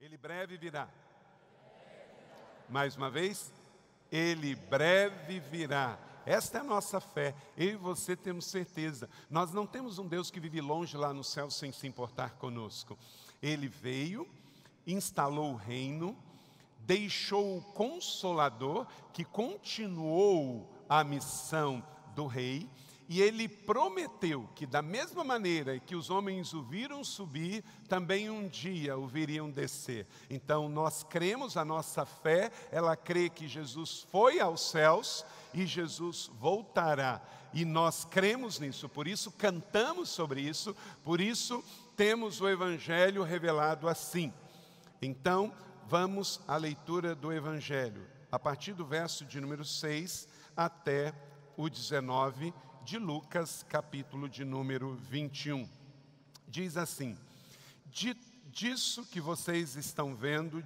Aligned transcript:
Ele 0.00 0.16
breve 0.16 0.56
virá. 0.56 0.88
Mais 2.68 2.96
uma 2.96 3.10
vez, 3.10 3.52
ele 4.12 4.54
breve 4.54 5.40
virá. 5.40 5.98
Esta 6.24 6.58
é 6.58 6.60
a 6.60 6.64
nossa 6.64 7.00
fé. 7.00 7.34
Eu 7.56 7.70
e 7.70 7.76
você 7.76 8.14
temos 8.14 8.44
certeza. 8.44 9.10
Nós 9.28 9.52
não 9.52 9.66
temos 9.66 9.98
um 9.98 10.06
Deus 10.06 10.30
que 10.30 10.38
vive 10.38 10.60
longe 10.60 10.96
lá 10.96 11.12
no 11.12 11.24
céu 11.24 11.50
sem 11.50 11.72
se 11.72 11.88
importar 11.88 12.34
conosco. 12.34 12.96
Ele 13.42 13.66
veio, 13.66 14.28
instalou 14.86 15.54
o 15.54 15.56
reino, 15.56 16.16
deixou 16.78 17.58
o 17.58 17.62
consolador 17.62 18.86
que 19.12 19.24
continuou 19.24 20.72
a 20.88 21.02
missão 21.02 21.84
do 22.14 22.28
rei 22.28 22.70
e 23.08 23.22
ele 23.22 23.48
prometeu 23.48 24.46
que, 24.54 24.66
da 24.66 24.82
mesma 24.82 25.24
maneira 25.24 25.78
que 25.80 25.96
os 25.96 26.10
homens 26.10 26.52
o 26.52 26.62
viram 26.62 27.02
subir, 27.02 27.64
também 27.88 28.28
um 28.28 28.46
dia 28.46 28.98
o 28.98 29.06
viriam 29.06 29.50
descer. 29.50 30.06
Então, 30.28 30.68
nós 30.68 31.02
cremos, 31.02 31.56
a 31.56 31.64
nossa 31.64 32.04
fé, 32.04 32.52
ela 32.70 32.94
crê 32.94 33.30
que 33.30 33.48
Jesus 33.48 34.06
foi 34.10 34.40
aos 34.40 34.60
céus 34.60 35.24
e 35.54 35.64
Jesus 35.64 36.30
voltará. 36.38 37.22
E 37.54 37.64
nós 37.64 38.04
cremos 38.04 38.58
nisso, 38.58 38.90
por 38.90 39.08
isso 39.08 39.32
cantamos 39.32 40.10
sobre 40.10 40.42
isso, 40.42 40.76
por 41.02 41.18
isso 41.18 41.64
temos 41.96 42.42
o 42.42 42.48
Evangelho 42.48 43.22
revelado 43.22 43.88
assim. 43.88 44.30
Então, 45.00 45.50
vamos 45.86 46.42
à 46.46 46.58
leitura 46.58 47.14
do 47.14 47.32
Evangelho, 47.32 48.06
a 48.30 48.38
partir 48.38 48.74
do 48.74 48.84
verso 48.84 49.24
de 49.24 49.40
número 49.40 49.64
6 49.64 50.28
até 50.54 51.14
o 51.56 51.70
19 51.70 52.52
de 52.88 52.96
Lucas, 52.96 53.66
capítulo 53.68 54.30
de 54.30 54.46
número 54.46 54.94
21. 55.10 55.68
Diz 56.46 56.78
assim: 56.78 57.18
Disso 58.50 59.04
que 59.04 59.20
vocês 59.20 59.76
estão 59.76 60.14
vendo, 60.14 60.64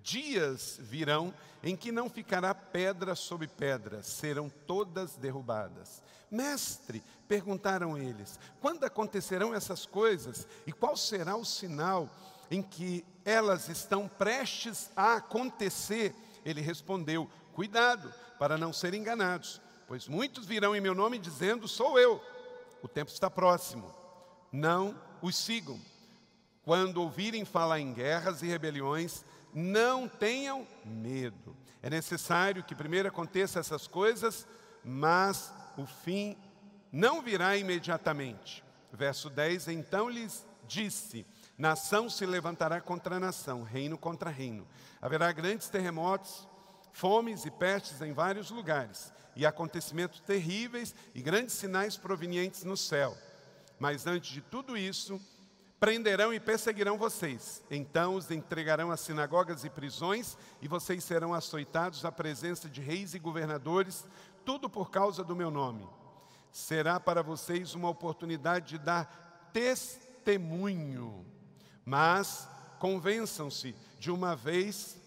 dias 0.00 0.78
virão 0.80 1.34
em 1.60 1.74
que 1.74 1.90
não 1.90 2.08
ficará 2.08 2.54
pedra 2.54 3.16
sobre 3.16 3.48
pedra, 3.48 4.00
serão 4.00 4.48
todas 4.48 5.16
derrubadas. 5.16 6.00
Mestre, 6.30 7.02
perguntaram 7.26 7.98
eles, 7.98 8.38
quando 8.60 8.84
acontecerão 8.84 9.52
essas 9.52 9.84
coisas 9.84 10.46
e 10.64 10.72
qual 10.72 10.96
será 10.96 11.34
o 11.34 11.44
sinal 11.44 12.08
em 12.48 12.62
que 12.62 13.04
elas 13.24 13.68
estão 13.68 14.06
prestes 14.06 14.88
a 14.94 15.16
acontecer? 15.16 16.14
Ele 16.44 16.60
respondeu: 16.60 17.28
Cuidado, 17.52 18.14
para 18.38 18.56
não 18.56 18.72
serem 18.72 19.00
enganados 19.00 19.60
Pois 19.90 20.06
muitos 20.06 20.46
virão 20.46 20.76
em 20.76 20.80
meu 20.80 20.94
nome 20.94 21.18
dizendo: 21.18 21.66
Sou 21.66 21.98
eu. 21.98 22.22
O 22.80 22.86
tempo 22.86 23.10
está 23.10 23.28
próximo. 23.28 23.92
Não 24.52 24.94
os 25.20 25.36
sigam. 25.36 25.80
Quando 26.62 26.98
ouvirem 26.98 27.44
falar 27.44 27.80
em 27.80 27.92
guerras 27.92 28.40
e 28.40 28.46
rebeliões, 28.46 29.24
não 29.52 30.06
tenham 30.06 30.64
medo. 30.84 31.56
É 31.82 31.90
necessário 31.90 32.62
que 32.62 32.72
primeiro 32.72 33.08
aconteça 33.08 33.58
essas 33.58 33.88
coisas, 33.88 34.46
mas 34.84 35.52
o 35.76 35.84
fim 35.84 36.38
não 36.92 37.20
virá 37.20 37.56
imediatamente. 37.56 38.62
Verso 38.92 39.28
10: 39.28 39.66
Então 39.66 40.08
lhes 40.08 40.46
disse: 40.68 41.26
Nação 41.58 42.08
se 42.08 42.24
levantará 42.24 42.80
contra 42.80 43.18
nação, 43.18 43.64
reino 43.64 43.98
contra 43.98 44.30
reino. 44.30 44.64
Haverá 45.02 45.32
grandes 45.32 45.68
terremotos, 45.68 46.46
fomes 46.92 47.44
e 47.44 47.50
pestes 47.50 48.00
em 48.00 48.12
vários 48.12 48.52
lugares 48.52 49.12
e 49.40 49.46
acontecimentos 49.46 50.20
terríveis 50.20 50.94
e 51.14 51.22
grandes 51.22 51.54
sinais 51.54 51.96
provenientes 51.96 52.62
no 52.62 52.76
céu. 52.76 53.16
Mas 53.78 54.06
antes 54.06 54.30
de 54.30 54.42
tudo 54.42 54.76
isso, 54.76 55.18
prenderão 55.80 56.30
e 56.34 56.38
perseguirão 56.38 56.98
vocês. 56.98 57.62
Então 57.70 58.16
os 58.16 58.30
entregarão 58.30 58.90
às 58.90 59.00
sinagogas 59.00 59.64
e 59.64 59.70
prisões, 59.70 60.36
e 60.60 60.68
vocês 60.68 61.02
serão 61.02 61.32
açoitados 61.32 62.04
à 62.04 62.12
presença 62.12 62.68
de 62.68 62.82
reis 62.82 63.14
e 63.14 63.18
governadores, 63.18 64.06
tudo 64.44 64.68
por 64.68 64.90
causa 64.90 65.24
do 65.24 65.34
meu 65.34 65.50
nome. 65.50 65.88
Será 66.52 67.00
para 67.00 67.22
vocês 67.22 67.74
uma 67.74 67.88
oportunidade 67.88 68.68
de 68.68 68.78
dar 68.78 69.50
testemunho. 69.54 71.24
Mas 71.82 72.46
convençam-se 72.78 73.74
de 73.98 74.10
uma 74.10 74.36
vez, 74.36 74.98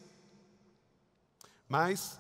mas 1.70 2.20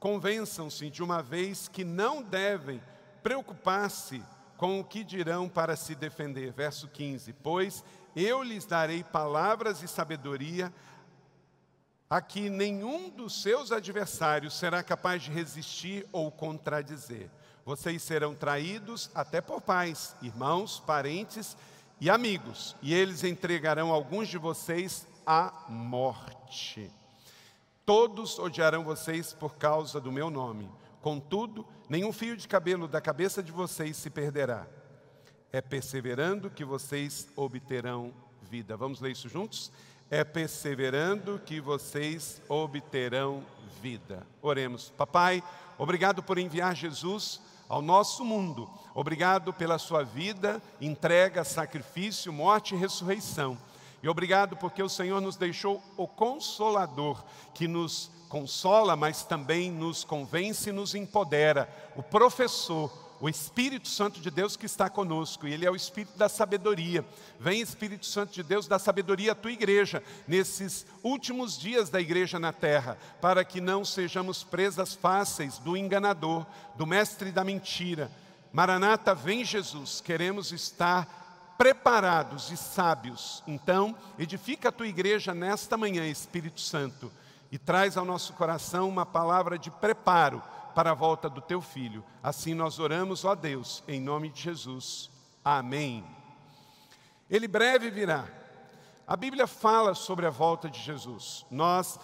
Convençam-se 0.00 0.90
de 0.90 1.02
uma 1.02 1.22
vez 1.22 1.68
que 1.68 1.84
não 1.84 2.22
devem 2.22 2.80
preocupar-se 3.22 4.22
com 4.56 4.80
o 4.80 4.84
que 4.84 5.04
dirão 5.04 5.48
para 5.48 5.76
se 5.76 5.94
defender. 5.94 6.52
Verso 6.52 6.88
15: 6.88 7.32
Pois 7.42 7.84
eu 8.14 8.42
lhes 8.42 8.64
darei 8.64 9.04
palavras 9.04 9.82
e 9.82 9.88
sabedoria 9.88 10.72
a 12.10 12.20
que 12.22 12.48
nenhum 12.48 13.10
dos 13.10 13.42
seus 13.42 13.70
adversários 13.70 14.58
será 14.58 14.82
capaz 14.82 15.22
de 15.22 15.30
resistir 15.30 16.06
ou 16.10 16.30
contradizer. 16.30 17.30
Vocês 17.64 18.02
serão 18.02 18.34
traídos 18.34 19.10
até 19.14 19.40
por 19.42 19.60
pais, 19.60 20.16
irmãos, 20.22 20.80
parentes 20.80 21.56
e 22.00 22.08
amigos, 22.08 22.74
e 22.80 22.94
eles 22.94 23.24
entregarão 23.24 23.92
alguns 23.92 24.28
de 24.28 24.38
vocês 24.38 25.06
à 25.26 25.52
morte. 25.68 26.90
Todos 27.88 28.38
odiarão 28.38 28.84
vocês 28.84 29.32
por 29.32 29.56
causa 29.56 29.98
do 29.98 30.12
meu 30.12 30.28
nome. 30.28 30.70
Contudo, 31.00 31.66
nenhum 31.88 32.12
fio 32.12 32.36
de 32.36 32.46
cabelo 32.46 32.86
da 32.86 33.00
cabeça 33.00 33.42
de 33.42 33.50
vocês 33.50 33.96
se 33.96 34.10
perderá. 34.10 34.66
É 35.50 35.62
perseverando 35.62 36.50
que 36.50 36.66
vocês 36.66 37.28
obterão 37.34 38.12
vida. 38.42 38.76
Vamos 38.76 39.00
ler 39.00 39.12
isso 39.12 39.26
juntos? 39.26 39.72
É 40.10 40.22
perseverando 40.22 41.40
que 41.46 41.62
vocês 41.62 42.42
obterão 42.46 43.42
vida. 43.80 44.26
Oremos. 44.42 44.90
Papai, 44.90 45.42
obrigado 45.78 46.22
por 46.22 46.36
enviar 46.36 46.76
Jesus 46.76 47.40
ao 47.70 47.80
nosso 47.80 48.22
mundo. 48.22 48.68
Obrigado 48.94 49.50
pela 49.50 49.78
sua 49.78 50.04
vida, 50.04 50.60
entrega, 50.78 51.42
sacrifício, 51.42 52.30
morte 52.34 52.74
e 52.74 52.78
ressurreição. 52.78 53.56
E 54.02 54.08
obrigado 54.08 54.56
porque 54.56 54.82
o 54.82 54.88
Senhor 54.88 55.20
nos 55.20 55.36
deixou 55.36 55.82
o 55.96 56.06
consolador, 56.06 57.24
que 57.54 57.66
nos 57.66 58.10
consola, 58.28 58.94
mas 58.94 59.24
também 59.24 59.70
nos 59.70 60.04
convence 60.04 60.70
e 60.70 60.72
nos 60.72 60.94
empodera, 60.94 61.68
o 61.96 62.02
professor, 62.02 62.92
o 63.20 63.28
Espírito 63.28 63.88
Santo 63.88 64.20
de 64.20 64.30
Deus 64.30 64.56
que 64.56 64.66
está 64.66 64.88
conosco, 64.88 65.48
e 65.48 65.52
Ele 65.52 65.66
é 65.66 65.70
o 65.70 65.74
Espírito 65.74 66.16
da 66.16 66.28
sabedoria. 66.28 67.04
Vem, 67.40 67.60
Espírito 67.60 68.06
Santo 68.06 68.32
de 68.32 68.42
Deus, 68.42 68.68
da 68.68 68.78
sabedoria 68.78 69.32
à 69.32 69.34
tua 69.34 69.50
igreja, 69.50 70.02
nesses 70.26 70.86
últimos 71.02 71.58
dias 71.58 71.90
da 71.90 72.00
igreja 72.00 72.38
na 72.38 72.52
terra, 72.52 72.96
para 73.20 73.44
que 73.44 73.60
não 73.60 73.84
sejamos 73.84 74.44
presas 74.44 74.94
fáceis 74.94 75.58
do 75.58 75.76
enganador, 75.76 76.46
do 76.76 76.86
mestre 76.86 77.32
da 77.32 77.42
mentira. 77.42 78.10
Maranata, 78.52 79.14
vem 79.14 79.44
Jesus, 79.44 80.00
queremos 80.00 80.52
estar 80.52 81.27
preparados 81.58 82.52
e 82.52 82.56
sábios. 82.56 83.42
Então, 83.44 83.94
edifica 84.16 84.68
a 84.68 84.72
tua 84.72 84.86
igreja 84.86 85.34
nesta 85.34 85.76
manhã, 85.76 86.06
Espírito 86.06 86.60
Santo, 86.60 87.10
e 87.50 87.58
traz 87.58 87.96
ao 87.96 88.04
nosso 88.04 88.32
coração 88.34 88.88
uma 88.88 89.04
palavra 89.04 89.58
de 89.58 89.68
preparo 89.68 90.40
para 90.74 90.92
a 90.92 90.94
volta 90.94 91.28
do 91.28 91.40
teu 91.40 91.60
filho. 91.60 92.04
Assim 92.22 92.54
nós 92.54 92.78
oramos, 92.78 93.24
ó 93.24 93.34
Deus, 93.34 93.82
em 93.88 94.00
nome 94.00 94.28
de 94.28 94.40
Jesus. 94.40 95.10
Amém. 95.44 96.04
Ele 97.28 97.48
breve 97.48 97.90
virá. 97.90 98.26
A 99.04 99.16
Bíblia 99.16 99.46
fala 99.46 99.94
sobre 99.94 100.26
a 100.26 100.30
volta 100.30 100.70
de 100.70 100.80
Jesus. 100.80 101.44
Nós, 101.50 101.98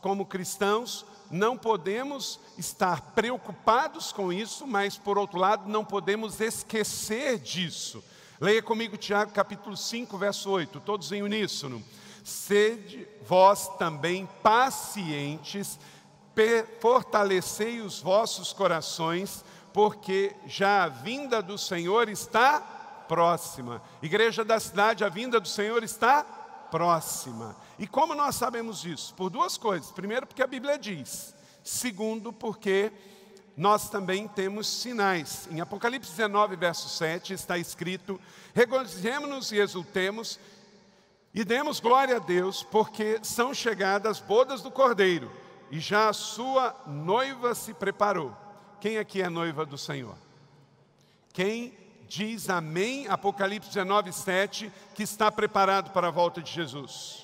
como 0.00 0.24
cristãos, 0.24 1.04
não 1.30 1.58
podemos 1.58 2.40
estar 2.56 3.12
preocupados 3.12 4.12
com 4.12 4.32
isso, 4.32 4.66
mas, 4.66 4.96
por 4.96 5.18
outro 5.18 5.38
lado, 5.38 5.68
não 5.68 5.84
podemos 5.84 6.40
esquecer 6.40 7.38
disso. 7.38 8.02
Leia 8.40 8.60
comigo 8.60 8.96
Tiago 8.96 9.32
capítulo 9.32 9.76
5, 9.76 10.18
verso 10.18 10.50
8, 10.50 10.80
todos 10.80 11.12
em 11.12 11.22
uníssono. 11.22 11.82
Sede 12.24 13.06
vós 13.24 13.68
também 13.78 14.28
pacientes, 14.42 15.78
fortalecei 16.80 17.80
os 17.80 18.00
vossos 18.00 18.52
corações, 18.52 19.44
porque 19.72 20.34
já 20.46 20.84
a 20.84 20.88
vinda 20.88 21.40
do 21.40 21.56
Senhor 21.56 22.08
está 22.08 22.60
próxima. 23.06 23.80
Igreja 24.02 24.44
da 24.44 24.58
cidade, 24.58 25.04
a 25.04 25.08
vinda 25.08 25.38
do 25.38 25.48
Senhor 25.48 25.84
está 25.84 26.24
próxima. 26.72 27.56
E 27.78 27.86
como 27.86 28.16
nós 28.16 28.34
sabemos 28.34 28.84
isso? 28.84 29.14
Por 29.14 29.30
duas 29.30 29.56
coisas. 29.56 29.92
Primeiro, 29.92 30.26
porque 30.26 30.42
a 30.42 30.46
Bíblia 30.46 30.76
diz. 30.76 31.32
Segundo, 31.62 32.32
porque 32.32 32.92
nós 33.56 33.88
também 33.88 34.26
temos 34.26 34.66
sinais. 34.66 35.48
Em 35.50 35.60
Apocalipse 35.60 36.10
19, 36.10 36.56
verso 36.56 36.88
7, 36.88 37.34
está 37.34 37.56
escrito: 37.56 38.20
Regozijemos-nos 38.54 39.52
e 39.52 39.58
exultemos 39.58 40.38
e 41.32 41.44
demos 41.44 41.80
glória 41.80 42.16
a 42.16 42.20
Deus, 42.20 42.62
porque 42.62 43.18
são 43.22 43.52
chegadas 43.52 44.12
as 44.12 44.20
bodas 44.20 44.62
do 44.62 44.70
Cordeiro 44.70 45.30
e 45.70 45.80
já 45.80 46.08
a 46.08 46.12
sua 46.12 46.74
noiva 46.86 47.54
se 47.54 47.74
preparou. 47.74 48.36
Quem 48.80 48.98
aqui 48.98 49.22
é 49.22 49.28
noiva 49.28 49.66
do 49.66 49.76
Senhor? 49.78 50.16
Quem 51.32 51.76
diz 52.08 52.48
amém, 52.48 53.08
Apocalipse 53.08 53.70
19, 53.70 54.12
7, 54.12 54.72
que 54.94 55.02
está 55.02 55.32
preparado 55.32 55.90
para 55.90 56.08
a 56.08 56.12
volta 56.12 56.40
de 56.40 56.52
Jesus? 56.52 57.23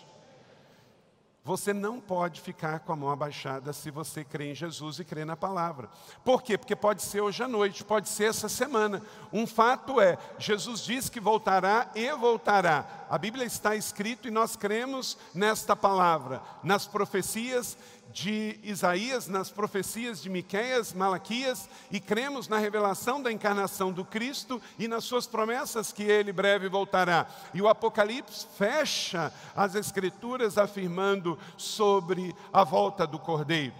Você 1.51 1.75
não 1.75 1.99
pode 1.99 2.41
ficar 2.41 2.79
com 2.79 2.93
a 2.93 2.97
mão 2.97 3.11
abaixada 3.11 3.73
se 3.73 3.91
você 3.91 4.23
crê 4.23 4.53
em 4.53 4.55
Jesus 4.55 5.01
e 5.01 5.05
crê 5.05 5.25
na 5.25 5.37
palavra. 5.37 5.89
Por 6.25 6.45
quê? 6.45 6.57
Porque 6.57 6.77
pode 6.77 7.03
ser 7.03 7.23
hoje 7.23 7.43
à 7.43 7.49
noite, 7.49 7.83
pode 7.83 8.09
ser 8.09 8.27
essa 8.27 8.49
semana. 8.49 9.03
Um 9.33 9.49
fato 9.49 10.01
é, 10.01 10.17
Jesus 10.39 10.85
diz 10.85 11.09
que 11.09 11.19
voltará 11.19 11.91
e 11.93 12.09
voltará. 12.13 13.07
A 13.11 13.19
Bíblia 13.19 13.45
está 13.45 13.75
escrito 13.75 14.29
e 14.29 14.31
nós 14.31 14.55
cremos 14.55 15.19
nesta 15.35 15.75
palavra, 15.75 16.41
nas 16.63 16.87
profecias 16.87 17.77
de 18.13 18.59
Isaías, 18.63 19.29
nas 19.29 19.51
profecias 19.51 20.21
de 20.23 20.29
Miqueias, 20.29 20.93
Malaquias, 20.93 21.69
e 21.91 22.01
cremos 22.01 22.49
na 22.49 22.59
revelação 22.59 23.23
da 23.23 23.31
encarnação 23.31 23.93
do 23.93 24.05
Cristo 24.05 24.61
e 24.79 24.89
nas 24.89 25.05
suas 25.05 25.27
promessas 25.27 25.93
que 25.93 26.03
ele 26.03 26.33
breve 26.33 26.69
voltará. 26.69 27.29
E 27.55 27.63
o 27.63 27.69
Apocalipse 27.69 28.47
fecha 28.57 29.33
as 29.55 29.75
escrituras 29.75 30.59
afirmando 30.59 31.39
sobre 31.57 32.35
a 32.53 32.65
volta 32.65 33.07
do 33.07 33.19
Cordeiro. 33.19 33.75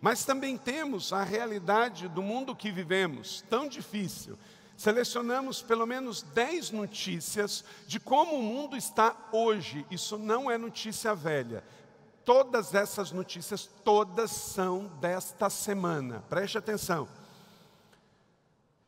Mas 0.00 0.24
também 0.24 0.58
temos 0.58 1.12
a 1.12 1.22
realidade 1.22 2.08
do 2.08 2.22
mundo 2.22 2.54
que 2.54 2.70
vivemos, 2.70 3.42
tão 3.48 3.66
difícil. 3.66 4.38
Selecionamos 4.76 5.62
pelo 5.62 5.86
menos 5.86 6.20
10 6.20 6.72
notícias 6.72 7.64
de 7.86 8.00
como 8.00 8.36
o 8.36 8.42
mundo 8.42 8.76
está 8.76 9.16
hoje. 9.32 9.86
Isso 9.90 10.18
não 10.18 10.50
é 10.50 10.58
notícia 10.58 11.14
velha, 11.14 11.64
Todas 12.24 12.74
essas 12.74 13.12
notícias, 13.12 13.68
todas 13.84 14.30
são 14.30 14.86
desta 15.00 15.50
semana. 15.50 16.24
Preste 16.28 16.56
atenção. 16.56 17.06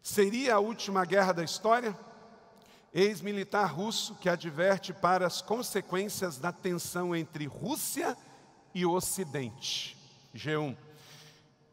Seria 0.03 0.55
a 0.55 0.59
última 0.59 1.05
guerra 1.05 1.33
da 1.33 1.45
história? 1.45 1.97
Ex-militar 2.95 3.75
russo 3.75 4.15
que 4.15 4.29
adverte 4.29 4.93
para 4.93 5.27
as 5.27 5.43
consequências 5.43 6.39
da 6.39 6.51
tensão 6.51 7.15
entre 7.15 7.45
Rússia 7.47 8.17
e 8.75 8.87
Ocidente. 8.87 9.97
G1. 10.35 10.77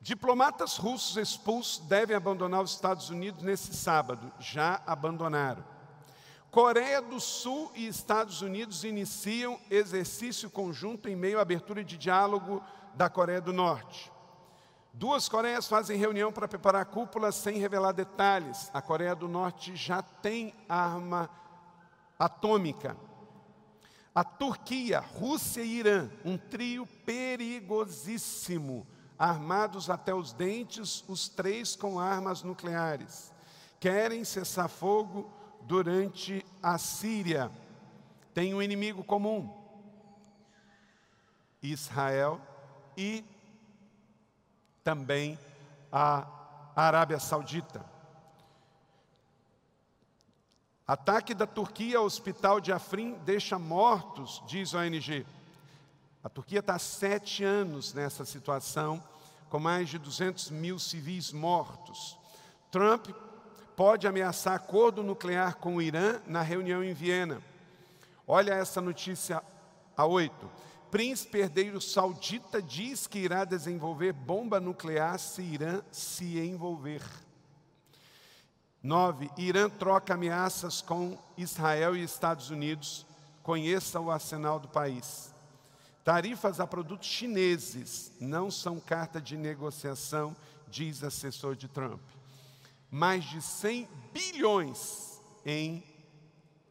Diplomatas 0.01 0.75
russos 0.75 1.15
expulsos 1.15 1.77
devem 1.87 2.13
abandonar 2.13 2.61
os 2.61 2.71
Estados 2.71 3.09
Unidos 3.09 3.41
nesse 3.41 3.73
sábado. 3.73 4.29
Já 4.37 4.81
abandonaram. 4.85 5.63
Coreia 6.53 7.01
do 7.01 7.19
Sul 7.19 7.71
e 7.73 7.87
Estados 7.87 8.43
Unidos 8.43 8.83
iniciam 8.83 9.59
exercício 9.71 10.51
conjunto 10.51 11.09
em 11.09 11.15
meio 11.15 11.39
à 11.39 11.41
abertura 11.41 11.83
de 11.83 11.97
diálogo 11.97 12.63
da 12.93 13.09
Coreia 13.09 13.41
do 13.41 13.51
Norte. 13.51 14.11
Duas 14.93 15.27
Coreias 15.27 15.67
fazem 15.67 15.97
reunião 15.97 16.31
para 16.31 16.47
preparar 16.47 16.85
cúpula 16.85 17.31
sem 17.31 17.57
revelar 17.57 17.91
detalhes. 17.91 18.69
A 18.71 18.83
Coreia 18.83 19.15
do 19.15 19.27
Norte 19.27 19.75
já 19.75 20.03
tem 20.03 20.53
arma 20.69 21.27
atômica. 22.19 22.95
A 24.13 24.23
Turquia, 24.23 24.99
Rússia 24.99 25.63
e 25.63 25.79
Irã, 25.79 26.07
um 26.23 26.37
trio 26.37 26.85
perigosíssimo, 27.03 28.85
armados 29.17 29.89
até 29.89 30.13
os 30.13 30.33
dentes, 30.33 31.03
os 31.07 31.27
três 31.27 31.75
com 31.75 31.99
armas 31.99 32.43
nucleares. 32.43 33.33
Querem 33.79 34.23
cessar 34.23 34.69
fogo 34.69 35.41
durante 35.65 36.45
a 36.61 36.77
Síria. 36.77 37.51
Tem 38.33 38.53
um 38.53 38.61
inimigo 38.61 39.03
comum: 39.03 39.53
Israel 41.61 42.41
e 42.97 43.23
também 44.83 45.39
a 45.91 46.27
Arábia 46.75 47.19
Saudita. 47.19 47.85
Ataque 50.85 51.33
da 51.33 51.47
Turquia 51.47 51.97
ao 51.97 52.05
hospital 52.05 52.59
de 52.59 52.71
Afrin 52.71 53.13
deixa 53.23 53.57
mortos, 53.57 54.43
diz 54.45 54.75
a 54.75 54.79
ONG. 54.79 55.25
A 56.21 56.29
Turquia 56.29 56.59
está 56.59 56.75
há 56.75 56.79
sete 56.79 57.43
anos 57.43 57.93
nessa 57.93 58.25
situação, 58.25 59.01
com 59.49 59.59
mais 59.59 59.87
de 59.87 59.97
200 59.97 60.49
mil 60.51 60.77
civis 60.77 61.31
mortos. 61.31 62.17
Trump 62.69 63.09
pode 63.75 64.07
ameaçar 64.07 64.55
acordo 64.55 65.03
nuclear 65.03 65.55
com 65.55 65.75
o 65.75 65.81
Irã 65.81 66.21
na 66.27 66.41
reunião 66.41 66.83
em 66.83 66.93
Viena. 66.93 67.41
Olha 68.27 68.53
essa 68.53 68.79
notícia 68.79 69.41
a 69.97 70.05
8. 70.05 70.49
Príncipe 70.91 71.39
herdeiro 71.39 71.81
saudita 71.81 72.61
diz 72.61 73.07
que 73.07 73.19
irá 73.19 73.43
desenvolver 73.45 74.13
bomba 74.13 74.59
nuclear 74.59 75.17
se 75.17 75.41
Irã 75.41 75.81
se 75.91 76.39
envolver. 76.39 77.01
9. 78.81 79.29
Irã 79.37 79.69
troca 79.69 80.13
ameaças 80.13 80.81
com 80.81 81.17
Israel 81.37 81.95
e 81.95 82.03
Estados 82.03 82.49
Unidos. 82.49 83.05
Conheça 83.41 83.99
o 83.99 84.11
arsenal 84.11 84.59
do 84.59 84.67
país. 84.67 85.33
Tarifas 86.03 86.59
a 86.59 86.67
produtos 86.67 87.07
chineses 87.07 88.11
não 88.19 88.51
são 88.51 88.79
carta 88.79 89.19
de 89.21 89.37
negociação, 89.37 90.35
diz 90.67 91.03
assessor 91.03 91.55
de 91.55 91.67
Trump 91.67 92.01
mais 92.93 93.23
de 93.23 93.41
100 93.41 93.89
bilhões 94.13 95.19
em 95.43 95.83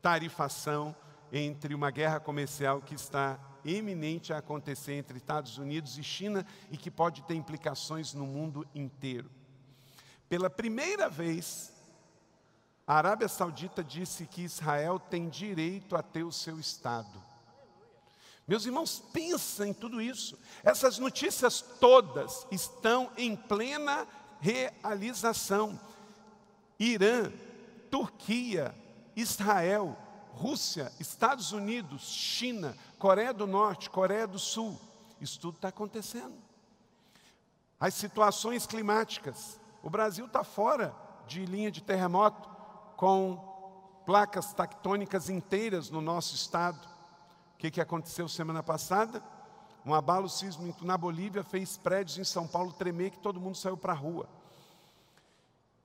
tarifação 0.01 0.95
entre 1.33 1.75
uma 1.75 1.91
guerra 1.91 2.21
comercial 2.21 2.81
que 2.81 2.95
está 2.95 3.41
eminente 3.65 4.33
a 4.33 4.39
acontecer 4.39 4.93
entre 4.93 5.19
Estados 5.19 5.59
Unidos 5.59 5.99
e 5.99 6.05
China 6.05 6.47
e 6.71 6.77
que 6.77 6.93
pode 6.93 7.23
ter 7.25 7.35
implicações 7.35 8.15
no 8.15 8.25
mundo 8.25 8.65
inteiro. 8.73 9.29
Pela 10.29 10.49
primeira 10.49 11.09
vez, 11.09 11.73
a 12.87 12.95
Arábia 12.95 13.27
Saudita 13.27 13.83
disse 13.83 14.25
que 14.25 14.43
Israel 14.43 15.01
tem 15.01 15.29
direito 15.29 15.97
a 15.97 16.05
ter 16.05 16.23
o 16.23 16.31
seu 16.31 16.61
Estado. 16.61 17.21
Meus 18.47 18.65
irmãos, 18.65 19.03
pensa 19.13 19.67
em 19.67 19.73
tudo 19.73 20.01
isso. 20.01 20.39
Essas 20.63 21.01
notícias 21.01 21.61
todas 21.81 22.47
estão 22.53 23.11
em 23.17 23.35
plena 23.35 24.07
realização. 24.41 25.81
Irã, 26.83 27.31
Turquia, 27.89 28.75
Israel, 29.15 29.97
Rússia, 30.33 30.91
Estados 30.99 31.53
Unidos, 31.53 32.03
China, 32.03 32.77
Coreia 32.99 33.33
do 33.33 33.47
Norte, 33.47 33.89
Coreia 33.89 34.27
do 34.27 34.39
Sul. 34.39 34.77
Isso 35.21 35.39
tudo 35.39 35.55
está 35.55 35.69
acontecendo. 35.69 36.35
As 37.79 37.95
situações 37.95 38.67
climáticas. 38.67 39.61
O 39.81 39.89
Brasil 39.89 40.27
está 40.27 40.43
fora 40.43 40.93
de 41.29 41.47
linha 41.47 41.71
de 41.71 41.83
terremoto, 41.83 42.49
com 42.97 44.03
placas 44.05 44.53
tectônicas 44.53 45.29
inteiras 45.29 45.89
no 45.89 46.01
nosso 46.01 46.35
estado. 46.35 46.85
O 47.55 47.59
que, 47.59 47.71
que 47.71 47.81
aconteceu 47.81 48.29
semana 48.29 48.63
passada? 48.63 49.23
Um 49.87 49.95
abalo 49.95 50.29
sísmico 50.29 50.85
na 50.85 50.99
Bolívia 50.99 51.45
fez 51.45 51.77
prédios 51.77 52.19
em 52.19 52.25
São 52.25 52.47
Paulo 52.47 52.73
tremer 52.73 53.11
que 53.11 53.19
todo 53.19 53.41
mundo 53.41 53.57
saiu 53.57 53.77
para 53.77 53.93
a 53.93 53.97
rua 53.97 54.29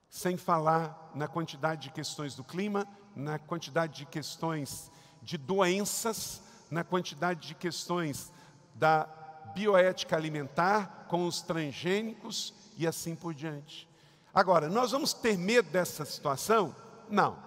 sem 0.09 0.37
falar 0.37 1.11
na 1.13 1.27
quantidade 1.27 1.83
de 1.83 1.91
questões 1.91 2.35
do 2.35 2.43
clima, 2.43 2.87
na 3.15 3.39
quantidade 3.39 3.93
de 3.97 4.05
questões 4.05 4.91
de 5.21 5.37
doenças, 5.37 6.41
na 6.69 6.83
quantidade 6.83 7.47
de 7.47 7.55
questões 7.55 8.31
da 8.75 9.07
bioética 9.53 10.15
alimentar 10.15 11.05
com 11.07 11.25
os 11.25 11.41
transgênicos 11.41 12.53
e 12.77 12.85
assim 12.85 13.15
por 13.15 13.33
diante. 13.33 13.87
Agora, 14.33 14.69
nós 14.69 14.91
vamos 14.91 15.13
ter 15.13 15.37
medo 15.37 15.69
dessa 15.71 16.05
situação? 16.05 16.75
Não. 17.09 17.37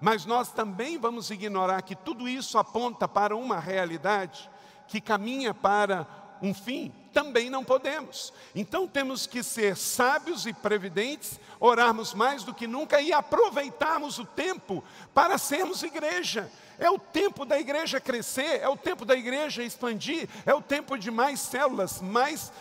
Mas 0.00 0.24
nós 0.24 0.52
também 0.52 0.98
vamos 0.98 1.30
ignorar 1.30 1.82
que 1.82 1.96
tudo 1.96 2.28
isso 2.28 2.58
aponta 2.58 3.08
para 3.08 3.34
uma 3.34 3.58
realidade 3.58 4.48
que 4.86 5.00
caminha 5.00 5.52
para 5.52 6.06
um 6.40 6.54
fim, 6.54 6.92
também 7.16 7.48
não 7.48 7.64
podemos. 7.64 8.30
Então 8.54 8.86
temos 8.86 9.26
que 9.26 9.42
ser 9.42 9.74
sábios 9.74 10.44
e 10.44 10.52
previdentes, 10.52 11.40
orarmos 11.58 12.12
mais 12.12 12.42
do 12.42 12.52
que 12.52 12.66
nunca 12.66 13.00
e 13.00 13.10
aproveitarmos 13.10 14.18
o 14.18 14.26
tempo 14.26 14.84
para 15.14 15.38
sermos 15.38 15.82
igreja. 15.82 16.52
É 16.78 16.90
o 16.90 16.98
tempo 16.98 17.46
da 17.46 17.58
igreja 17.58 17.98
crescer, 17.98 18.60
é 18.60 18.68
o 18.68 18.76
tempo 18.76 19.06
da 19.06 19.16
igreja 19.16 19.62
expandir, 19.62 20.28
é 20.44 20.52
o 20.52 20.60
tempo 20.60 20.98
de 20.98 21.10
mais 21.10 21.40
células, 21.40 22.02
mais 22.02 22.52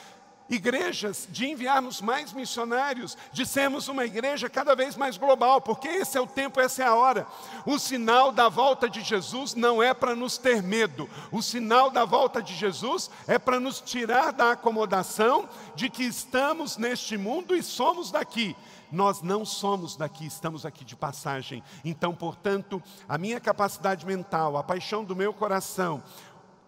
igrejas, 0.49 1.27
de 1.29 1.47
enviarmos 1.47 2.01
mais 2.01 2.31
missionários, 2.31 3.17
de 3.31 3.45
sermos 3.45 3.87
uma 3.87 4.05
igreja 4.05 4.49
cada 4.49 4.75
vez 4.75 4.95
mais 4.95 5.17
global, 5.17 5.59
porque 5.61 5.87
esse 5.87 6.17
é 6.17 6.21
o 6.21 6.27
tempo, 6.27 6.59
essa 6.59 6.83
é 6.83 6.85
a 6.85 6.95
hora. 6.95 7.25
O 7.65 7.79
sinal 7.79 8.31
da 8.31 8.47
volta 8.47 8.89
de 8.89 9.01
Jesus 9.01 9.55
não 9.55 9.81
é 9.81 9.93
para 9.93 10.15
nos 10.15 10.37
ter 10.37 10.61
medo, 10.61 11.09
o 11.31 11.41
sinal 11.41 11.89
da 11.89 12.05
volta 12.05 12.41
de 12.41 12.53
Jesus 12.53 13.09
é 13.27 13.39
para 13.39 13.59
nos 13.59 13.81
tirar 13.81 14.31
da 14.31 14.51
acomodação 14.51 15.49
de 15.75 15.89
que 15.89 16.03
estamos 16.03 16.77
neste 16.77 17.17
mundo 17.17 17.55
e 17.55 17.63
somos 17.63 18.11
daqui. 18.11 18.55
Nós 18.91 19.21
não 19.21 19.43
somos 19.43 19.97
daqui, 19.97 20.25
estamos 20.25 20.65
aqui 20.65 20.85
de 20.85 20.95
passagem. 20.95 21.63
Então, 21.83 22.13
portanto, 22.13 22.81
a 23.09 23.17
minha 23.17 23.39
capacidade 23.39 24.05
mental, 24.05 24.55
a 24.55 24.63
paixão 24.63 25.03
do 25.03 25.15
meu 25.15 25.33
coração, 25.33 26.03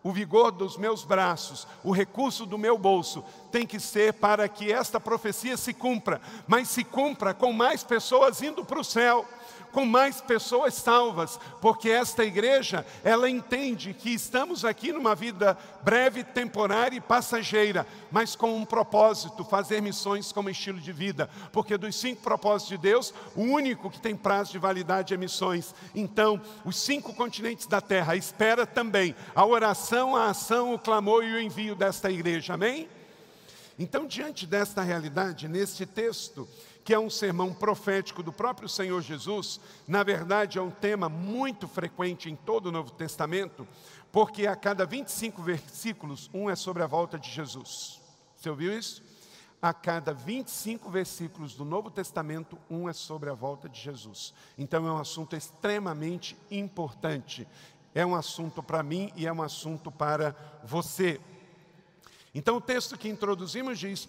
o 0.04 0.12
vigor 0.12 0.51
dos 0.51 0.77
meus 0.77 1.04
braços, 1.04 1.68
o 1.84 1.92
recurso 1.92 2.46
do 2.46 2.58
meu 2.58 2.77
bolso, 2.77 3.24
tem 3.51 3.66
que 3.66 3.80
ser 3.80 4.13
para 4.13 4.48
que 4.48 4.72
esta 4.72 5.00
profecia 5.00 5.58
se 5.58 5.74
cumpra, 5.74 6.22
mas 6.48 6.70
se 6.70 6.84
cumpra 6.84 7.34
com 7.34 7.51
mais 7.51 7.84
pessoas 7.84 8.42
indo 8.42 8.63
para 8.63 8.80
o 8.80 8.84
céu, 8.84 9.25
com 9.72 9.86
mais 9.86 10.22
pessoas 10.22 10.74
salvas, 10.74 11.40
porque 11.62 11.90
esta 11.90 12.24
igreja, 12.24 12.86
ela 13.04 13.30
entende 13.30 13.94
que 13.94 14.10
estamos 14.10 14.66
aqui 14.66 14.92
numa 14.92 15.16
vida 15.16 15.58
breve, 15.84 16.24
temporária 16.24 16.98
e 16.98 17.02
passageira, 17.02 17.86
mas 18.12 18.36
com 18.36 18.56
um 18.56 18.66
propósito, 18.66 19.44
fazer 19.44 19.82
missões 19.82 20.32
como 20.32 20.50
estilo 20.50 20.80
de 20.80 20.92
vida, 20.92 21.30
porque 21.52 21.78
dos 21.78 21.96
cinco 21.96 22.22
propósitos 22.22 22.70
de 22.70 22.78
Deus, 22.78 23.14
o 23.36 23.42
único 23.42 23.90
que 23.90 24.00
tem 24.00 24.16
prazo 24.16 24.52
de 24.52 24.60
validade 24.60 25.14
é 25.14 25.18
missões. 25.18 25.74
Então, 25.94 26.42
os 26.66 26.78
cinco 26.78 27.14
continentes 27.14 27.68
da 27.68 27.82
terra 27.82 28.16
espera 28.16 28.66
também 28.66 29.16
a 29.36 29.46
oração, 29.46 30.16
a 30.16 30.30
ação, 30.30 30.74
o 30.74 30.80
clamor 30.80 31.24
e 31.24 31.34
o 31.34 31.42
envio 31.42 31.76
desta 31.76 32.10
igreja. 32.10 32.54
Amém? 32.54 32.88
Então, 33.80 34.08
diante 34.08 34.48
desta 34.48 34.82
realidade, 34.82 35.48
neste 35.48 35.86
texto, 35.86 36.48
que 36.88 36.94
é 36.94 37.00
um 37.00 37.10
sermão 37.10 37.53
profético 37.53 38.24
do 38.24 38.32
próprio 38.32 38.70
Senhor 38.70 39.01
Jesus, 39.01 39.60
na 39.86 40.03
verdade 40.03 40.58
é 40.58 40.62
um 40.62 40.72
tema 40.72 41.10
muito 41.10 41.67
frequente 41.67 42.29
em 42.29 42.36
todo 42.38 42.67
o 42.67 42.72
Novo 42.72 42.91
Testamento, 42.91 43.67
porque 44.10 44.48
a 44.48 44.56
cada 44.56 44.86
25 44.86 45.41
versículos, 45.41 46.29
um 46.34 46.50
é 46.50 46.56
sobre 46.56 46.82
a 46.82 46.88
volta 46.88 47.20
de 47.20 47.29
Jesus. 47.29 48.00
Você 48.38 48.50
ouviu 48.50 48.72
isso? 48.72 49.03
A 49.62 49.74
cada 49.74 50.13
25 50.13 50.89
versículos 50.89 51.56
do 51.56 51.65
Novo 51.65 51.91
Testamento, 51.91 52.58
um 52.70 52.88
é 52.88 52.94
sobre 52.94 53.29
a 53.29 53.34
volta 53.34 53.67
de 53.67 53.82
Jesus. 53.82 54.34
Então 54.58 54.88
é 54.88 54.91
um 54.94 54.98
assunto 54.98 55.36
extremamente 55.36 56.38
importante. 56.50 57.46
É 57.94 58.06
um 58.06 58.15
assunto 58.15 58.63
para 58.63 58.82
mim 58.82 59.12
e 59.13 59.27
é 59.27 59.34
um 59.34 59.41
assunto 59.41 59.91
para 59.91 60.34
você. 60.63 61.20
Então 62.34 62.56
o 62.56 62.62
texto 62.62 62.98
que 62.98 63.10
introduzimos 63.10 63.77
diz: 63.77 64.08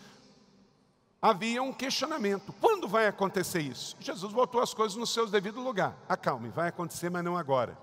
havia 1.21 1.63
um 1.63 1.73
questionamento: 1.73 2.53
quando 2.61 2.89
vai 2.89 3.07
acontecer 3.07 3.61
isso? 3.61 3.97
Jesus 4.01 4.33
botou 4.33 4.61
as 4.61 4.73
coisas 4.73 4.97
no 4.97 5.07
seu 5.07 5.27
devido 5.27 5.61
lugar. 5.61 5.97
Acalme, 6.09 6.49
vai 6.49 6.69
acontecer, 6.69 7.11
mas 7.11 7.25
não 7.25 7.37
agora. 7.37 7.77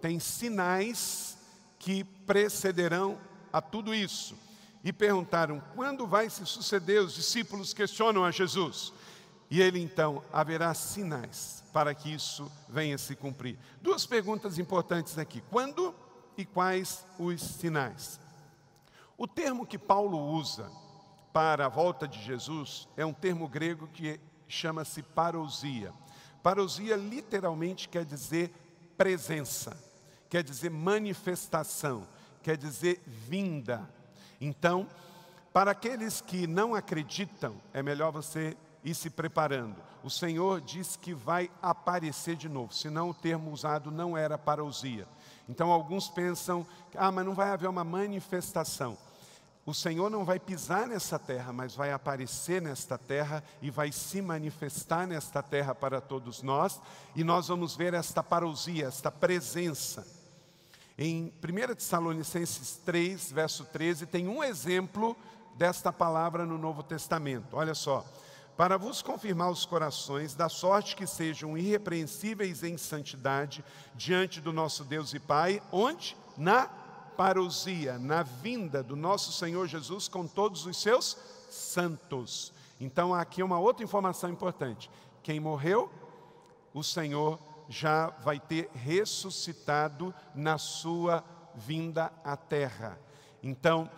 Tem 0.00 0.18
sinais 0.18 1.36
que 1.78 2.04
precederão 2.04 3.18
a 3.52 3.60
tudo 3.60 3.94
isso. 3.94 4.36
E 4.82 4.92
perguntaram: 4.92 5.62
quando 5.74 6.06
vai 6.06 6.30
se 6.30 6.46
suceder? 6.46 7.02
Os 7.02 7.14
discípulos 7.14 7.74
questionam 7.74 8.24
a 8.24 8.30
Jesus. 8.30 8.92
E 9.50 9.60
ele 9.60 9.80
então 9.80 10.22
haverá 10.32 10.72
sinais 10.74 11.64
para 11.72 11.92
que 11.92 12.12
isso 12.12 12.50
venha 12.68 12.96
se 12.96 13.16
cumprir. 13.16 13.58
Duas 13.82 14.06
perguntas 14.06 14.58
importantes 14.58 15.18
aqui: 15.18 15.42
quando 15.50 15.94
e 16.36 16.44
quais 16.44 17.04
os 17.18 17.40
sinais? 17.42 18.20
O 19.18 19.26
termo 19.26 19.66
que 19.66 19.76
Paulo 19.76 20.18
usa 20.18 20.70
para 21.32 21.66
a 21.66 21.68
volta 21.68 22.06
de 22.06 22.20
Jesus 22.20 22.88
é 22.96 23.04
um 23.04 23.12
termo 23.12 23.48
grego 23.48 23.86
que 23.88 24.20
chama-se 24.48 25.02
parousia. 25.02 25.92
Parousia 26.42 26.96
literalmente 26.96 27.88
quer 27.88 28.04
dizer 28.04 28.52
presença, 28.96 29.76
quer 30.28 30.42
dizer 30.42 30.70
manifestação, 30.70 32.06
quer 32.42 32.56
dizer 32.56 33.00
vinda. 33.06 33.88
Então, 34.40 34.88
para 35.52 35.70
aqueles 35.72 36.20
que 36.20 36.46
não 36.46 36.74
acreditam, 36.74 37.56
é 37.72 37.82
melhor 37.82 38.10
você 38.10 38.56
ir 38.84 38.94
se 38.94 39.10
preparando. 39.10 39.76
O 40.02 40.08
Senhor 40.08 40.60
diz 40.60 40.96
que 40.96 41.12
vai 41.12 41.50
aparecer 41.60 42.36
de 42.36 42.48
novo, 42.48 42.72
senão 42.72 43.10
o 43.10 43.14
termo 43.14 43.52
usado 43.52 43.90
não 43.90 44.16
era 44.16 44.38
parousia. 44.38 45.06
Então 45.48 45.70
alguns 45.70 46.08
pensam, 46.08 46.66
ah, 46.94 47.12
mas 47.12 47.26
não 47.26 47.34
vai 47.34 47.50
haver 47.50 47.68
uma 47.68 47.84
manifestação. 47.84 48.96
O 49.70 49.74
Senhor 49.74 50.10
não 50.10 50.24
vai 50.24 50.40
pisar 50.40 50.88
nessa 50.88 51.16
terra, 51.16 51.52
mas 51.52 51.76
vai 51.76 51.92
aparecer 51.92 52.60
nesta 52.60 52.98
terra 52.98 53.40
e 53.62 53.70
vai 53.70 53.92
se 53.92 54.20
manifestar 54.20 55.06
nesta 55.06 55.44
terra 55.44 55.76
para 55.76 56.00
todos 56.00 56.42
nós, 56.42 56.80
e 57.14 57.22
nós 57.22 57.46
vamos 57.46 57.76
ver 57.76 57.94
esta 57.94 58.20
parousia, 58.20 58.88
esta 58.88 59.12
presença. 59.12 60.04
Em 60.98 61.32
1 61.40 61.74
Tessalonicenses 61.76 62.80
3, 62.84 63.30
verso 63.30 63.64
13, 63.64 64.06
tem 64.06 64.26
um 64.26 64.42
exemplo 64.42 65.16
desta 65.54 65.92
palavra 65.92 66.44
no 66.44 66.58
Novo 66.58 66.82
Testamento. 66.82 67.56
Olha 67.56 67.76
só. 67.76 68.04
Para 68.56 68.76
vos 68.76 69.00
confirmar 69.02 69.52
os 69.52 69.64
corações, 69.64 70.34
da 70.34 70.48
sorte 70.48 70.96
que 70.96 71.06
sejam 71.06 71.56
irrepreensíveis 71.56 72.64
em 72.64 72.76
santidade 72.76 73.64
diante 73.94 74.40
do 74.40 74.52
nosso 74.52 74.82
Deus 74.82 75.14
e 75.14 75.20
Pai, 75.20 75.62
onde? 75.70 76.16
Na 76.36 76.68
parousia, 77.20 77.98
na 77.98 78.22
vinda 78.22 78.82
do 78.82 78.96
nosso 78.96 79.30
Senhor 79.30 79.68
Jesus 79.68 80.08
com 80.08 80.26
todos 80.26 80.64
os 80.64 80.80
seus 80.80 81.18
santos. 81.50 82.50
Então, 82.80 83.14
aqui 83.14 83.42
uma 83.42 83.58
outra 83.58 83.84
informação 83.84 84.30
importante: 84.30 84.90
quem 85.22 85.38
morreu, 85.38 85.92
o 86.72 86.82
Senhor 86.82 87.38
já 87.68 88.08
vai 88.08 88.40
ter 88.40 88.70
ressuscitado 88.72 90.14
na 90.34 90.56
sua 90.56 91.22
vinda 91.54 92.10
à 92.24 92.38
terra. 92.38 92.98
Então, 93.42 93.90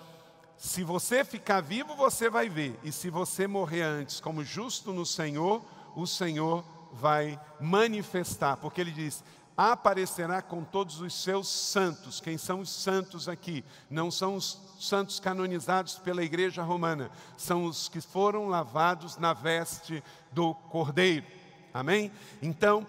se 0.57 0.83
você 0.83 1.25
ficar 1.25 1.61
vivo, 1.61 1.95
você 1.95 2.29
vai 2.29 2.49
ver, 2.49 2.77
e 2.83 2.91
se 2.91 3.09
você 3.09 3.47
morrer 3.47 3.83
antes 3.83 4.19
como 4.19 4.43
justo 4.43 4.93
no 4.93 5.07
Senhor, 5.07 5.63
o 5.95 6.09
Senhor 6.09 6.65
vai 6.93 7.41
manifestar, 7.61 8.57
porque 8.57 8.81
ele 8.81 8.91
diz: 8.91 9.23
aparecerá 9.57 10.41
com 10.41 10.65
todos 10.65 11.01
os 11.01 11.15
seus 11.15 11.49
santos. 11.49 12.21
Quem 12.21 12.39
são 12.39 12.61
os 12.61 12.71
santos 12.71 13.29
aqui? 13.29 13.65
Não 13.91 14.11
são 14.11 14.37
os 14.37 14.59
santos 14.81 15.21
canonizados 15.21 15.99
pela 15.99 16.25
Igreja 16.25 16.63
Romana, 16.63 17.11
são 17.37 17.65
os 17.65 17.89
que 17.89 18.01
foram 18.01 18.49
lavados 18.49 19.17
na 19.17 19.33
veste 19.33 20.03
do 20.33 20.55
Cordeiro. 20.55 21.27
Amém? 21.73 22.11
Então, 22.41 22.87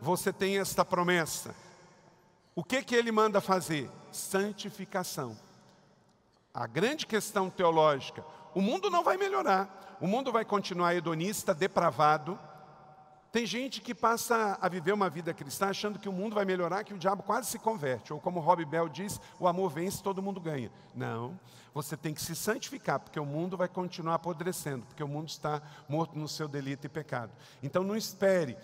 você 0.00 0.32
tem 0.32 0.58
esta 0.58 0.84
promessa. 0.84 1.54
O 2.54 2.62
que 2.62 2.82
que 2.82 2.94
ele 2.94 3.10
manda 3.10 3.40
fazer? 3.40 3.90
Santificação. 4.10 5.36
A 6.54 6.66
grande 6.66 7.06
questão 7.06 7.48
teológica, 7.48 8.24
o 8.54 8.60
mundo 8.60 8.90
não 8.90 9.02
vai 9.02 9.16
melhorar. 9.16 9.96
O 10.00 10.06
mundo 10.06 10.32
vai 10.32 10.44
continuar 10.44 10.94
hedonista, 10.94 11.54
depravado, 11.54 12.38
tem 13.32 13.46
gente 13.46 13.80
que 13.80 13.94
passa 13.94 14.58
a 14.60 14.68
viver 14.68 14.92
uma 14.92 15.08
vida 15.08 15.32
cristã 15.32 15.70
achando 15.70 15.98
que 15.98 16.08
o 16.08 16.12
mundo 16.12 16.34
vai 16.34 16.44
melhorar, 16.44 16.84
que 16.84 16.92
o 16.92 16.98
diabo 16.98 17.22
quase 17.22 17.50
se 17.50 17.58
converte. 17.58 18.12
Ou 18.12 18.20
como 18.20 18.40
Rob 18.40 18.62
Bell 18.66 18.90
diz, 18.90 19.18
o 19.40 19.48
amor 19.48 19.70
vence, 19.70 20.02
todo 20.02 20.22
mundo 20.22 20.38
ganha. 20.38 20.70
Não, 20.94 21.40
você 21.72 21.96
tem 21.96 22.12
que 22.12 22.20
se 22.20 22.36
santificar, 22.36 23.00
porque 23.00 23.18
o 23.18 23.24
mundo 23.24 23.56
vai 23.56 23.68
continuar 23.68 24.16
apodrecendo, 24.16 24.84
porque 24.84 25.02
o 25.02 25.08
mundo 25.08 25.30
está 25.30 25.62
morto 25.88 26.18
no 26.18 26.28
seu 26.28 26.46
delito 26.46 26.84
e 26.84 26.90
pecado. 26.90 27.32
Então 27.62 27.82
não 27.82 27.96
espere 27.96 28.54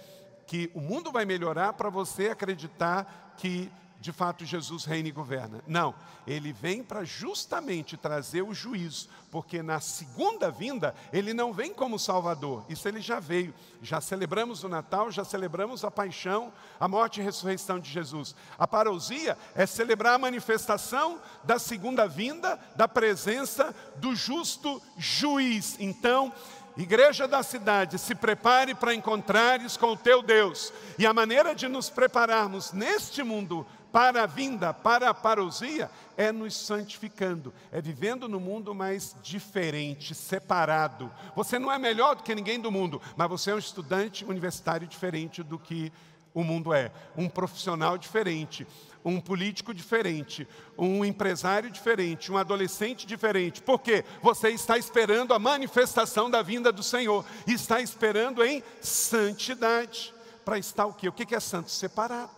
que 0.47 0.71
o 0.75 0.81
mundo 0.83 1.11
vai 1.11 1.25
melhorar 1.25 1.73
para 1.73 1.89
você 1.89 2.29
acreditar 2.29 3.35
que 3.39 3.73
de 4.01 4.13
fato 4.13 4.45
Jesus 4.45 4.85
reina 4.85 5.09
e 5.09 5.13
governa. 5.13 5.61
Não, 5.67 5.95
ele 6.27 6.53
vem 6.53 6.83
para 6.83 7.05
justamente 7.05 7.97
trazer 7.97 8.43
o 8.43 8.55
juízo, 8.55 9.09
porque 9.31 9.63
na 9.63 9.81
segunda 9.81 10.51
vinda 10.51 10.95
ele 11.13 11.35
não 11.35 11.53
vem 11.53 11.75
como 11.75 11.99
Salvador, 11.99 12.65
isso 12.69 12.87
ele 12.87 13.01
já 13.01 13.19
veio. 13.19 13.53
Já 13.83 14.01
celebramos 14.01 14.63
o 14.63 14.69
Natal, 14.69 15.11
já 15.11 15.25
celebramos 15.25 15.85
a 15.85 15.91
paixão, 15.91 16.53
a 16.79 16.87
morte 16.87 17.19
e 17.19 17.21
a 17.23 17.25
ressurreição 17.25 17.79
de 17.81 17.91
Jesus. 17.91 18.35
A 18.59 18.67
parousia 18.67 19.37
é 19.55 19.67
celebrar 19.67 20.15
a 20.15 20.19
manifestação 20.19 21.21
da 21.45 21.59
segunda 21.59 22.07
vinda, 22.07 22.59
da 22.77 22.87
presença 22.87 23.75
do 23.97 24.15
justo 24.15 24.81
juiz. 24.97 25.77
Então, 25.81 26.33
Igreja 26.79 27.27
da 27.27 27.43
cidade, 27.43 27.99
se 27.99 28.15
prepare 28.15 28.73
para 28.73 28.95
encontrares 28.95 29.77
com 29.77 29.89
o 29.89 29.97
teu 29.97 30.23
Deus. 30.23 30.73
E 30.97 31.05
a 31.05 31.13
maneira 31.13 31.53
de 31.53 31.67
nos 31.67 31.91
prepararmos 31.91 32.73
neste 32.73 33.25
mundo 33.25 33.67
para 33.93 34.25
a 34.25 34.27
vinda, 34.27 34.73
para 34.73 35.11
a 35.11 35.15
parousia, 35.15 35.91
é 36.17 36.31
nos 36.31 36.57
santificando, 36.57 37.53
é 37.73 37.81
vivendo 37.81 38.29
no 38.29 38.39
mundo 38.39 38.75
mais 38.75 39.17
diferente, 39.23 40.15
separado. 40.15 41.11
Você 41.35 41.59
não 41.59 41.73
é 41.73 41.79
melhor 41.79 42.17
do 42.17 42.23
que 42.23 42.35
ninguém 42.35 42.61
do 42.61 42.71
mundo, 42.71 43.01
mas 43.17 43.29
você 43.29 43.51
é 43.51 43.55
um 43.55 43.59
estudante 43.59 44.25
universitário 44.25 44.87
diferente 44.87 45.43
do 45.43 45.59
que 45.59 45.93
o 46.35 46.45
mundo 46.45 46.73
é, 46.73 46.93
um 47.17 47.29
profissional 47.29 47.97
diferente, 47.97 48.67
um 49.05 49.21
político 49.21 49.73
diferente, 49.73 50.47
um 50.77 51.05
empresário 51.05 51.71
diferente, 51.71 52.31
um 52.31 52.37
adolescente 52.37 53.07
diferente. 53.07 53.63
Por 53.63 53.81
quê? 53.81 54.05
Você 54.23 54.51
está 54.51 54.77
esperando 54.77 55.33
a 55.33 55.39
manifestação 55.39 56.31
da 56.31 56.43
vinda 56.43 56.71
do 56.71 56.83
Senhor, 56.83 57.25
está 57.47 57.81
esperando 57.81 58.45
em 58.45 58.63
santidade. 58.81 60.15
Para 60.45 60.59
estar 60.59 60.87
o 60.87 60.95
quê? 60.95 61.09
O 61.09 61.13
que 61.13 61.35
é 61.35 61.41
santo? 61.41 61.71
Separado. 61.71 62.38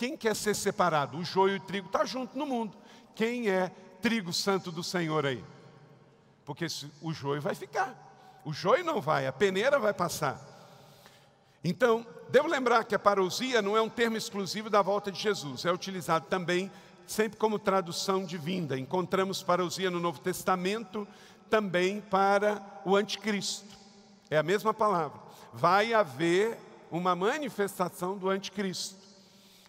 Quem 0.00 0.16
quer 0.16 0.34
ser 0.34 0.56
separado? 0.56 1.18
O 1.18 1.24
joio 1.26 1.56
e 1.56 1.56
o 1.58 1.60
trigo 1.60 1.88
está 1.88 2.06
junto 2.06 2.38
no 2.38 2.46
mundo. 2.46 2.74
Quem 3.14 3.50
é 3.50 3.68
trigo 4.00 4.32
santo 4.32 4.72
do 4.72 4.82
Senhor 4.82 5.26
aí? 5.26 5.44
Porque 6.42 6.66
o 7.02 7.12
joio 7.12 7.42
vai 7.42 7.54
ficar. 7.54 8.40
O 8.42 8.50
joio 8.50 8.82
não 8.82 8.98
vai, 8.98 9.26
a 9.26 9.32
peneira 9.32 9.78
vai 9.78 9.92
passar. 9.92 10.40
Então, 11.62 12.06
devo 12.30 12.48
lembrar 12.48 12.84
que 12.84 12.94
a 12.94 12.98
parousia 12.98 13.60
não 13.60 13.76
é 13.76 13.82
um 13.82 13.90
termo 13.90 14.16
exclusivo 14.16 14.70
da 14.70 14.80
volta 14.80 15.12
de 15.12 15.20
Jesus, 15.20 15.66
é 15.66 15.70
utilizado 15.70 16.24
também 16.30 16.72
sempre 17.06 17.38
como 17.38 17.58
tradução 17.58 18.24
de 18.24 18.38
vinda. 18.38 18.78
Encontramos 18.78 19.42
parousia 19.42 19.90
no 19.90 20.00
Novo 20.00 20.18
Testamento 20.20 21.06
também 21.50 22.00
para 22.00 22.80
o 22.86 22.96
anticristo. 22.96 23.76
É 24.30 24.38
a 24.38 24.42
mesma 24.42 24.72
palavra. 24.72 25.20
Vai 25.52 25.92
haver 25.92 26.56
uma 26.90 27.14
manifestação 27.14 28.16
do 28.16 28.30
anticristo. 28.30 29.09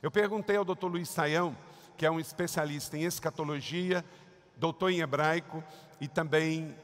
Eu 0.01 0.09
perguntei 0.09 0.57
ao 0.57 0.65
Dr. 0.65 0.87
Luiz 0.87 1.09
Saião, 1.09 1.55
que 1.95 2.07
é 2.07 2.11
um 2.11 2.19
especialista 2.19 2.97
em 2.97 3.03
escatologia, 3.03 4.03
doutor 4.57 4.89
em 4.89 4.99
hebraico 5.01 5.63
e 5.99 6.07
também 6.07 6.75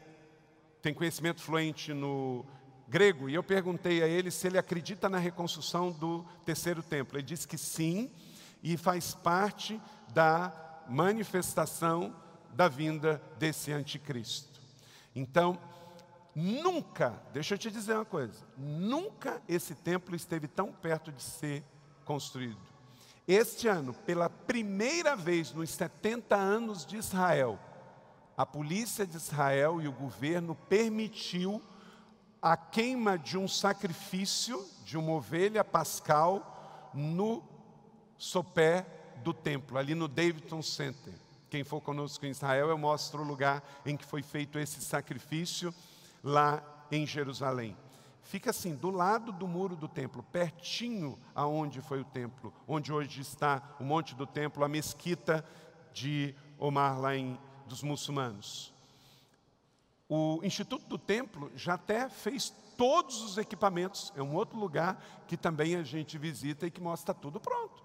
tem 0.84 0.94
conhecimento 0.94 1.42
fluente 1.42 1.94
no 1.94 2.46
grego, 2.88 3.28
e 3.28 3.34
eu 3.34 3.44
perguntei 3.44 4.04
a 4.04 4.08
ele 4.08 4.30
se 4.30 4.46
ele 4.48 4.58
acredita 4.58 5.10
na 5.10 5.18
reconstrução 5.18 5.92
do 5.92 6.24
terceiro 6.46 6.84
templo. 6.84 7.18
Ele 7.18 7.26
disse 7.26 7.48
que 7.48 7.58
sim, 7.58 8.12
e 8.62 8.78
faz 8.78 9.16
parte 9.16 9.82
da 10.14 10.54
manifestação 10.88 12.16
da 12.54 12.68
vinda 12.68 13.22
desse 13.38 13.72
anticristo. 13.74 14.62
Então, 15.16 15.60
nunca, 16.36 17.20
deixa 17.34 17.56
eu 17.56 17.58
te 17.58 17.72
dizer 17.72 17.96
uma 17.96 18.06
coisa, 18.06 18.46
nunca 18.56 19.42
esse 19.50 19.74
templo 19.74 20.16
esteve 20.16 20.48
tão 20.48 20.72
perto 20.72 21.12
de 21.12 21.24
ser 21.24 21.64
construído. 22.06 22.77
Este 23.28 23.68
ano, 23.68 23.94
pela 23.94 24.30
primeira 24.30 25.14
vez 25.14 25.52
nos 25.52 25.70
70 25.72 26.34
anos 26.34 26.86
de 26.86 26.96
Israel, 26.96 27.60
a 28.38 28.46
polícia 28.46 29.06
de 29.06 29.18
Israel 29.18 29.82
e 29.82 29.88
o 29.88 29.92
governo 29.92 30.56
permitiu 30.56 31.62
a 32.42 32.56
queima 32.56 33.18
de 33.18 33.38
um 33.38 33.46
sacrifício 33.46 34.66
de 34.86 34.98
uma 34.98 35.12
ovelha 35.12 35.62
pascal 35.64 36.92
no 36.94 37.44
sopé 38.18 38.86
do 39.24 39.34
templo, 39.34 39.78
ali 39.78 39.94
no 39.94 40.08
Davidson 40.08 40.62
Center. 40.62 41.14
Quem 41.50 41.66
for 41.66 41.82
conosco 41.82 42.26
em 42.26 42.30
Israel, 42.30 42.70
eu 42.70 42.78
mostro 42.78 43.22
o 43.22 43.26
lugar 43.26 43.62
em 43.86 43.98
que 43.98 44.06
foi 44.06 44.24
feito 44.24 44.58
esse 44.58 44.80
sacrifício 44.80 45.74
lá 46.24 46.64
em 46.90 47.06
Jerusalém. 47.06 47.76
Fica 48.28 48.50
assim, 48.50 48.76
do 48.76 48.90
lado 48.90 49.32
do 49.32 49.48
muro 49.48 49.74
do 49.74 49.88
templo, 49.88 50.22
pertinho 50.22 51.18
aonde 51.34 51.80
foi 51.80 52.02
o 52.02 52.04
templo, 52.04 52.54
onde 52.68 52.92
hoje 52.92 53.22
está 53.22 53.64
o 53.80 53.86
monte 53.86 54.14
do 54.16 54.28
templo, 54.28 54.66
a 54.66 54.68
mesquita 54.68 55.46
de 55.94 56.36
Omar 56.60 57.00
lá 57.00 57.16
em 57.16 57.40
dos 57.68 57.82
muçulmanos. 57.82 58.74
O 60.10 60.42
Instituto 60.44 60.86
do 60.88 60.98
Templo 60.98 61.50
já 61.56 61.76
até 61.76 62.10
fez 62.10 62.54
todos 62.76 63.22
os 63.22 63.38
equipamentos, 63.38 64.12
é 64.14 64.22
um 64.22 64.36
outro 64.36 64.60
lugar 64.60 65.02
que 65.26 65.38
também 65.38 65.78
a 65.78 65.84
gente 65.84 66.18
visita 66.18 66.68
e 66.68 66.72
que 66.72 66.82
mostra 66.82 67.14
tudo 67.14 67.40
pronto. 67.40 67.82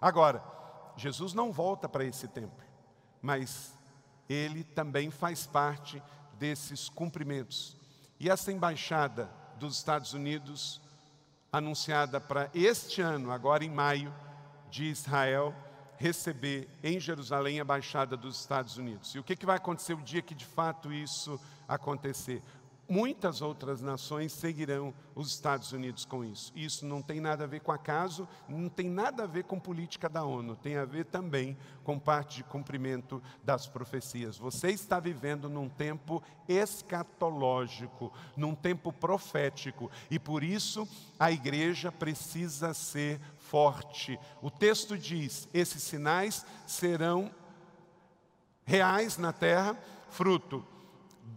Agora, 0.00 0.40
Jesus 0.96 1.34
não 1.34 1.50
volta 1.50 1.88
para 1.88 2.04
esse 2.04 2.28
templo, 2.28 2.64
mas 3.20 3.74
ele 4.28 4.62
também 4.62 5.10
faz 5.10 5.48
parte 5.48 6.00
desses 6.38 6.88
cumprimentos. 6.88 7.76
E 8.20 8.30
essa 8.30 8.52
embaixada 8.52 9.40
dos 9.60 9.76
Estados 9.76 10.14
Unidos, 10.14 10.80
anunciada 11.52 12.18
para 12.18 12.50
este 12.54 13.02
ano, 13.02 13.30
agora 13.30 13.62
em 13.62 13.70
maio, 13.70 14.12
de 14.70 14.84
Israel, 14.84 15.54
receber 15.98 16.66
em 16.82 16.98
Jerusalém 16.98 17.60
a 17.60 17.62
embaixada 17.62 18.16
dos 18.16 18.40
Estados 18.40 18.78
Unidos. 18.78 19.14
E 19.14 19.18
o 19.18 19.22
que, 19.22 19.36
que 19.36 19.44
vai 19.44 19.56
acontecer 19.56 19.92
o 19.92 20.02
dia 20.02 20.22
que 20.22 20.34
de 20.34 20.46
fato 20.46 20.90
isso 20.90 21.38
acontecer? 21.68 22.42
Muitas 22.90 23.40
outras 23.40 23.80
nações 23.80 24.32
seguirão 24.32 24.92
os 25.14 25.28
Estados 25.28 25.70
Unidos 25.70 26.04
com 26.04 26.24
isso. 26.24 26.50
Isso 26.56 26.84
não 26.84 27.00
tem 27.00 27.20
nada 27.20 27.44
a 27.44 27.46
ver 27.46 27.60
com 27.60 27.70
acaso, 27.70 28.28
não 28.48 28.68
tem 28.68 28.90
nada 28.90 29.22
a 29.22 29.26
ver 29.28 29.44
com 29.44 29.60
política 29.60 30.08
da 30.08 30.24
ONU, 30.24 30.56
tem 30.56 30.76
a 30.76 30.84
ver 30.84 31.04
também 31.04 31.56
com 31.84 32.00
parte 32.00 32.38
de 32.38 32.42
cumprimento 32.42 33.22
das 33.44 33.64
profecias. 33.64 34.36
Você 34.36 34.70
está 34.70 34.98
vivendo 34.98 35.48
num 35.48 35.68
tempo 35.68 36.20
escatológico, 36.48 38.12
num 38.36 38.56
tempo 38.56 38.92
profético, 38.92 39.88
e 40.10 40.18
por 40.18 40.42
isso 40.42 40.88
a 41.16 41.30
igreja 41.30 41.92
precisa 41.92 42.74
ser 42.74 43.20
forte. 43.38 44.18
O 44.42 44.50
texto 44.50 44.98
diz: 44.98 45.48
esses 45.54 45.84
sinais 45.84 46.44
serão 46.66 47.30
reais 48.64 49.16
na 49.16 49.32
terra, 49.32 49.78
fruto 50.08 50.66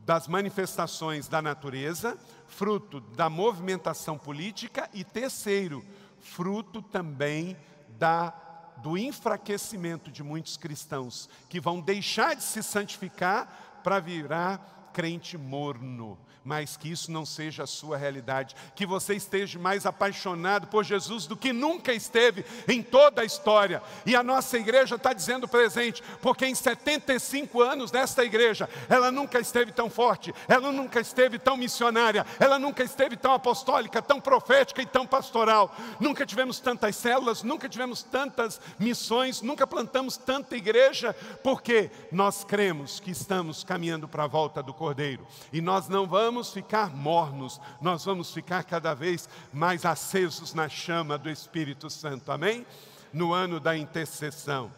das 0.06 0.28
manifestações 0.28 1.28
da 1.28 1.42
natureza, 1.42 2.18
fruto 2.48 3.00
da 3.00 3.30
movimentação 3.30 4.18
política 4.18 4.90
e 4.94 5.04
terceiro, 5.04 5.84
fruto 6.20 6.82
também 6.82 7.58
da 7.98 8.34
do 8.78 8.98
enfraquecimento 8.98 10.12
de 10.12 10.24
muitos 10.24 10.58
cristãos 10.58 11.30
que 11.48 11.60
vão 11.60 11.80
deixar 11.80 12.36
de 12.36 12.44
se 12.44 12.62
santificar 12.62 13.82
para 13.82 14.00
virar 14.00 14.83
crente 14.94 15.38
morno 15.38 16.18
mas 16.44 16.76
que 16.76 16.92
isso 16.92 17.12
não 17.12 17.26
seja 17.26 17.64
a 17.64 17.68
sua 17.68 17.98
realidade. 17.98 18.56
Que 18.76 18.86
você 18.86 19.16
esteja 19.16 19.58
mais 19.58 19.86
apaixonado 19.86 20.68
por 20.68 20.84
Jesus 20.84 21.26
do 21.26 21.38
que 21.38 21.54
nunca 21.54 21.94
esteve 21.94 22.46
em 22.68 22.82
toda 22.82 23.22
a 23.22 23.26
história. 23.26 23.82
E 24.06 24.16
a 24.16 24.24
nossa 24.24 24.58
igreja 24.58 24.96
está 24.96 25.14
dizendo 25.14 25.48
presente, 25.48 26.04
porque 26.22 26.46
em 26.46 26.56
75 26.56 27.62
anos 27.62 27.92
desta 27.92 28.24
igreja, 28.24 28.70
ela 28.90 29.12
nunca 29.12 29.40
esteve 29.40 29.72
tão 29.72 29.90
forte, 29.90 30.34
ela 30.48 30.72
nunca 30.72 31.00
esteve 31.00 31.40
tão 31.40 31.56
missionária, 31.56 32.26
ela 32.40 32.60
nunca 32.60 32.84
esteve 32.84 33.16
tão 33.16 33.34
apostólica, 33.34 34.02
tão 34.02 34.20
profética 34.20 34.82
e 34.82 34.86
tão 34.86 35.06
pastoral. 35.08 35.74
Nunca 36.00 36.26
tivemos 36.26 36.60
tantas 36.60 36.96
células, 36.96 37.44
nunca 37.44 37.70
tivemos 37.70 38.04
tantas 38.04 38.60
missões, 38.78 39.42
nunca 39.42 39.66
plantamos 39.66 40.18
tanta 40.18 40.58
igreja, 40.58 41.16
porque 41.44 41.90
nós 42.12 42.44
cremos 42.44 43.00
que 43.00 43.12
estamos 43.12 43.64
caminhando 43.64 44.08
para 44.08 44.24
a 44.24 44.28
volta 44.28 44.62
do 44.62 44.74
Cordeiro. 44.84 45.26
E 45.54 45.62
nós 45.62 45.88
não 45.88 46.06
vamos 46.06 46.52
ficar 46.52 46.94
mornos, 46.94 47.58
nós 47.80 48.04
vamos 48.04 48.34
ficar 48.34 48.66
cada 48.66 48.94
vez 48.94 49.30
mais 49.54 49.86
acesos 49.86 50.54
na 50.54 50.68
chama 50.68 51.18
do 51.18 51.30
Espírito 51.30 51.90
Santo, 51.90 52.30
amém? 52.30 52.66
No 53.14 53.32
ano 53.32 53.62
da 53.62 53.78
intercessão. 53.78 54.70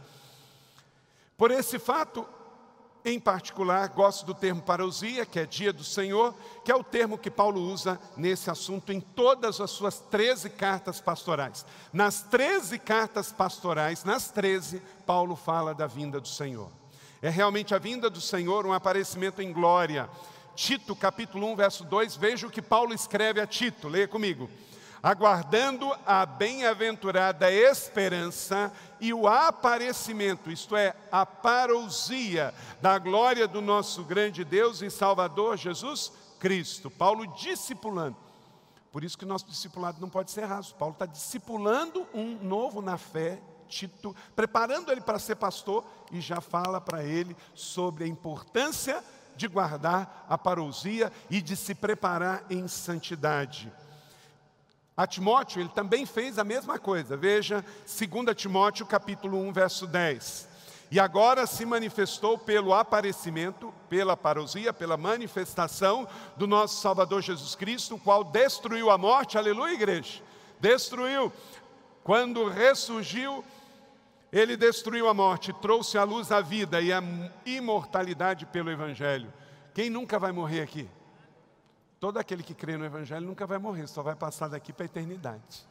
Por 1.36 1.50
esse 1.50 1.80
fato, 1.80 2.24
em 3.04 3.20
particular, 3.20 3.88
gosto 3.90 4.28
do 4.28 4.36
termo 4.36 4.62
parousia, 4.62 5.26
que 5.26 5.40
é 5.40 5.46
dia 5.48 5.74
do 5.74 5.84
Senhor, 5.84 6.36
que 6.64 6.72
é 6.72 6.76
o 6.76 6.84
termo 6.84 7.18
que 7.18 7.32
Paulo 7.32 7.60
usa 7.60 8.00
nesse 8.16 8.52
assunto 8.52 8.92
em 8.92 9.02
todas 9.02 9.60
as 9.60 9.72
suas 9.72 10.00
13 10.02 10.52
cartas 10.52 11.02
pastorais. 11.02 11.66
Nas 11.92 12.22
13 12.22 12.78
cartas 12.78 13.32
pastorais, 13.32 14.04
nas 14.04 14.30
13, 14.30 14.84
Paulo 15.04 15.36
fala 15.36 15.74
da 15.74 15.88
vinda 15.88 16.22
do 16.22 16.28
Senhor. 16.28 16.70
É 17.26 17.30
realmente 17.32 17.74
a 17.74 17.80
vinda 17.80 18.08
do 18.08 18.22
Senhor, 18.22 18.68
um 18.68 18.72
aparecimento 18.72 19.42
em 19.42 19.52
glória, 19.52 20.08
Tito, 20.56 20.96
capítulo 20.96 21.48
1, 21.54 21.56
verso 21.56 21.84
2, 21.84 22.16
veja 22.18 22.46
o 22.46 22.52
que 22.52 22.62
Paulo 22.62 22.94
escreve 22.94 23.42
a 23.42 23.48
Tito, 23.48 23.88
leia 23.88 24.08
comigo. 24.08 24.48
Aguardando 25.02 25.92
a 26.06 26.24
bem-aventurada 26.24 27.52
esperança 27.52 28.72
e 29.02 29.12
o 29.12 29.28
aparecimento, 29.28 30.52
isto 30.52 30.76
é, 30.76 30.94
a 31.12 31.26
parousia 31.26 32.54
da 32.80 33.00
glória 33.00 33.48
do 33.48 33.60
nosso 33.60 34.04
grande 34.04 34.44
Deus 34.44 34.84
e 34.84 34.92
Salvador 34.92 35.58
Jesus 35.58 36.14
Cristo. 36.40 36.92
Paulo 36.92 37.26
discipulando. 37.26 38.18
Por 38.92 39.04
isso 39.04 39.18
que 39.18 39.26
o 39.26 39.28
nosso 39.28 39.48
discipulado 39.48 40.00
não 40.00 40.10
pode 40.10 40.30
ser 40.30 40.46
raso. 40.46 40.76
Paulo 40.76 40.94
está 40.94 41.08
discipulando 41.08 42.06
um 42.14 42.38
novo 42.44 42.84
na 42.84 43.00
fé, 43.00 43.42
Tito, 43.76 44.16
preparando 44.34 44.90
ele 44.90 45.02
para 45.02 45.20
ser 45.20 45.36
pastor 45.36 45.84
e 46.10 46.22
já 46.22 46.40
fala 46.40 46.80
para 46.80 47.04
ele 47.04 47.36
sobre 47.54 48.06
a 48.06 48.08
importância 48.08 49.04
de 49.36 49.50
guardar 49.50 50.26
a 50.30 50.38
parousia 50.38 51.12
e 51.30 51.42
de 51.42 51.58
se 51.58 51.76
preparar 51.76 52.46
em 52.50 52.70
santidade. 52.70 53.70
A 54.96 55.06
Timóteo, 55.06 55.60
ele 55.60 55.70
também 55.70 56.06
fez 56.06 56.40
a 56.40 56.44
mesma 56.46 56.80
coisa. 56.80 57.18
Veja, 57.18 57.66
2 57.86 58.34
Timóteo, 58.34 58.86
capítulo 58.86 59.38
1, 59.40 59.52
verso 59.52 59.86
10. 59.86 60.48
E 60.90 60.98
agora 60.98 61.46
se 61.46 61.66
manifestou 61.66 62.38
pelo 62.38 62.74
aparecimento, 62.74 63.74
pela 63.90 64.16
parousia, 64.16 64.72
pela 64.72 64.96
manifestação 64.96 66.08
do 66.38 66.48
nosso 66.48 66.82
Salvador 66.82 67.22
Jesus 67.22 67.56
Cristo, 67.56 67.96
o 67.96 68.00
qual 68.00 68.24
destruiu 68.24 68.90
a 68.90 68.98
morte, 68.98 69.38
aleluia, 69.38 69.74
igreja. 69.74 70.22
Destruiu. 70.62 71.34
Quando 72.06 72.48
ressurgiu, 72.48 73.44
ele 74.32 74.58
destruiu 74.58 75.08
a 75.08 75.14
morte, 75.14 75.54
trouxe 75.54 75.98
à 75.98 76.04
luz 76.04 76.32
a 76.32 76.42
vida 76.42 76.82
e 76.82 76.92
a 76.92 77.02
imortalidade 77.46 78.46
pelo 78.46 78.72
Evangelho. 78.72 79.32
Quem 79.74 79.90
nunca 79.90 80.20
vai 80.20 80.32
morrer 80.32 80.62
aqui? 80.62 80.90
Todo 82.00 82.18
aquele 82.18 82.44
que 82.44 82.54
crê 82.54 82.78
no 82.78 82.86
Evangelho 82.86 83.26
nunca 83.26 83.48
vai 83.48 83.58
morrer, 83.58 83.88
só 83.88 84.04
vai 84.04 84.16
passar 84.16 84.48
daqui 84.48 84.74
para 84.74 84.86
a 84.86 84.88
eternidade. 84.88 85.66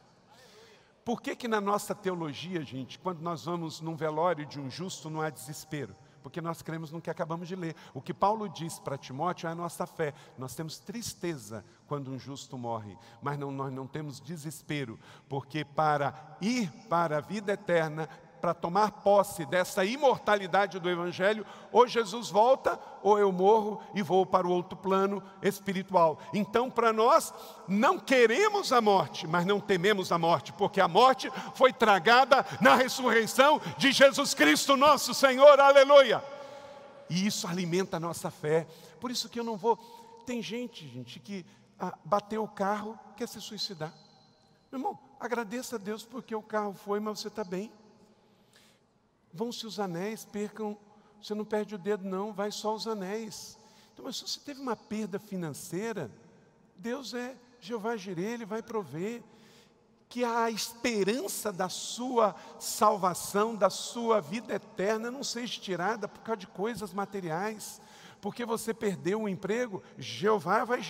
Por 1.03 1.21
que 1.21 1.35
que 1.35 1.47
na 1.47 1.61
nossa 1.61 1.93
teologia, 1.93 2.63
gente, 2.63 2.97
quando 2.97 3.21
nós 3.21 3.45
vamos 3.45 3.79
num 3.79 3.95
velório 3.95 4.43
de 4.43 4.59
um 4.59 4.71
justo, 4.71 5.07
não 5.07 5.21
há 5.21 5.29
desespero? 5.29 5.95
Porque 6.23 6.41
nós 6.41 6.63
cremos 6.63 6.91
no 6.91 6.99
que 6.99 7.11
acabamos 7.11 7.47
de 7.47 7.55
ler. 7.55 7.75
O 7.93 8.01
que 8.01 8.11
Paulo 8.11 8.49
diz 8.49 8.79
para 8.79 8.97
Timóteo 8.97 9.47
é 9.47 9.51
a 9.51 9.55
nossa 9.55 9.85
fé. 9.85 10.11
Nós 10.35 10.55
temos 10.55 10.79
tristeza 10.79 11.63
quando 11.85 12.09
um 12.09 12.17
justo 12.17 12.57
morre, 12.57 12.97
mas 13.21 13.37
não, 13.37 13.51
nós 13.51 13.71
não 13.71 13.85
temos 13.85 14.19
desespero, 14.19 14.99
porque 15.29 15.63
para 15.63 16.35
ir 16.41 16.71
para 16.89 17.19
a 17.19 17.21
vida 17.21 17.53
eterna 17.53 18.09
para 18.45 18.53
tomar 18.53 18.91
posse 19.01 19.43
dessa 19.43 19.83
imortalidade 19.83 20.77
do 20.77 20.87
Evangelho, 20.87 21.43
ou 21.71 21.87
Jesus 21.87 22.29
volta, 22.29 22.79
ou 23.01 23.17
eu 23.17 23.31
morro 23.31 23.81
e 23.95 24.03
vou 24.03 24.23
para 24.23 24.45
o 24.45 24.51
outro 24.51 24.77
plano 24.77 25.23
espiritual. 25.41 26.19
Então, 26.31 26.69
para 26.69 26.93
nós, 26.93 27.33
não 27.67 27.97
queremos 27.97 28.71
a 28.71 28.79
morte, 28.79 29.25
mas 29.25 29.47
não 29.47 29.59
tememos 29.59 30.11
a 30.11 30.19
morte, 30.19 30.53
porque 30.53 30.79
a 30.79 30.87
morte 30.87 31.27
foi 31.55 31.73
tragada 31.73 32.45
na 32.61 32.75
ressurreição 32.75 33.59
de 33.79 33.91
Jesus 33.91 34.35
Cristo, 34.35 34.77
nosso 34.77 35.11
Senhor, 35.15 35.59
aleluia. 35.59 36.23
E 37.09 37.25
isso 37.25 37.47
alimenta 37.47 37.97
a 37.97 37.99
nossa 37.99 38.29
fé. 38.29 38.67
Por 38.99 39.09
isso 39.09 39.27
que 39.27 39.39
eu 39.39 39.43
não 39.43 39.57
vou. 39.57 39.75
Tem 40.23 40.39
gente, 40.39 40.87
gente, 40.87 41.19
que 41.19 41.43
ah, 41.79 41.97
bateu 42.05 42.43
o 42.43 42.47
carro, 42.47 42.95
quer 43.17 43.27
se 43.27 43.41
suicidar. 43.41 43.91
Meu 44.71 44.79
irmão, 44.79 44.99
agradeça 45.19 45.77
a 45.77 45.79
Deus 45.79 46.05
porque 46.05 46.35
o 46.35 46.43
carro 46.43 46.73
foi, 46.75 46.99
mas 46.99 47.19
você 47.19 47.27
está 47.27 47.43
bem. 47.43 47.71
Vão-se 49.35 49.67
os 49.67 49.79
anéis, 49.79 50.23
percam. 50.23 50.77
Você 51.21 51.35
não 51.35 51.43
perde 51.43 51.75
o 51.75 51.77
dedo, 51.77 52.05
não, 52.05 52.31
vai 52.31 52.51
só 52.51 52.73
os 52.73 52.87
anéis. 52.87 53.57
Então, 53.93 54.05
mas 54.05 54.15
se 54.17 54.27
você 54.27 54.39
teve 54.39 54.61
uma 54.61 54.75
perda 54.75 55.19
financeira, 55.19 56.09
Deus 56.77 57.13
é 57.13 57.35
Jeová 57.59 57.97
Jireh, 57.97 58.33
Ele 58.33 58.45
vai 58.45 58.61
prover. 58.61 59.21
Que 60.07 60.23
a 60.23 60.49
esperança 60.49 61.51
da 61.51 61.67
sua 61.67 62.33
salvação, 62.59 63.55
da 63.55 63.69
sua 63.69 64.21
vida 64.21 64.53
eterna, 64.53 65.11
não 65.11 65.23
seja 65.23 65.59
tirada 65.59 66.07
por 66.07 66.21
causa 66.21 66.39
de 66.39 66.47
coisas 66.47 66.93
materiais 66.93 67.81
porque 68.25 68.43
você 68.43 68.73
perdeu 68.73 69.21
o 69.21 69.29
emprego, 69.29 69.83
Jeová 69.99 70.63
vai, 70.63 70.81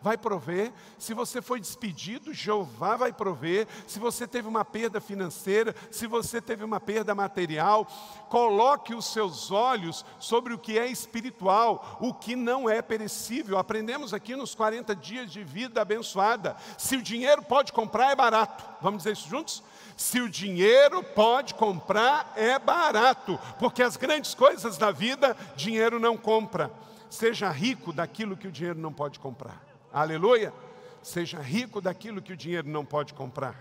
vai 0.00 0.16
prover. 0.16 0.72
Se 0.96 1.12
você 1.12 1.42
foi 1.42 1.58
despedido, 1.58 2.32
Jeová 2.32 2.94
vai 2.94 3.12
prover. 3.12 3.66
Se 3.84 3.98
você 3.98 4.28
teve 4.28 4.46
uma 4.46 4.64
perda 4.64 5.00
financeira, 5.00 5.74
se 5.90 6.06
você 6.06 6.40
teve 6.40 6.62
uma 6.62 6.78
perda 6.78 7.12
material, 7.12 7.84
coloque 8.28 8.94
os 8.94 9.06
seus 9.06 9.50
olhos 9.50 10.06
sobre 10.20 10.54
o 10.54 10.58
que 10.58 10.78
é 10.78 10.86
espiritual, 10.86 11.98
o 12.00 12.14
que 12.14 12.36
não 12.36 12.70
é 12.70 12.80
perecível. 12.80 13.58
Aprendemos 13.58 14.14
aqui 14.14 14.36
nos 14.36 14.54
40 14.54 14.94
dias 14.94 15.32
de 15.32 15.42
vida 15.42 15.82
abençoada. 15.82 16.54
Se 16.78 16.94
o 16.94 17.02
dinheiro 17.02 17.42
pode 17.42 17.72
comprar, 17.72 18.12
é 18.12 18.14
barato. 18.14 18.64
Vamos 18.80 18.98
dizer 18.98 19.14
isso 19.14 19.28
juntos? 19.28 19.64
Se 19.96 20.20
o 20.20 20.28
dinheiro 20.28 21.02
pode 21.02 21.54
comprar, 21.54 22.32
é 22.36 22.56
barato, 22.56 23.36
porque 23.58 23.82
as 23.82 23.96
grandes 23.96 24.32
coisas 24.32 24.76
da 24.78 24.92
vida, 24.92 25.36
dinheiro 25.56 25.98
não 25.98 26.16
compra. 26.16 26.70
Seja 27.14 27.48
rico 27.48 27.92
daquilo 27.92 28.36
que 28.36 28.48
o 28.48 28.50
dinheiro 28.50 28.76
não 28.76 28.92
pode 28.92 29.20
comprar. 29.20 29.64
Aleluia! 29.92 30.52
Seja 31.00 31.40
rico 31.40 31.80
daquilo 31.80 32.20
que 32.20 32.32
o 32.32 32.36
dinheiro 32.36 32.68
não 32.68 32.84
pode 32.84 33.14
comprar. 33.14 33.54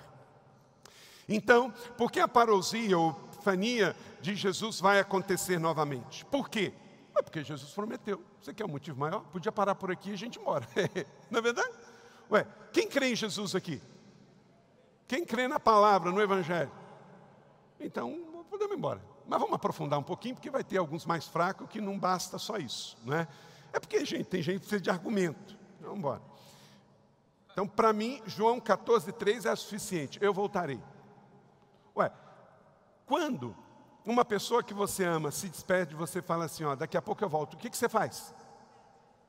Então, 1.29 1.71
por 1.95 2.11
que 2.11 2.19
a 2.19 2.27
parousia 2.27 2.97
ou 2.97 3.15
fania 3.43 3.95
de 4.19 4.33
Jesus 4.33 4.81
vai 4.81 4.99
acontecer 4.99 5.59
novamente? 5.59 6.25
Por 6.25 6.49
quê? 6.49 6.73
É 7.15 7.21
porque 7.21 7.43
Jesus 7.43 7.71
prometeu. 7.71 8.23
Você 8.41 8.55
quer 8.55 8.65
um 8.65 8.69
motivo 8.69 8.99
maior? 8.99 9.21
Podia 9.25 9.51
parar 9.51 9.75
por 9.75 9.91
aqui 9.91 10.09
e 10.09 10.13
a 10.13 10.17
gente 10.17 10.39
mora. 10.39 10.67
não 11.29 11.37
é 11.37 11.41
verdade? 11.43 11.71
Ué, 12.31 12.47
quem 12.71 12.87
crê 12.87 13.11
em 13.11 13.15
Jesus 13.15 13.53
aqui? 13.53 13.79
Quem 15.07 15.23
crê 15.23 15.47
na 15.47 15.59
palavra, 15.59 16.11
no 16.11 16.19
Evangelho? 16.19 16.71
Então, 17.79 18.45
podemos 18.49 18.73
ir 18.73 18.77
embora. 18.79 19.12
Mas 19.27 19.39
vamos 19.39 19.55
aprofundar 19.55 19.99
um 19.99 20.03
pouquinho, 20.03 20.35
porque 20.35 20.49
vai 20.49 20.63
ter 20.63 20.77
alguns 20.77 21.05
mais 21.05 21.27
fracos 21.27 21.67
que 21.69 21.79
não 21.79 21.97
basta 21.97 22.37
só 22.37 22.57
isso. 22.57 22.97
Não 23.03 23.15
é? 23.15 23.27
porque, 23.79 24.05
gente, 24.05 24.25
tem 24.25 24.41
gente 24.41 24.55
que 24.55 24.59
precisa 24.61 24.81
de 24.81 24.89
argumento. 24.89 25.57
Vamos 25.81 25.97
embora. 25.97 26.21
Então, 27.51 27.67
para 27.67 27.93
mim, 27.93 28.21
João 28.25 28.59
14, 28.59 29.11
3 29.11 29.45
é 29.45 29.55
suficiente. 29.55 30.19
Eu 30.21 30.33
voltarei. 30.33 30.81
Ué, 31.95 32.11
quando 33.05 33.55
uma 34.05 34.25
pessoa 34.25 34.63
que 34.63 34.73
você 34.73 35.03
ama 35.03 35.31
se 35.31 35.47
despede 35.47 35.91
de 35.91 35.95
você 35.95 36.21
fala 36.21 36.45
assim, 36.45 36.63
ó, 36.63 36.75
daqui 36.75 36.97
a 36.97 37.01
pouco 37.01 37.23
eu 37.23 37.29
volto, 37.29 37.53
o 37.53 37.57
que, 37.57 37.69
que 37.69 37.77
você 37.77 37.87
faz? 37.87 38.33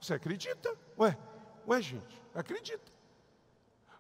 Você 0.01 0.15
acredita? 0.15 0.75
Ué, 0.99 1.17
ué, 1.67 1.83
gente, 1.83 2.23
acredita. 2.35 2.93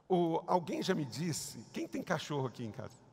O, 0.09 0.43
alguém 0.47 0.83
já 0.83 0.95
me 0.95 1.05
disse, 1.05 1.59
quem 1.73 1.87
tem 1.87 2.03
cachorro 2.03 2.47
aqui 2.47 2.65
em 2.65 2.71
casa? 2.71 3.04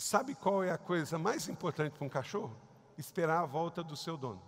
Sabe 0.00 0.34
qual 0.34 0.64
é 0.64 0.70
a 0.70 0.78
coisa 0.78 1.18
mais 1.18 1.46
importante 1.46 1.92
para 1.92 2.06
um 2.06 2.08
cachorro? 2.08 2.56
Esperar 2.96 3.42
a 3.42 3.46
volta 3.46 3.84
do 3.84 3.94
seu 3.94 4.16
dono. 4.16 4.40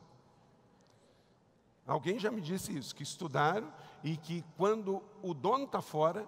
Alguém 1.86 2.18
já 2.18 2.30
me 2.30 2.40
disse 2.40 2.76
isso, 2.76 2.94
que 2.94 3.02
estudaram 3.02 3.70
e 4.02 4.16
que 4.16 4.42
quando 4.56 5.02
o 5.22 5.34
dono 5.34 5.64
está 5.64 5.82
fora, 5.82 6.26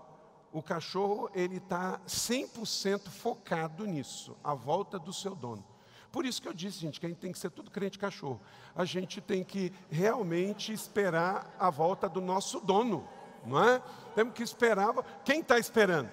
o 0.53 0.63
cachorro 0.63 1.31
ele 1.35 1.57
está 1.57 1.99
100% 2.07 3.09
focado 3.09 3.87
nisso, 3.87 4.37
a 4.45 4.53
volta 4.53 4.99
do 4.99 5.13
seu 5.13 5.35
dono. 5.35 5.65
Por 6.13 6.27
isso 6.27 6.43
que 6.43 6.49
eu 6.49 6.53
disse, 6.53 6.81
gente, 6.81 7.01
que 7.01 7.07
a 7.07 7.09
gente 7.09 7.19
tem 7.19 7.33
que 7.33 7.39
ser 7.39 7.51
tudo 7.51 7.71
crente 7.71 7.99
cachorro. 7.99 8.41
A 8.75 8.85
gente 8.85 9.23
tem 9.23 9.43
que 9.43 9.73
realmente 9.91 10.71
esperar 10.71 11.55
a 11.59 11.71
volta 11.71 12.09
do 12.09 12.21
nosso 12.21 12.61
dono 12.61 13.09
não 13.47 13.63
é? 13.63 13.83
Temos 14.15 14.35
que 14.35 14.43
esperar. 14.43 14.95
Quem 15.25 15.41
está 15.41 15.59
esperando? 15.59 16.11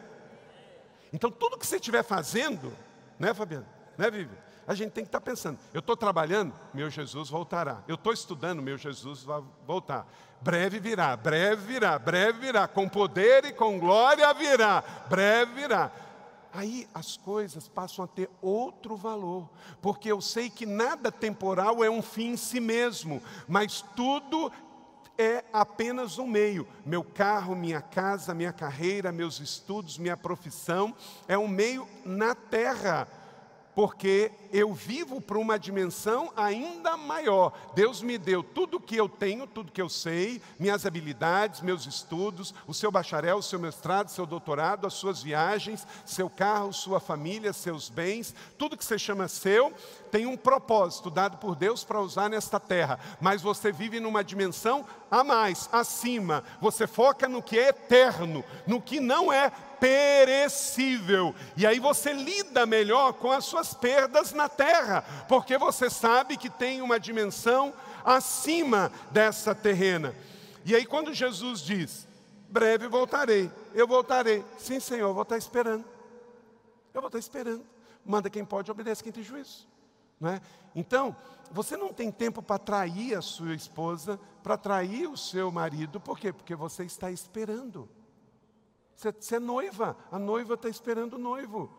Então, 1.14 1.30
tudo 1.30 1.58
que 1.58 1.66
você 1.66 1.76
estiver 1.76 2.04
fazendo, 2.04 2.74
né, 3.22 3.34
Fabiano? 3.34 3.66
Né, 3.98 4.10
Vivi? 4.10 4.36
A 4.68 4.74
gente 4.74 4.92
tem 4.92 5.04
que 5.04 5.10
estar 5.10 5.20
tá 5.20 5.26
pensando: 5.26 5.60
eu 5.74 5.80
estou 5.80 5.96
trabalhando, 5.96 6.54
meu 6.74 6.90
Jesus 6.90 7.30
voltará. 7.30 7.84
Eu 7.88 7.96
estou 7.96 8.12
estudando, 8.12 8.62
meu 8.62 8.78
Jesus 8.78 9.24
vai 9.24 9.42
voltar. 9.66 10.08
Breve 10.42 10.80
virá, 10.80 11.16
breve 11.16 11.74
virá, 11.74 12.00
breve 12.00 12.40
virá. 12.40 12.68
Com 12.68 12.90
poder 12.90 13.46
e 13.46 13.54
com 13.54 13.80
glória 13.80 14.34
virá, 14.34 14.84
breve 15.08 15.54
virá. 15.54 15.92
Aí 16.54 16.88
as 16.94 17.16
coisas 17.16 17.68
passam 17.68 18.04
a 18.04 18.08
ter 18.08 18.30
outro 18.42 18.98
valor, 18.98 19.50
porque 19.82 20.12
eu 20.12 20.20
sei 20.20 20.50
que 20.50 20.66
nada 20.66 21.10
temporal 21.12 21.82
é 21.84 21.90
um 21.90 22.02
fim 22.02 22.32
em 22.32 22.38
si 22.38 22.60
mesmo, 22.60 23.22
mas 23.48 23.82
tudo 23.96 24.52
é 25.18 25.44
apenas 25.52 26.18
um 26.18 26.28
meio. 26.28 26.68
Meu 26.86 27.04
carro, 27.04 27.56
minha 27.56 27.82
casa, 27.82 28.34
minha 28.34 28.54
carreira, 28.54 29.12
meus 29.12 29.40
estudos, 29.40 29.98
minha 29.98 30.18
profissão, 30.18 30.96
é 31.28 31.38
um 31.38 31.48
meio 31.48 31.88
na 32.06 32.34
terra 32.36 33.08
porque 33.74 34.32
eu 34.52 34.74
vivo 34.74 35.22
para 35.22 35.38
uma 35.38 35.58
dimensão 35.58 36.32
ainda 36.36 36.98
maior. 36.98 37.54
Deus 37.74 38.02
me 38.02 38.18
deu 38.18 38.44
tudo 38.44 38.78
o 38.78 38.82
que 38.82 38.96
eu 38.96 39.08
tenho, 39.08 39.48
tudo 39.48 39.72
que 39.72 39.82
eu 39.82 39.90
sei, 39.90 40.42
minhas 40.60 40.86
habilidades, 40.86 41.62
meus 41.62 41.86
estudos, 41.86 42.54
o 42.68 42.74
seu 42.74 42.92
bacharel, 42.92 43.38
o 43.38 43.44
seu 43.44 43.60
mestrado, 43.60 44.10
seu 44.10 44.26
doutorado, 44.26 44.86
as 44.86 44.94
suas 44.94 45.24
viagens, 45.24 45.88
seu 46.06 46.30
carro, 46.30 46.74
sua 46.74 47.00
família, 47.00 47.54
seus 47.54 47.90
bens, 47.90 48.36
tudo 48.58 48.78
que 48.78 48.84
você 48.84 49.00
chama 49.00 49.28
seu, 49.28 49.74
tem 50.12 50.26
um 50.26 50.36
propósito 50.36 51.10
dado 51.10 51.38
por 51.38 51.56
Deus 51.56 51.84
para 51.84 52.02
usar 52.02 52.30
nesta 52.30 52.60
terra. 52.60 53.00
Mas 53.22 53.42
você 53.42 53.72
vive 53.72 54.00
numa 54.00 54.24
dimensão 54.24 54.86
a 55.10 55.24
mais, 55.24 55.70
acima. 55.72 56.44
Você 56.60 56.86
foca 56.86 57.28
no 57.30 57.42
que 57.42 57.58
é 57.58 57.70
eterno, 57.70 58.44
no 58.68 58.82
que 58.82 59.00
não 59.00 59.32
é 59.32 59.50
perecível. 59.80 61.34
E 61.56 61.66
aí 61.66 61.80
você 61.80 62.12
lida 62.12 62.66
melhor 62.66 63.14
com 63.14 63.32
as 63.32 63.46
suas 63.46 63.74
perdas 63.74 64.34
na 64.34 64.50
terra, 64.50 65.04
porque 65.28 65.58
você 65.58 65.90
sabe 65.90 66.38
que 66.38 66.50
tem 66.50 66.82
uma 66.82 67.00
dimensão 67.00 67.74
acima 68.04 68.92
dessa 69.12 69.56
terrena. 69.56 70.14
E 70.66 70.76
aí 70.76 70.86
quando 70.86 71.14
Jesus 71.14 71.62
diz: 71.62 72.08
"Breve 72.50 72.88
voltarei", 72.88 73.50
eu 73.74 73.88
voltarei. 73.88 74.44
Sim, 74.58 74.80
Senhor, 74.80 75.08
eu 75.08 75.14
vou 75.14 75.24
estar 75.24 75.38
esperando. 75.38 75.86
Eu 76.94 77.02
vou 77.02 77.08
estar 77.08 77.20
esperando. 77.20 77.66
Manda 78.06 78.30
quem 78.30 78.44
pode, 78.44 78.70
obedece 78.70 79.04
quem 79.04 79.12
tem 79.12 79.24
juízo. 79.24 79.71
É? 80.24 80.40
Então, 80.76 81.16
você 81.52 81.76
não 81.76 81.92
tem 81.92 82.12
tempo 82.12 82.42
para 82.42 82.60
trair 82.60 83.16
a 83.16 83.22
sua 83.22 83.54
esposa, 83.54 84.20
para 84.44 84.58
trair 84.58 85.08
o 85.08 85.18
seu 85.18 85.52
marido, 85.52 86.00
por 86.00 86.18
quê? 86.18 86.32
Porque 86.32 86.56
você 86.56 86.84
está 86.84 87.12
esperando. 87.12 87.90
Você, 88.96 89.12
você 89.12 89.36
é 89.36 89.40
noiva, 89.40 89.98
a 90.12 90.20
noiva 90.20 90.54
está 90.54 90.70
esperando 90.70 91.16
o 91.16 91.20
noivo. 91.20 91.70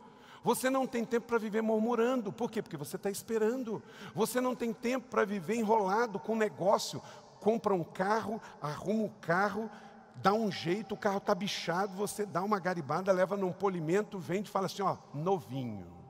Você 0.45 0.69
não 0.69 0.87
tem 0.87 1.05
tempo 1.05 1.29
para 1.29 1.39
viver 1.39 1.63
murmurando, 1.63 2.33
por 2.33 2.51
quê? 2.51 2.61
Porque 2.61 2.77
você 2.77 2.97
está 2.97 3.09
esperando. 3.09 3.81
Você 4.15 4.41
não 4.41 4.57
tem 4.57 4.73
tempo 4.73 5.09
para 5.09 5.25
viver 5.25 5.55
enrolado 5.55 6.19
com 6.19 6.35
negócio. 6.35 7.01
Compra 7.41 7.73
um 7.73 7.85
carro, 7.85 8.43
arruma 8.61 9.05
o 9.05 9.07
um 9.07 9.13
carro, 9.21 9.71
dá 10.17 10.33
um 10.33 10.51
jeito, 10.51 10.95
o 10.95 10.99
carro 10.99 11.19
está 11.19 11.35
bichado, 11.35 11.95
você 11.95 12.27
dá 12.27 12.43
uma 12.43 12.59
garibada, 12.59 13.13
leva 13.13 13.37
num 13.37 13.53
polimento, 13.53 14.19
vende 14.19 14.49
e 14.49 14.53
fala 14.53 14.67
assim: 14.67 14.83
ó, 14.83 14.97
novinho 15.15 16.02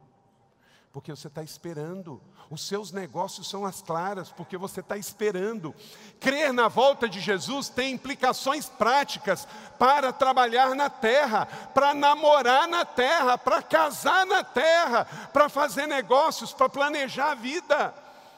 porque 0.92 1.10
você 1.10 1.28
está 1.28 1.42
esperando. 1.42 2.20
Os 2.50 2.66
seus 2.66 2.92
negócios 2.92 3.48
são 3.48 3.64
as 3.64 3.80
claras, 3.80 4.30
porque 4.30 4.58
você 4.58 4.80
está 4.80 4.96
esperando. 4.98 5.74
Crer 6.20 6.52
na 6.52 6.68
volta 6.68 7.08
de 7.08 7.18
Jesus 7.18 7.70
tem 7.70 7.94
implicações 7.94 8.68
práticas 8.68 9.48
para 9.78 10.12
trabalhar 10.12 10.74
na 10.74 10.90
terra, 10.90 11.46
para 11.46 11.94
namorar 11.94 12.68
na 12.68 12.84
terra, 12.84 13.38
para 13.38 13.62
casar 13.62 14.26
na 14.26 14.44
terra, 14.44 15.06
para 15.32 15.48
fazer 15.48 15.86
negócios, 15.86 16.52
para 16.52 16.68
planejar 16.68 17.32
a 17.32 17.36
vida. 17.36 17.94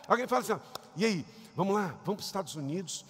Alguém 0.06 0.28
fala 0.28 0.42
assim: 0.42 0.60
e 0.96 1.04
aí, 1.04 1.26
vamos 1.56 1.74
lá, 1.74 1.94
vamos 2.04 2.04
para 2.04 2.14
os 2.14 2.26
Estados 2.26 2.54
Unidos, 2.54 3.04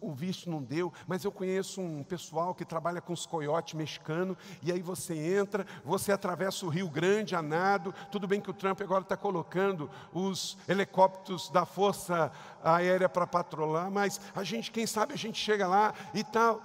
o 0.00 0.12
visto 0.12 0.50
não 0.50 0.62
deu, 0.62 0.92
mas 1.06 1.24
eu 1.24 1.32
conheço 1.32 1.80
um 1.80 2.02
pessoal 2.02 2.54
que 2.54 2.64
trabalha 2.64 3.00
com 3.00 3.12
os 3.12 3.26
coiotes 3.26 3.74
mexicanos, 3.74 4.36
e 4.62 4.70
aí 4.70 4.82
você 4.82 5.14
entra, 5.14 5.66
você 5.84 6.12
atravessa 6.12 6.66
o 6.66 6.68
Rio 6.68 6.88
Grande 6.88 7.34
a 7.34 7.42
nado, 7.42 7.94
tudo 8.10 8.26
bem 8.26 8.40
que 8.40 8.50
o 8.50 8.54
Trump 8.54 8.80
agora 8.80 9.02
está 9.02 9.16
colocando 9.16 9.90
os 10.12 10.56
helicópteros 10.68 11.50
da 11.50 11.64
Força 11.64 12.30
Aérea 12.62 13.08
para 13.08 13.26
patrolar, 13.26 13.90
mas 13.90 14.20
a 14.34 14.44
gente, 14.44 14.70
quem 14.70 14.86
sabe, 14.86 15.14
a 15.14 15.18
gente 15.18 15.38
chega 15.38 15.66
lá 15.66 15.94
e 16.14 16.22
tal. 16.22 16.60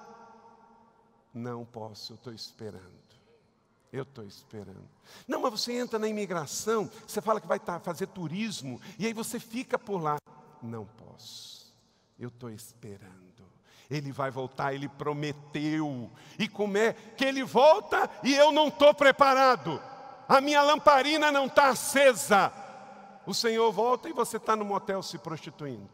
Não 1.34 1.66
posso, 1.66 2.14
eu 2.14 2.16
estou 2.16 2.34
esperando. 2.34 3.06
Eu 3.92 4.04
estou 4.04 4.26
esperando. 4.26 4.90
Não, 5.26 5.40
mas 5.40 5.52
você 5.52 5.72
entra 5.74 5.98
na 5.98 6.08
imigração, 6.08 6.90
você 7.08 7.22
fala 7.22 7.40
que 7.40 7.48
vai 7.48 7.60
tá, 7.60 7.80
fazer 7.80 8.08
turismo, 8.08 8.82
e 9.00 9.06
aí 9.06 9.14
você 9.14 9.40
fica 9.40 9.80
por 9.80 10.02
lá. 10.02 10.18
Não 10.62 10.86
posso. 10.86 11.55
Eu 12.18 12.30
estou 12.30 12.50
esperando. 12.50 13.26
Ele 13.90 14.12
vai 14.12 14.32
voltar, 14.32 14.74
ele 14.74 14.88
prometeu. 14.88 16.12
E 16.40 16.48
como 16.48 16.78
é 16.78 16.94
que 16.94 17.24
ele 17.24 17.44
volta 17.44 18.10
e 18.24 18.34
eu 18.34 18.52
não 18.52 18.70
estou 18.70 18.94
preparado? 18.94 19.82
A 20.28 20.42
minha 20.42 20.62
lamparina 20.62 21.32
não 21.32 21.46
está 21.46 21.70
acesa. 21.70 22.52
O 23.26 23.34
Senhor 23.34 23.72
volta 23.72 24.10
e 24.10 24.14
você 24.14 24.38
está 24.38 24.56
no 24.56 24.66
motel 24.66 25.04
se 25.04 25.18
prostituindo. 25.18 25.90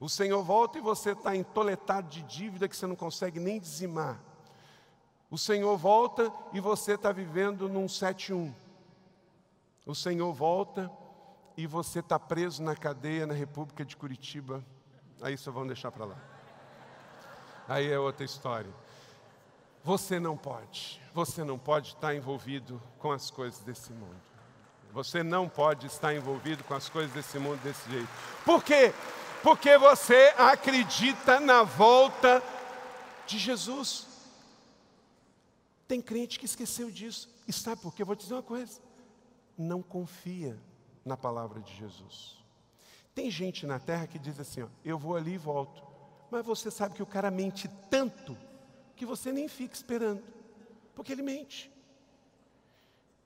O 0.00 0.08
Senhor 0.08 0.42
volta 0.42 0.78
e 0.78 0.80
você 0.80 1.12
está 1.12 1.34
entoletado 1.34 2.08
de 2.08 2.22
dívida 2.22 2.68
que 2.68 2.76
você 2.76 2.86
não 2.86 2.96
consegue 2.96 3.40
nem 3.40 3.58
dizimar. 3.58 4.20
O 5.30 5.38
Senhor 5.38 5.76
volta 5.76 6.32
e 6.52 6.60
você 6.60 6.94
está 6.94 7.10
vivendo 7.10 7.68
num 7.68 7.86
7-1. 7.86 8.52
O 9.86 9.94
Senhor 9.94 10.32
volta 10.32 10.90
e 11.56 11.66
você 11.66 12.00
está 12.00 12.18
preso 12.18 12.62
na 12.62 12.76
cadeia 12.76 13.26
na 13.26 13.34
República 13.34 13.84
de 13.84 13.96
Curitiba. 13.96 14.64
Aí 15.24 15.38
só 15.38 15.50
vamos 15.50 15.68
deixar 15.68 15.90
para 15.90 16.04
lá. 16.04 16.16
Aí 17.66 17.90
é 17.90 17.98
outra 17.98 18.26
história. 18.26 18.70
Você 19.82 20.20
não 20.20 20.36
pode, 20.36 21.00
você 21.14 21.42
não 21.42 21.58
pode 21.58 21.94
estar 21.94 22.14
envolvido 22.14 22.80
com 22.98 23.10
as 23.10 23.30
coisas 23.30 23.58
desse 23.60 23.90
mundo. 23.90 24.20
Você 24.92 25.22
não 25.22 25.48
pode 25.48 25.86
estar 25.86 26.14
envolvido 26.14 26.62
com 26.64 26.74
as 26.74 26.90
coisas 26.90 27.10
desse 27.10 27.38
mundo 27.38 27.58
desse 27.62 27.90
jeito. 27.90 28.08
Por 28.44 28.62
quê? 28.62 28.92
Porque 29.42 29.78
você 29.78 30.34
acredita 30.36 31.40
na 31.40 31.62
volta 31.62 32.42
de 33.26 33.38
Jesus. 33.38 34.06
Tem 35.88 36.02
crente 36.02 36.38
que 36.38 36.44
esqueceu 36.44 36.90
disso. 36.90 37.34
E 37.48 37.52
sabe 37.52 37.80
por 37.80 37.94
quê? 37.94 38.02
Eu 38.02 38.06
vou 38.06 38.14
te 38.14 38.24
dizer 38.24 38.34
uma 38.34 38.42
coisa. 38.42 38.78
Não 39.56 39.82
confia 39.82 40.60
na 41.02 41.16
palavra 41.16 41.62
de 41.62 41.74
Jesus. 41.74 42.43
Tem 43.14 43.30
gente 43.30 43.66
na 43.66 43.78
terra 43.78 44.06
que 44.06 44.18
diz 44.18 44.40
assim: 44.40 44.62
ó, 44.62 44.68
eu 44.84 44.98
vou 44.98 45.16
ali 45.16 45.34
e 45.34 45.38
volto. 45.38 45.82
Mas 46.30 46.44
você 46.44 46.70
sabe 46.70 46.94
que 46.94 47.02
o 47.02 47.06
cara 47.06 47.30
mente 47.30 47.68
tanto 47.88 48.36
que 48.96 49.06
você 49.06 49.32
nem 49.32 49.48
fica 49.48 49.74
esperando, 49.74 50.22
porque 50.94 51.12
ele 51.12 51.22
mente. 51.22 51.70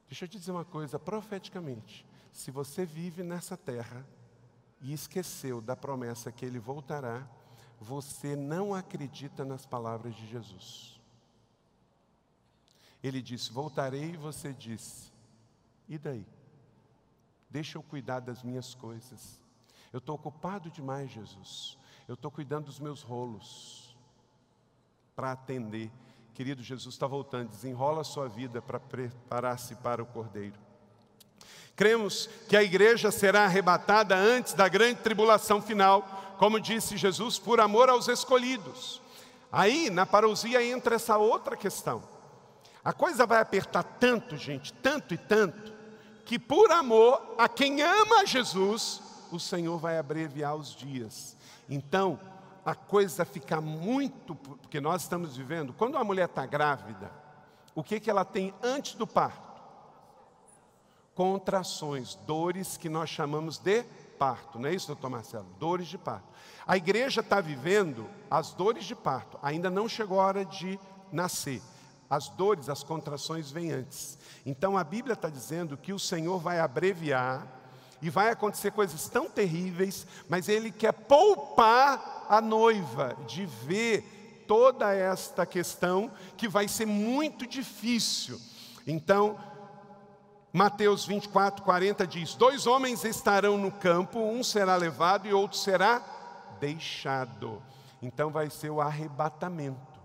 Deixa 0.09 0.25
eu 0.25 0.29
te 0.29 0.39
dizer 0.39 0.51
uma 0.51 0.65
coisa, 0.65 0.99
profeticamente: 0.99 2.05
se 2.33 2.51
você 2.51 2.85
vive 2.85 3.23
nessa 3.23 3.57
terra 3.57 4.07
e 4.81 4.93
esqueceu 4.93 5.61
da 5.61 5.75
promessa 5.75 6.31
que 6.31 6.45
ele 6.45 6.59
voltará, 6.59 7.27
você 7.81 8.37
não 8.37 8.75
acredita 8.75 9.45
nas 9.45 9.65
palavras 9.65 10.15
de 10.15 10.27
Jesus. 10.27 11.01
Ele 13.03 13.23
disse: 13.23 13.51
Voltarei, 13.51 14.13
e 14.13 14.17
você 14.17 14.53
disse: 14.53 15.11
E 15.89 15.97
daí? 15.97 16.27
Deixa 17.49 17.79
eu 17.79 17.83
cuidar 17.83 18.21
das 18.21 18.43
minhas 18.43 18.75
coisas. 18.75 19.41
Eu 19.93 19.99
estou 19.99 20.15
ocupado 20.15 20.71
demais, 20.71 21.11
Jesus. 21.11 21.77
Eu 22.07 22.15
estou 22.15 22.31
cuidando 22.31 22.67
dos 22.67 22.79
meus 22.79 23.03
rolos 23.03 23.97
para 25.15 25.33
atender. 25.33 25.91
Querido, 26.35 26.63
Jesus 26.63 26.95
está 26.95 27.07
voltando, 27.07 27.51
desenrola 27.51 28.03
a 28.03 28.05
sua 28.05 28.29
vida 28.29 28.63
para 28.63 28.79
preparar-se 28.79 29.75
para 29.77 30.03
o 30.03 30.07
Cordeiro. 30.07 30.59
Cremos 31.75 32.29
que 32.49 32.57
a 32.57 32.63
igreja 32.63 33.11
será 33.11 33.45
arrebatada 33.45 34.17
antes 34.17 34.53
da 34.53 34.69
grande 34.69 35.01
tribulação 35.01 35.63
final, 35.63 36.35
como 36.39 36.61
disse 36.61 36.97
Jesus, 36.97 37.39
por 37.39 37.61
amor 37.61 37.89
aos 37.89 38.09
escolhidos. 38.09 39.01
Aí, 39.51 39.89
na 39.89 40.05
parousia, 40.05 40.63
entra 40.63 40.97
essa 40.97 41.17
outra 41.17 41.57
questão. 41.57 42.03
A 42.85 42.93
coisa 42.93 43.27
vai 43.27 43.41
apertar 43.41 43.83
tanto, 43.83 44.37
gente, 44.37 44.73
tanto 44.73 45.15
e 45.15 45.19
tanto, 45.19 45.73
que 46.25 46.39
por 46.39 46.71
amor 46.71 47.35
a 47.39 47.49
quem 47.49 47.83
ama 47.83 48.27
Jesus, 48.27 49.03
o 49.31 49.39
Senhor 49.41 49.79
vai 49.79 49.99
abreviar 49.99 50.55
os 50.55 50.75
dias. 50.75 51.37
Então, 51.69 52.19
a 52.65 52.75
coisa 52.75 53.25
fica 53.25 53.61
muito, 53.61 54.35
porque 54.35 54.81
nós 54.81 55.03
estamos 55.03 55.37
vivendo, 55.37 55.73
quando 55.73 55.97
a 55.97 56.05
mulher 56.05 56.27
está 56.27 56.45
grávida, 56.45 57.11
o 57.75 57.83
que, 57.83 58.01
que 58.01 58.11
ela 58.11 58.25
tem 58.25 58.53
antes 58.63 58.95
do 58.95 59.07
parto? 59.07 59.63
Contrações, 61.15 62.15
dores 62.27 62.77
que 62.77 62.89
nós 62.89 63.09
chamamos 63.09 63.59
de 63.59 63.85
parto, 64.19 64.59
não 64.59 64.69
é 64.69 64.75
isso, 64.75 64.89
doutor 64.89 65.09
Marcelo? 65.09 65.47
Dores 65.59 65.87
de 65.87 65.97
parto. 65.97 66.29
A 66.67 66.77
igreja 66.77 67.21
está 67.21 67.41
vivendo 67.41 68.09
as 68.31 68.53
dores 68.53 68.85
de 68.85 68.95
parto, 68.95 69.39
ainda 69.43 69.71
não 69.71 69.89
chegou 69.89 70.21
a 70.21 70.27
hora 70.27 70.45
de 70.45 70.79
nascer. 71.11 71.63
As 72.11 72.29
dores, 72.29 72.69
as 72.69 72.83
contrações 72.83 73.51
vêm 73.51 73.71
antes. 73.73 74.19
Então 74.45 74.77
a 74.77 74.85
Bíblia 74.85 75.13
está 75.13 75.29
dizendo 75.29 75.77
que 75.77 75.93
o 75.93 75.99
Senhor 75.99 76.39
vai 76.39 76.59
abreviar 76.59 77.47
e 78.01 78.11
vai 78.11 78.31
acontecer 78.31 78.71
coisas 78.71 79.09
tão 79.09 79.29
terríveis, 79.29 80.07
mas 80.29 80.49
Ele 80.49 80.71
quer 80.71 80.93
poupar 80.93 82.27
a 82.29 82.41
noiva 82.41 83.17
de 83.27 83.45
ver 83.45 84.45
toda 84.47 84.95
esta 84.95 85.45
questão 85.45 86.11
que 86.37 86.49
vai 86.49 86.69
ser 86.69 86.87
muito 86.87 87.47
difícil. 87.47 88.41
Então, 88.87 89.39
Mateus 90.53 91.05
24, 91.05 91.63
40 91.63 92.07
diz: 92.07 92.35
Dois 92.35 92.67
homens 92.67 93.05
estarão 93.05 93.59
no 93.59 93.71
campo, 93.71 94.19
um 94.19 94.43
será 94.43 94.77
levado 94.77 95.29
e 95.29 95.33
outro 95.33 95.59
será 95.59 96.03
deixado. 96.59 97.63
Então 98.01 98.31
vai 98.31 98.49
ser 98.49 98.71
o 98.71 98.81
arrebatamento. 98.81 99.99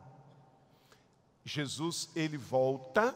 Jesus, 1.45 2.10
ele 2.15 2.38
volta, 2.38 3.15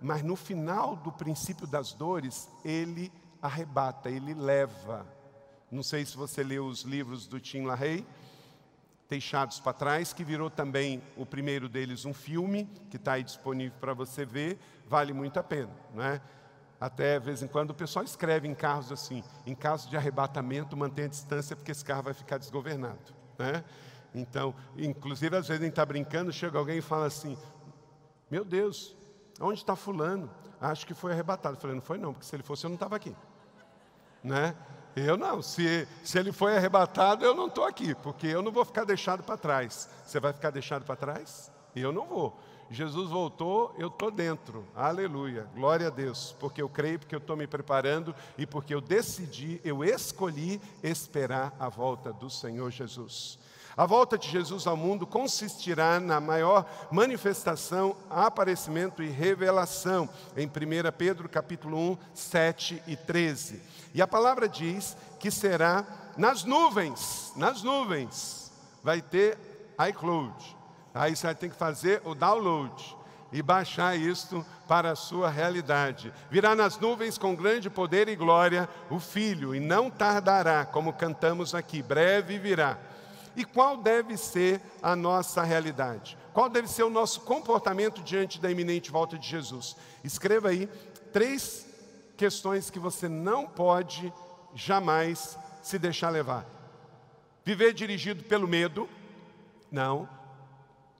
mas 0.00 0.22
no 0.22 0.36
final 0.36 0.96
do 0.96 1.10
princípio 1.10 1.66
das 1.66 1.92
dores, 1.92 2.48
ele 2.64 3.12
arrebata, 3.46 4.08
ele 4.08 4.34
leva. 4.34 5.06
Não 5.70 5.82
sei 5.82 6.04
se 6.04 6.16
você 6.16 6.42
leu 6.42 6.66
os 6.66 6.82
livros 6.82 7.26
do 7.26 7.38
Tim 7.38 7.64
LaHaye, 7.64 8.06
Deixados 9.08 9.60
para 9.60 9.74
Trás, 9.74 10.12
que 10.12 10.24
virou 10.24 10.48
também 10.48 11.02
o 11.16 11.26
primeiro 11.26 11.68
deles 11.68 12.06
um 12.06 12.14
filme, 12.14 12.64
que 12.90 12.96
está 12.96 13.12
aí 13.12 13.22
disponível 13.22 13.76
para 13.78 13.92
você 13.92 14.24
ver, 14.24 14.58
vale 14.86 15.12
muito 15.12 15.38
a 15.38 15.42
pena, 15.42 15.70
né? 15.92 16.20
Até, 16.80 17.18
de 17.18 17.26
vez 17.26 17.42
em 17.42 17.46
quando, 17.46 17.70
o 17.70 17.74
pessoal 17.74 18.04
escreve 18.04 18.48
em 18.48 18.54
carros 18.54 18.90
assim, 18.90 19.22
em 19.46 19.54
caso 19.54 19.88
de 19.88 19.96
arrebatamento, 19.96 20.76
mantenha 20.76 21.06
a 21.06 21.10
distância, 21.10 21.54
porque 21.54 21.70
esse 21.70 21.84
carro 21.84 22.02
vai 22.02 22.14
ficar 22.14 22.38
desgovernado, 22.38 23.14
né? 23.38 23.62
Então, 24.14 24.54
inclusive, 24.76 25.36
às 25.36 25.48
vezes 25.48 25.60
a 25.60 25.64
gente 25.64 25.72
está 25.72 25.84
brincando, 25.84 26.32
chega 26.32 26.58
alguém 26.58 26.78
e 26.78 26.82
fala 26.82 27.06
assim: 27.06 27.36
Meu 28.30 28.44
Deus, 28.44 28.96
onde 29.40 29.58
está 29.58 29.76
Fulano? 29.76 30.30
Acho 30.60 30.86
que 30.86 30.94
foi 30.94 31.12
arrebatado. 31.12 31.56
Eu 31.56 31.60
falei: 31.60 31.74
Não 31.76 31.82
foi, 31.82 31.98
não, 31.98 32.12
porque 32.12 32.26
se 32.26 32.34
ele 32.34 32.42
fosse, 32.42 32.64
eu 32.64 32.70
não 32.70 32.74
estava 32.74 32.96
aqui. 32.96 33.14
Né? 34.24 34.56
Eu 34.96 35.16
não, 35.16 35.42
se, 35.42 35.86
se 36.02 36.18
ele 36.18 36.32
foi 36.32 36.56
arrebatado, 36.56 37.24
eu 37.24 37.34
não 37.34 37.48
estou 37.48 37.64
aqui, 37.64 37.94
porque 37.96 38.26
eu 38.26 38.40
não 38.40 38.50
vou 38.50 38.64
ficar 38.64 38.84
deixado 38.84 39.22
para 39.22 39.36
trás. 39.36 39.88
Você 40.04 40.18
vai 40.18 40.32
ficar 40.32 40.50
deixado 40.50 40.84
para 40.84 40.96
trás? 40.96 41.52
Eu 41.76 41.92
não 41.92 42.06
vou. 42.06 42.36
Jesus 42.70 43.10
voltou, 43.10 43.74
eu 43.76 43.88
estou 43.88 44.10
dentro. 44.10 44.64
Aleluia. 44.74 45.48
Glória 45.54 45.88
a 45.88 45.90
Deus. 45.90 46.34
Porque 46.40 46.62
eu 46.62 46.68
creio, 46.68 46.98
porque 46.98 47.14
eu 47.14 47.18
estou 47.18 47.36
me 47.36 47.46
preparando 47.46 48.14
e 48.38 48.46
porque 48.46 48.74
eu 48.74 48.80
decidi, 48.80 49.60
eu 49.64 49.84
escolhi 49.84 50.60
esperar 50.82 51.54
a 51.58 51.68
volta 51.68 52.12
do 52.12 52.30
Senhor 52.30 52.70
Jesus. 52.70 53.38
A 53.76 53.86
volta 53.86 54.16
de 54.16 54.30
Jesus 54.30 54.68
ao 54.68 54.76
mundo 54.76 55.04
consistirá 55.04 55.98
na 55.98 56.20
maior 56.20 56.64
manifestação, 56.92 57.96
aparecimento 58.08 59.02
e 59.02 59.08
revelação, 59.08 60.08
em 60.36 60.46
1 60.46 60.50
Pedro 60.96 61.28
capítulo 61.28 61.76
1, 61.76 61.98
7 62.14 62.82
e 62.86 62.96
13. 62.96 63.60
E 63.92 64.00
a 64.00 64.06
palavra 64.06 64.48
diz 64.48 64.96
que 65.18 65.28
será 65.28 65.84
nas 66.16 66.44
nuvens, 66.44 67.32
nas 67.34 67.64
nuvens, 67.64 68.52
vai 68.82 69.02
ter 69.02 69.36
iCloud. 69.88 70.56
Aí 70.94 71.16
você 71.16 71.26
vai 71.26 71.34
ter 71.34 71.48
que 71.48 71.56
fazer 71.56 72.00
o 72.04 72.14
download 72.14 72.96
e 73.32 73.42
baixar 73.42 73.96
isto 73.96 74.46
para 74.68 74.92
a 74.92 74.96
sua 74.96 75.28
realidade. 75.28 76.12
Virá 76.30 76.54
nas 76.54 76.78
nuvens 76.78 77.18
com 77.18 77.34
grande 77.34 77.68
poder 77.68 78.08
e 78.08 78.14
glória 78.14 78.68
o 78.88 79.00
Filho, 79.00 79.52
e 79.52 79.58
não 79.58 79.90
tardará, 79.90 80.64
como 80.64 80.92
cantamos 80.92 81.52
aqui, 81.52 81.82
breve 81.82 82.38
virá. 82.38 82.78
E 83.36 83.44
qual 83.44 83.76
deve 83.76 84.16
ser 84.16 84.60
a 84.82 84.94
nossa 84.94 85.42
realidade? 85.42 86.16
Qual 86.32 86.48
deve 86.48 86.68
ser 86.68 86.82
o 86.82 86.90
nosso 86.90 87.20
comportamento 87.22 88.02
diante 88.02 88.40
da 88.40 88.50
iminente 88.50 88.90
volta 88.90 89.18
de 89.18 89.26
Jesus? 89.26 89.76
Escreva 90.02 90.48
aí 90.48 90.68
três 91.12 91.66
questões 92.16 92.70
que 92.70 92.78
você 92.78 93.08
não 93.08 93.46
pode 93.46 94.12
jamais 94.54 95.38
se 95.62 95.78
deixar 95.78 96.10
levar. 96.10 96.46
Viver 97.44 97.72
dirigido 97.72 98.24
pelo 98.24 98.48
medo, 98.48 98.88
Não. 99.70 100.08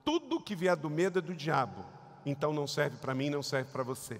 Tudo 0.03 0.41
que 0.41 0.53
vier 0.53 0.75
do 0.75 0.89
medo 0.89 1.19
é 1.19 1.21
do 1.21 1.33
diabo. 1.33 1.83
Então 2.25 2.51
não 2.51 2.67
serve 2.67 2.97
para 2.97 3.15
mim, 3.15 3.29
não 3.29 3.41
serve 3.41 3.71
para 3.71 3.83
você. 3.83 4.19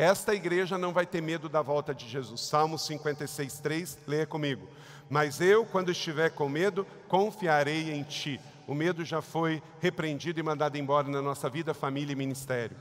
Esta 0.00 0.34
igreja 0.34 0.78
não 0.78 0.94
vai 0.94 1.04
ter 1.04 1.20
medo 1.20 1.46
da 1.46 1.60
volta 1.60 1.94
de 1.94 2.08
Jesus. 2.08 2.40
Salmo 2.40 2.78
56, 2.78 3.58
3, 3.58 3.98
leia 4.06 4.26
comigo. 4.26 4.66
Mas 5.10 5.42
eu, 5.42 5.66
quando 5.66 5.92
estiver 5.92 6.30
com 6.30 6.48
medo, 6.48 6.86
confiarei 7.06 7.92
em 7.92 8.02
ti. 8.02 8.40
O 8.66 8.74
medo 8.74 9.04
já 9.04 9.20
foi 9.20 9.62
repreendido 9.78 10.40
e 10.40 10.42
mandado 10.42 10.78
embora 10.78 11.06
na 11.06 11.20
nossa 11.20 11.50
vida, 11.50 11.74
família 11.74 12.14
e 12.14 12.16
ministério. 12.16 12.74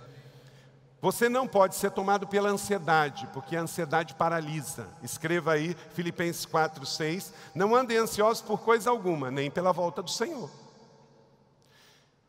Você 1.01 1.27
não 1.27 1.45
pode 1.45 1.75
ser 1.75 1.91
tomado 1.91 2.25
pela 2.25 2.47
ansiedade, 2.47 3.27
porque 3.34 3.58
a 3.58 3.63
ansiedade 3.63 4.15
paralisa. 4.15 4.88
Escreva 5.03 5.51
aí 5.51 5.75
Filipenses 5.93 6.45
4, 6.45 6.86
6. 6.86 7.34
Não 7.53 7.75
andem 7.75 7.97
ansiosos 7.97 8.41
por 8.41 8.62
coisa 8.62 8.89
alguma, 8.89 9.29
nem 9.29 9.51
pela 9.51 9.73
volta 9.73 10.01
do 10.01 10.10
Senhor. 10.10 10.49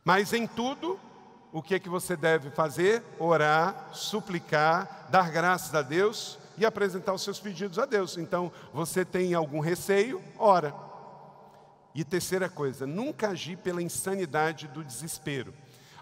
Mas 0.05 0.33
em 0.33 0.49
tudo, 0.49 0.99
o 1.53 1.63
que 1.63 1.75
é 1.75 1.79
que 1.81 1.89
você 1.89 2.17
deve 2.17 2.51
fazer? 2.51 3.03
Orar, 3.19 3.91
suplicar, 3.93 5.09
dar 5.11 5.31
graças 5.31 5.75
a 5.75 5.83
Deus 5.83 6.39
e 6.57 6.65
apresentar 6.65 7.13
os 7.13 7.23
seus 7.23 7.41
pedidos 7.41 7.79
a 7.79 7.87
Deus. 7.87 8.17
Então, 8.17 8.53
você 8.73 9.05
tem 9.05 9.35
algum 9.35 9.61
receio? 9.61 10.23
Ora. 10.39 10.75
E 11.95 12.05
terceira 12.05 12.49
coisa, 12.49 12.87
nunca 12.87 13.31
agir 13.31 13.57
pela 13.57 13.83
insanidade 13.83 14.69
do 14.69 14.85
desespero. 14.85 15.53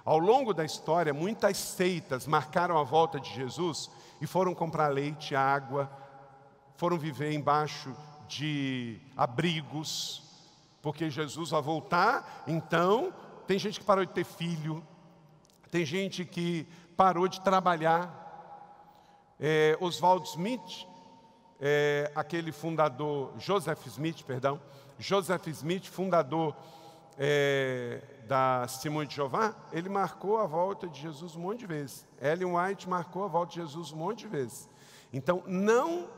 Ao 0.05 0.19
longo 0.19 0.53
da 0.53 0.65
história, 0.65 1.15
muitas 1.15 1.57
seitas 1.57 2.27
marcaram 2.27 2.77
a 2.77 2.83
volta 2.83 3.19
de 3.19 3.35
Jesus 3.35 3.91
e 4.21 4.27
foram 4.27 4.55
comprar 4.55 4.89
leite, 4.89 5.35
água, 5.35 5.91
foram 6.77 6.99
viver 6.99 7.33
embaixo 7.33 7.95
de 8.29 9.01
abrigos, 9.17 10.23
porque 10.83 11.09
Jesus 11.09 11.51
vai 11.51 11.63
voltar, 11.63 12.45
então 12.47 13.13
tem 13.47 13.59
gente 13.59 13.81
que 13.81 13.87
parou 13.87 14.05
de 14.05 14.13
ter 14.13 14.25
filho, 14.25 14.87
tem 15.71 15.85
gente 15.85 16.25
que 16.25 16.67
parou 16.97 17.29
de 17.29 17.41
trabalhar. 17.41 18.27
É, 19.41 19.77
Oswald 19.81 20.29
Smith, 20.29 20.87
é, 21.61 22.11
aquele 22.15 22.51
fundador, 22.51 23.33
Joseph 23.39 23.87
Smith, 23.87 24.25
perdão, 24.25 24.61
Joseph 24.99 25.47
Smith, 25.49 25.87
fundador 25.87 26.57
é, 27.17 28.03
da 28.27 28.67
Simone 28.69 29.07
de 29.07 29.15
Jeová, 29.15 29.55
ele 29.73 29.89
marcou 29.89 30.39
a 30.39 30.47
volta 30.47 30.89
de 30.89 31.01
Jesus 31.01 31.37
um 31.37 31.41
monte 31.41 31.61
de 31.61 31.67
vezes. 31.67 32.07
Ellen 32.21 32.57
White 32.57 32.89
marcou 32.89 33.25
a 33.25 33.29
volta 33.29 33.53
de 33.53 33.61
Jesus 33.61 33.93
um 33.93 33.97
monte 33.97 34.21
de 34.21 34.29
vezes. 34.29 34.69
Então, 35.13 35.43
não 35.47 36.09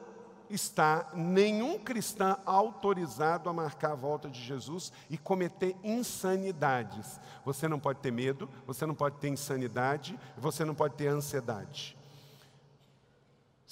está 0.50 1.08
nenhum 1.14 1.78
cristão 1.78 2.36
autorizado 2.44 3.48
a 3.48 3.52
marcar 3.52 3.92
a 3.92 3.96
volta 3.96 4.28
de 4.28 4.40
Jesus 4.40 4.92
e 5.08 5.16
cometer 5.16 5.76
insanidades. 5.82 7.20
Você 7.44 7.68
não 7.68 7.78
pode 7.78 8.00
ter 8.00 8.10
medo, 8.10 8.48
você 8.66 8.84
não 8.84 8.94
pode 8.94 9.16
ter 9.16 9.28
insanidade, 9.28 10.18
você 10.36 10.64
não 10.64 10.74
pode 10.74 10.94
ter 10.94 11.06
ansiedade. 11.06 11.96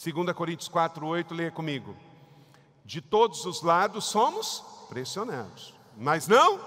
2 0.02 0.32
Coríntios 0.32 0.68
4, 0.68 1.04
8, 1.04 1.34
leia 1.34 1.50
comigo. 1.50 1.96
De 2.84 3.00
todos 3.00 3.44
os 3.44 3.62
lados 3.62 4.04
somos 4.04 4.64
pressionados, 4.88 5.74
mas 5.96 6.28
não 6.28 6.60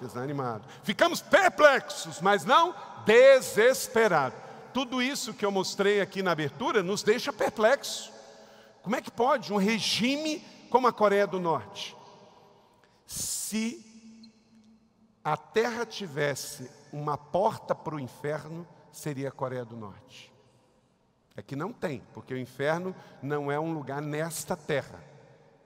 desanimados. 0.00 0.68
Ficamos 0.82 1.20
perplexos, 1.20 2.20
mas 2.20 2.44
não 2.44 2.74
desesperados. 3.04 4.38
Tudo 4.72 5.00
isso 5.00 5.32
que 5.32 5.46
eu 5.46 5.50
mostrei 5.50 6.00
aqui 6.00 6.22
na 6.22 6.32
abertura 6.32 6.82
nos 6.82 7.02
deixa 7.02 7.32
perplexos. 7.32 8.13
Como 8.84 8.96
é 8.96 9.00
que 9.00 9.10
pode 9.10 9.50
um 9.50 9.56
regime 9.56 10.44
como 10.68 10.86
a 10.86 10.92
Coreia 10.92 11.26
do 11.26 11.40
Norte? 11.40 11.96
Se 13.06 13.82
a 15.24 15.38
terra 15.38 15.86
tivesse 15.86 16.70
uma 16.92 17.16
porta 17.16 17.74
para 17.74 17.94
o 17.94 17.98
inferno, 17.98 18.68
seria 18.92 19.30
a 19.30 19.32
Coreia 19.32 19.64
do 19.64 19.74
Norte. 19.74 20.30
É 21.34 21.40
que 21.40 21.56
não 21.56 21.72
tem, 21.72 22.02
porque 22.12 22.34
o 22.34 22.38
inferno 22.38 22.94
não 23.22 23.50
é 23.50 23.58
um 23.58 23.72
lugar 23.72 24.02
nesta 24.02 24.54
terra. 24.54 25.02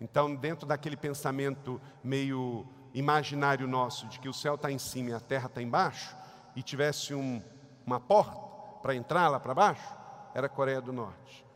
Então, 0.00 0.32
dentro 0.32 0.64
daquele 0.64 0.96
pensamento 0.96 1.80
meio 2.04 2.68
imaginário 2.94 3.66
nosso 3.66 4.06
de 4.06 4.20
que 4.20 4.28
o 4.28 4.32
céu 4.32 4.54
está 4.54 4.70
em 4.70 4.78
cima 4.78 5.10
e 5.10 5.14
a 5.14 5.18
terra 5.18 5.46
está 5.46 5.60
embaixo, 5.60 6.16
e 6.54 6.62
tivesse 6.62 7.12
um, 7.14 7.42
uma 7.84 7.98
porta 7.98 8.38
para 8.80 8.94
entrar 8.94 9.28
lá 9.28 9.40
para 9.40 9.54
baixo, 9.54 9.92
era 10.36 10.46
a 10.46 10.50
Coreia 10.50 10.80
do 10.80 10.92
Norte. 10.92 11.47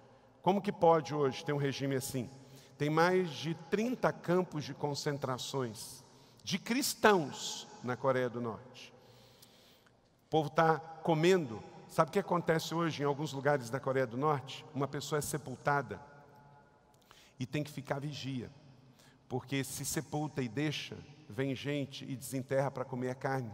Como 0.43 0.61
que 0.61 0.73
pode 0.73 1.15
hoje 1.15 1.45
ter 1.45 1.53
um 1.53 1.57
regime 1.57 1.95
assim? 1.95 2.29
Tem 2.77 2.91
mais 2.91 3.31
de 3.31 3.55
30 3.71 4.13
campos 4.13 4.65
de 4.65 4.75
concentrações 4.75 6.03
de 6.43 6.59
cristãos 6.59 7.69
na 7.83 7.97
Coreia 7.97 8.29
do 8.29 8.41
Norte. 8.41 8.93
O 10.27 10.31
povo 10.31 10.49
está 10.49 10.79
comendo. 10.79 11.63
Sabe 11.89 12.09
o 12.09 12.13
que 12.13 12.19
acontece 12.19 12.75
hoje 12.75 13.03
em 13.03 13.07
alguns 13.07 13.33
lugares 13.33 13.71
da 13.71 13.79
Coreia 13.79 14.07
do 14.07 14.17
Norte? 14.17 14.65
Uma 14.75 14.89
pessoa 14.89 15.21
é 15.21 15.23
sepultada 15.23 16.01
e 17.39 17.47
tem 17.47 17.63
que 17.63 17.71
ficar 17.71 18.01
vigia, 18.01 18.51
porque 19.29 19.63
se 19.63 19.85
sepulta 19.85 20.43
e 20.43 20.49
deixa, 20.49 20.97
vem 21.29 21.55
gente 21.55 22.05
e 22.05 22.17
desenterra 22.17 22.71
para 22.71 22.85
comer 22.85 23.11
a 23.11 23.15
carne, 23.15 23.53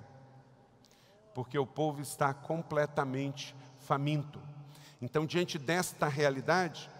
porque 1.34 1.58
o 1.58 1.66
povo 1.66 2.00
está 2.00 2.32
completamente 2.32 3.54
faminto. 3.78 4.40
Então, 5.00 5.24
diante 5.24 5.58
desta 5.58 6.08
realidade, 6.08 6.90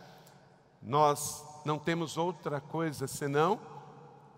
nós 0.82 1.44
não 1.64 1.78
temos 1.78 2.16
outra 2.16 2.61
coisa 2.61 3.06
senão 3.06 3.61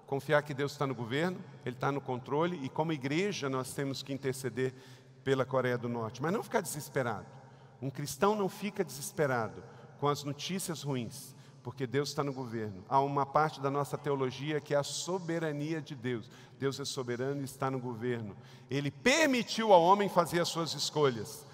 confiar 0.06 0.42
que 0.42 0.52
Deus 0.52 0.72
está 0.72 0.86
no 0.86 0.94
governo, 0.94 1.38
Ele 1.64 1.76
está 1.76 1.92
no 1.92 2.00
controle, 2.00 2.58
e 2.64 2.68
como 2.68 2.92
igreja 2.92 3.48
nós 3.48 3.72
temos 3.72 4.02
que 4.02 4.12
interceder 4.12 4.74
pela 5.22 5.44
Coreia 5.44 5.78
do 5.78 5.88
Norte, 5.88 6.20
mas 6.20 6.32
não 6.32 6.42
ficar 6.42 6.60
desesperado. 6.60 7.26
Um 7.80 7.90
cristão 7.90 8.34
não 8.34 8.48
fica 8.48 8.84
desesperado 8.84 9.62
com 10.00 10.08
as 10.08 10.24
notícias 10.24 10.82
ruins, 10.82 11.34
porque 11.62 11.86
Deus 11.86 12.08
está 12.08 12.24
no 12.24 12.32
governo. 12.32 12.82
Há 12.88 13.00
uma 13.00 13.24
parte 13.24 13.60
da 13.60 13.70
nossa 13.70 13.96
teologia 13.96 14.60
que 14.60 14.74
é 14.74 14.78
a 14.78 14.82
soberania 14.82 15.80
de 15.80 15.94
Deus. 15.94 16.28
Deus 16.58 16.80
é 16.80 16.84
soberano 16.84 17.42
e 17.42 17.44
está 17.44 17.70
no 17.70 17.78
governo. 17.78 18.36
Ele 18.70 18.90
permitiu 18.90 19.72
ao 19.72 19.82
homem 19.82 20.08
fazer 20.08 20.40
as 20.40 20.48
suas 20.48 20.74
escolhas. 20.74 21.46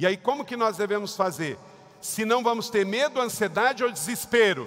E 0.00 0.06
aí, 0.06 0.16
como 0.16 0.46
que 0.46 0.56
nós 0.56 0.78
devemos 0.78 1.14
fazer? 1.14 1.58
Se 2.00 2.24
não 2.24 2.42
vamos 2.42 2.70
ter 2.70 2.86
medo, 2.86 3.20
ansiedade 3.20 3.84
ou 3.84 3.92
desespero? 3.92 4.66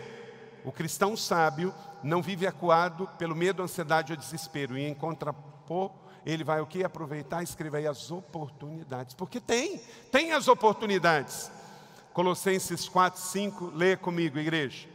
O 0.63 0.71
cristão 0.71 1.17
sábio 1.17 1.73
não 2.03 2.21
vive 2.21 2.45
acuado 2.45 3.09
pelo 3.17 3.35
medo, 3.35 3.63
ansiedade 3.63 4.13
ou 4.13 4.17
desespero. 4.17 4.77
E 4.77 4.85
em 4.85 4.93
contrapor, 4.93 5.89
ele 6.23 6.43
vai 6.43 6.61
o 6.61 6.67
que? 6.67 6.83
Aproveitar 6.83 7.41
e 7.41 7.45
escrever 7.45 7.79
aí 7.79 7.87
as 7.87 8.11
oportunidades. 8.11 9.15
Porque 9.15 9.39
tem, 9.39 9.81
tem 10.11 10.33
as 10.33 10.47
oportunidades. 10.47 11.49
Colossenses 12.13 12.87
4, 12.87 13.19
5, 13.19 13.71
leia 13.73 13.97
comigo, 13.97 14.37
igreja. 14.37 14.87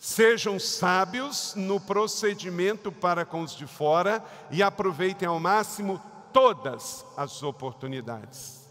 Sejam 0.00 0.58
sábios 0.58 1.54
no 1.54 1.78
procedimento 1.78 2.90
para 2.90 3.24
com 3.24 3.42
os 3.42 3.54
de 3.54 3.68
fora 3.68 4.20
e 4.50 4.64
aproveitem 4.64 5.28
ao 5.28 5.38
máximo 5.38 6.02
todas 6.32 7.06
as 7.16 7.40
oportunidades. 7.44 8.63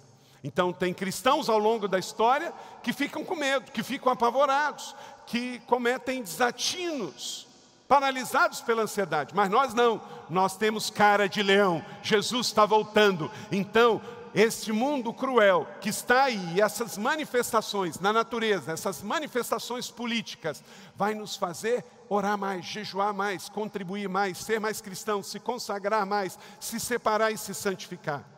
Então, 0.44 0.74
tem 0.74 0.94
cristãos 0.94 1.48
ao 1.48 1.58
longo 1.58 1.88
da 1.88 1.98
história 1.98 2.54
que 2.82 2.92
ficam 2.92 3.24
com 3.24 3.36
medo, 3.36 3.72
que 3.72 3.82
ficam 3.82 4.12
apavorados, 4.12 4.94
que 5.26 5.60
cometem 5.60 6.22
desatinos, 6.22 7.48
paralisados 7.88 8.60
pela 8.60 8.84
ansiedade. 8.84 9.34
Mas 9.34 9.50
nós 9.50 9.74
não, 9.74 10.02
nós 10.30 10.58
temos 10.58 10.90
cara 10.90 11.30
de 11.30 11.42
leão, 11.42 11.84
Jesus 12.02 12.48
está 12.48 12.66
voltando. 12.66 13.32
Então, 13.52 14.02
este 14.36 14.74
mundo 14.74 15.14
cruel 15.14 15.66
que 15.80 15.90
está 15.90 16.24
aí, 16.24 16.60
essas 16.60 16.98
manifestações 16.98 18.00
na 18.00 18.12
natureza, 18.12 18.74
essas 18.74 19.02
manifestações 19.02 19.90
políticas, 19.92 20.62
vai 20.96 21.14
nos 21.14 21.38
fazer 21.38 21.86
orar 22.10 22.38
mais, 22.38 22.66
jejuar 22.66 23.14
mais, 23.14 23.48
contribuir 23.48 24.10
mais, 24.10 24.40
ser 24.40 24.60
mais 24.60 24.82
cristão, 24.82 25.24
se 25.24 25.40
consagrar 25.40 26.06
mais, 26.06 26.38
se 26.60 26.80
separar 26.80 27.32
e 27.32 27.38
se 27.38 27.54
santificar. 27.54 28.33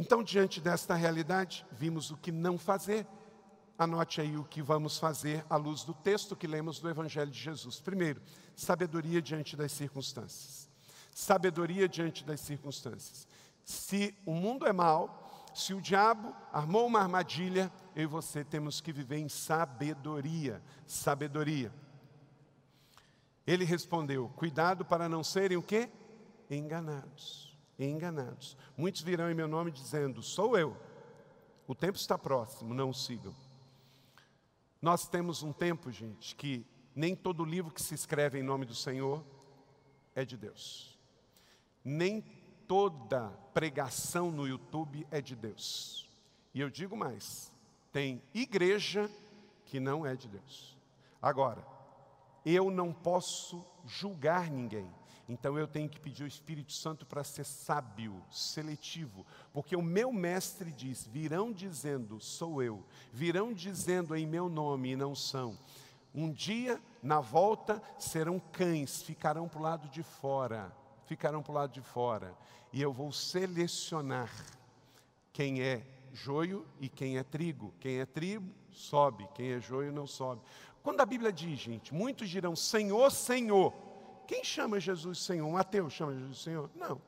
Então, 0.00 0.22
diante 0.22 0.62
desta 0.62 0.94
realidade, 0.94 1.66
vimos 1.70 2.10
o 2.10 2.16
que 2.16 2.32
não 2.32 2.56
fazer. 2.56 3.06
Anote 3.78 4.22
aí 4.22 4.34
o 4.34 4.44
que 4.44 4.62
vamos 4.62 4.96
fazer 4.96 5.44
à 5.50 5.56
luz 5.56 5.84
do 5.84 5.92
texto 5.92 6.34
que 6.34 6.46
lemos 6.46 6.80
do 6.80 6.88
Evangelho 6.88 7.30
de 7.30 7.38
Jesus. 7.38 7.80
Primeiro, 7.80 8.22
sabedoria 8.56 9.20
diante 9.20 9.54
das 9.54 9.72
circunstâncias. 9.72 10.70
Sabedoria 11.14 11.86
diante 11.86 12.24
das 12.24 12.40
circunstâncias. 12.40 13.28
Se 13.62 14.14
o 14.24 14.32
mundo 14.32 14.66
é 14.66 14.72
mau, 14.72 15.50
se 15.54 15.74
o 15.74 15.82
diabo 15.82 16.34
armou 16.50 16.86
uma 16.86 17.00
armadilha, 17.00 17.70
eu 17.94 18.04
e 18.04 18.06
você 18.06 18.42
temos 18.42 18.80
que 18.80 18.94
viver 18.94 19.18
em 19.18 19.28
sabedoria. 19.28 20.62
Sabedoria. 20.86 21.70
Ele 23.46 23.66
respondeu: 23.66 24.30
Cuidado 24.30 24.82
para 24.82 25.10
não 25.10 25.22
serem 25.22 25.58
o 25.58 25.62
quê? 25.62 25.90
Enganados 26.48 27.49
enganados. 27.88 28.56
Muitos 28.76 29.02
virão 29.02 29.30
em 29.30 29.34
meu 29.34 29.48
nome 29.48 29.70
dizendo: 29.70 30.22
Sou 30.22 30.58
eu. 30.58 30.76
O 31.66 31.74
tempo 31.74 31.96
está 31.96 32.18
próximo, 32.18 32.74
não 32.74 32.90
o 32.90 32.94
sigam. 32.94 33.34
Nós 34.82 35.06
temos 35.06 35.42
um 35.42 35.52
tempo, 35.52 35.90
gente, 35.92 36.34
que 36.34 36.66
nem 36.94 37.14
todo 37.14 37.44
livro 37.44 37.72
que 37.72 37.82
se 37.82 37.94
escreve 37.94 38.38
em 38.38 38.42
nome 38.42 38.64
do 38.66 38.74
Senhor 38.74 39.24
é 40.14 40.24
de 40.24 40.36
Deus. 40.36 40.98
nem 41.84 42.20
toda 42.66 43.30
pregação 43.52 44.30
no 44.30 44.46
YouTube 44.46 45.06
é 45.10 45.20
de 45.20 45.34
Deus. 45.34 46.08
E 46.54 46.60
eu 46.60 46.70
digo 46.70 46.96
mais: 46.96 47.52
tem 47.92 48.22
igreja 48.34 49.10
que 49.64 49.80
não 49.80 50.06
é 50.06 50.14
de 50.14 50.28
Deus. 50.28 50.76
Agora, 51.20 51.66
eu 52.44 52.70
não 52.70 52.92
posso 52.92 53.64
julgar 53.84 54.50
ninguém. 54.50 54.88
Então 55.30 55.56
eu 55.56 55.68
tenho 55.68 55.88
que 55.88 56.00
pedir 56.00 56.24
o 56.24 56.26
Espírito 56.26 56.72
Santo 56.72 57.06
para 57.06 57.22
ser 57.22 57.44
sábio, 57.44 58.20
seletivo, 58.32 59.24
porque 59.52 59.76
o 59.76 59.82
meu 59.82 60.12
mestre 60.12 60.72
diz: 60.72 61.06
virão 61.06 61.52
dizendo, 61.52 62.20
sou 62.20 62.60
eu, 62.60 62.84
virão 63.12 63.52
dizendo 63.52 64.16
em 64.16 64.26
meu 64.26 64.48
nome 64.48 64.90
e 64.90 64.96
não 64.96 65.14
são. 65.14 65.56
Um 66.12 66.32
dia, 66.32 66.82
na 67.00 67.20
volta, 67.20 67.80
serão 67.96 68.40
cães, 68.40 69.02
ficarão 69.02 69.48
para 69.48 69.60
o 69.60 69.62
lado 69.62 69.88
de 69.88 70.02
fora, 70.02 70.74
ficarão 71.06 71.44
para 71.44 71.52
o 71.52 71.54
lado 71.54 71.72
de 71.72 71.80
fora, 71.80 72.36
e 72.72 72.82
eu 72.82 72.92
vou 72.92 73.12
selecionar 73.12 74.32
quem 75.32 75.62
é 75.62 75.86
joio 76.12 76.66
e 76.80 76.88
quem 76.88 77.18
é 77.18 77.22
trigo. 77.22 77.72
Quem 77.78 78.00
é 78.00 78.04
trigo, 78.04 78.52
sobe, 78.72 79.28
quem 79.32 79.52
é 79.52 79.60
joio, 79.60 79.92
não 79.92 80.08
sobe. 80.08 80.42
Quando 80.82 81.00
a 81.00 81.06
Bíblia 81.06 81.32
diz, 81.32 81.56
gente, 81.56 81.94
muitos 81.94 82.28
dirão 82.28 82.56
Senhor, 82.56 83.12
Senhor. 83.12 83.89
Quem 84.30 84.44
chama 84.44 84.78
Jesus 84.78 85.18
Senhor? 85.24 85.44
Um 85.44 85.56
ateu 85.56 85.90
chama 85.90 86.14
Jesus 86.14 86.38
Senhor? 86.40 86.70
Não. 86.76 87.02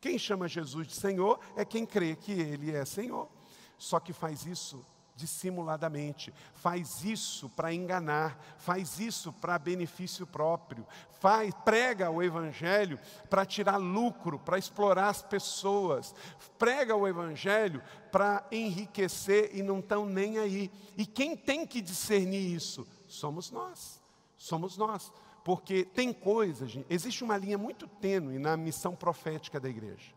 Quem 0.00 0.16
chama 0.16 0.46
Jesus 0.46 0.86
de 0.86 0.94
Senhor 0.94 1.40
é 1.56 1.64
quem 1.64 1.84
crê 1.84 2.14
que 2.14 2.30
Ele 2.30 2.70
é 2.70 2.84
Senhor. 2.84 3.28
Só 3.76 3.98
que 3.98 4.12
faz 4.12 4.46
isso 4.46 4.86
dissimuladamente, 5.16 6.32
faz 6.54 7.02
isso 7.02 7.48
para 7.48 7.74
enganar, 7.74 8.38
faz 8.56 9.00
isso 9.00 9.32
para 9.32 9.58
benefício 9.58 10.24
próprio, 10.24 10.86
faz, 11.18 11.52
prega 11.64 12.08
o 12.08 12.22
evangelho 12.22 13.00
para 13.28 13.44
tirar 13.44 13.78
lucro, 13.78 14.38
para 14.38 14.56
explorar 14.56 15.08
as 15.08 15.22
pessoas, 15.22 16.14
prega 16.56 16.94
o 16.94 17.08
evangelho 17.08 17.82
para 18.12 18.46
enriquecer 18.52 19.50
e 19.56 19.60
não 19.60 19.80
estão 19.80 20.06
nem 20.06 20.38
aí. 20.38 20.70
E 20.96 21.04
quem 21.04 21.36
tem 21.36 21.66
que 21.66 21.80
discernir 21.80 22.54
isso? 22.54 22.86
Somos 23.08 23.50
nós. 23.50 24.00
Somos 24.38 24.76
nós. 24.76 25.12
Porque 25.44 25.84
tem 25.84 26.12
coisas, 26.12 26.78
existe 26.88 27.24
uma 27.24 27.36
linha 27.36 27.58
muito 27.58 27.86
tênue 27.86 28.38
na 28.38 28.56
missão 28.56 28.94
profética 28.94 29.58
da 29.58 29.68
igreja. 29.68 30.12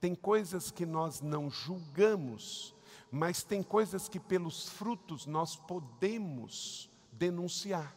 Tem 0.00 0.14
coisas 0.14 0.70
que 0.70 0.84
nós 0.84 1.20
não 1.20 1.50
julgamos 1.50 2.74
mas 3.10 3.42
tem 3.42 3.62
coisas 3.62 4.08
que 4.08 4.20
pelos 4.20 4.68
frutos 4.68 5.26
nós 5.26 5.56
podemos 5.56 6.88
denunciar. 7.12 7.96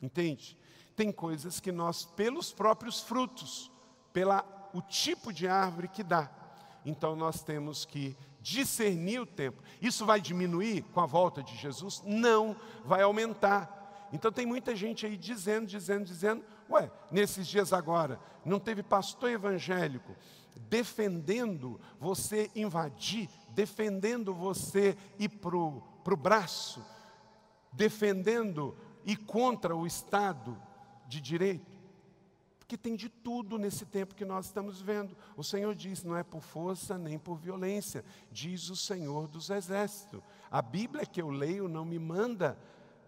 Entende? 0.00 0.56
Tem 0.94 1.10
coisas 1.10 1.58
que 1.58 1.72
nós 1.72 2.04
pelos 2.04 2.52
próprios 2.52 3.00
frutos, 3.00 3.70
pela 4.12 4.44
o 4.72 4.80
tipo 4.80 5.32
de 5.32 5.48
árvore 5.48 5.88
que 5.88 6.02
dá. 6.02 6.30
Então 6.84 7.16
nós 7.16 7.42
temos 7.42 7.84
que 7.84 8.16
discernir 8.40 9.20
o 9.20 9.26
tempo. 9.26 9.62
Isso 9.80 10.06
vai 10.06 10.20
diminuir 10.20 10.82
com 10.92 11.00
a 11.00 11.06
volta 11.06 11.42
de 11.42 11.56
Jesus? 11.56 12.02
Não, 12.04 12.56
vai 12.84 13.02
aumentar. 13.02 13.80
Então 14.12 14.30
tem 14.30 14.44
muita 14.44 14.76
gente 14.76 15.06
aí 15.06 15.16
dizendo, 15.16 15.66
dizendo, 15.66 16.04
dizendo, 16.04 16.44
ué, 16.70 16.90
nesses 17.10 17.46
dias 17.46 17.72
agora, 17.72 18.20
não 18.44 18.58
teve 18.58 18.82
pastor 18.82 19.30
evangélico 19.30 20.14
defendendo 20.68 21.80
você 21.98 22.50
invadir 22.54 23.28
defendendo 23.54 24.34
você 24.34 24.96
ir 25.18 25.28
para 25.28 25.56
o 25.56 26.16
braço, 26.16 26.84
defendendo 27.72 28.76
e 29.04 29.16
contra 29.16 29.76
o 29.76 29.86
Estado 29.86 30.60
de 31.06 31.20
direito. 31.20 31.80
Porque 32.58 32.76
tem 32.76 32.96
de 32.96 33.08
tudo 33.08 33.58
nesse 33.58 33.84
tempo 33.84 34.14
que 34.14 34.24
nós 34.24 34.46
estamos 34.46 34.80
vendo. 34.80 35.16
O 35.36 35.44
Senhor 35.44 35.74
diz: 35.74 36.02
não 36.02 36.16
é 36.16 36.22
por 36.22 36.40
força 36.40 36.96
nem 36.96 37.18
por 37.18 37.36
violência, 37.36 38.04
diz 38.30 38.70
o 38.70 38.76
Senhor 38.76 39.28
dos 39.28 39.50
Exércitos. 39.50 40.22
A 40.50 40.62
Bíblia 40.62 41.04
que 41.04 41.20
eu 41.20 41.28
leio 41.28 41.68
não 41.68 41.84
me 41.84 41.98
manda 41.98 42.58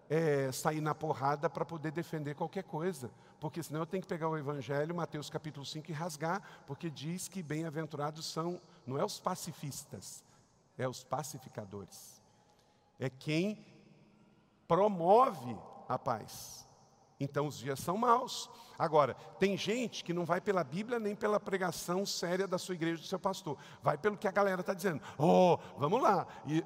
é, 0.09 0.51
sair 0.51 0.81
na 0.81 0.93
porrada 0.93 1.49
para 1.49 1.65
poder 1.65 1.91
defender 1.91 2.35
qualquer 2.35 2.63
coisa. 2.63 3.11
Porque 3.39 3.61
senão 3.61 3.81
eu 3.81 3.85
tenho 3.85 4.01
que 4.01 4.09
pegar 4.09 4.29
o 4.29 4.37
Evangelho, 4.37 4.95
Mateus 4.95 5.29
capítulo 5.29 5.65
5, 5.65 5.89
e 5.89 5.93
rasgar, 5.93 6.41
porque 6.65 6.89
diz 6.89 7.27
que 7.27 7.43
bem-aventurados 7.43 8.25
são, 8.25 8.61
não 8.85 8.97
é 8.97 9.05
os 9.05 9.19
pacifistas, 9.19 10.23
é 10.77 10.87
os 10.87 11.03
pacificadores. 11.03 12.21
É 12.99 13.09
quem 13.09 13.65
promove 14.67 15.57
a 15.87 15.97
paz. 15.97 16.65
Então 17.19 17.47
os 17.47 17.57
dias 17.57 17.79
são 17.79 17.97
maus. 17.97 18.49
Agora, 18.77 19.13
tem 19.39 19.55
gente 19.55 20.03
que 20.03 20.13
não 20.13 20.25
vai 20.25 20.41
pela 20.41 20.63
Bíblia 20.63 20.99
nem 20.99 21.15
pela 21.15 21.39
pregação 21.39 22.05
séria 22.05 22.47
da 22.47 22.57
sua 22.57 22.75
igreja, 22.75 23.01
do 23.01 23.07
seu 23.07 23.19
pastor. 23.19 23.57
Vai 23.81 23.97
pelo 23.97 24.17
que 24.17 24.27
a 24.27 24.31
galera 24.31 24.61
está 24.61 24.73
dizendo. 24.73 25.01
Oh, 25.17 25.57
vamos 25.77 26.01
lá. 26.01 26.27
E, 26.45 26.63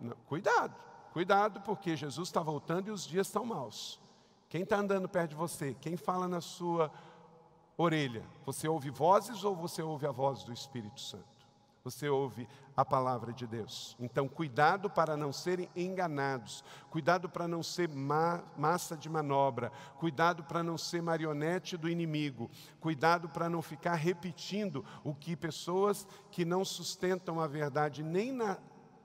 não, 0.00 0.16
cuidado, 0.26 0.74
cuidado, 1.12 1.60
porque 1.60 1.94
Jesus 1.94 2.28
está 2.28 2.40
voltando 2.40 2.88
e 2.88 2.90
os 2.90 3.06
dias 3.06 3.26
estão 3.26 3.44
maus. 3.44 4.00
Quem 4.48 4.62
está 4.62 4.78
andando 4.78 5.08
perto 5.08 5.30
de 5.30 5.36
você? 5.36 5.76
Quem 5.80 5.96
fala 5.96 6.26
na 6.26 6.40
sua 6.40 6.90
orelha? 7.76 8.24
Você 8.46 8.66
ouve 8.66 8.90
vozes 8.90 9.44
ou 9.44 9.54
você 9.54 9.82
ouve 9.82 10.06
a 10.06 10.10
voz 10.10 10.42
do 10.42 10.52
Espírito 10.52 11.00
Santo? 11.00 11.24
Você 11.84 12.08
ouve 12.08 12.48
a 12.76 12.84
palavra 12.84 13.32
de 13.32 13.46
Deus. 13.46 13.96
Então, 13.98 14.28
cuidado 14.28 14.88
para 14.88 15.16
não 15.16 15.32
serem 15.32 15.68
enganados, 15.74 16.64
cuidado 16.88 17.28
para 17.28 17.48
não 17.48 17.62
ser 17.62 17.88
ma 17.88 18.42
massa 18.56 18.96
de 18.96 19.08
manobra, 19.08 19.72
cuidado 19.98 20.44
para 20.44 20.62
não 20.62 20.78
ser 20.78 21.02
marionete 21.02 21.76
do 21.76 21.88
inimigo, 21.88 22.50
cuidado 22.80 23.28
para 23.28 23.50
não 23.50 23.60
ficar 23.60 23.94
repetindo 23.94 24.84
o 25.04 25.14
que 25.14 25.36
pessoas 25.36 26.06
que 26.30 26.44
não 26.44 26.64
sustentam 26.64 27.40
a 27.40 27.46
verdade 27.46 28.02
nem 28.02 28.32
na 28.32 28.56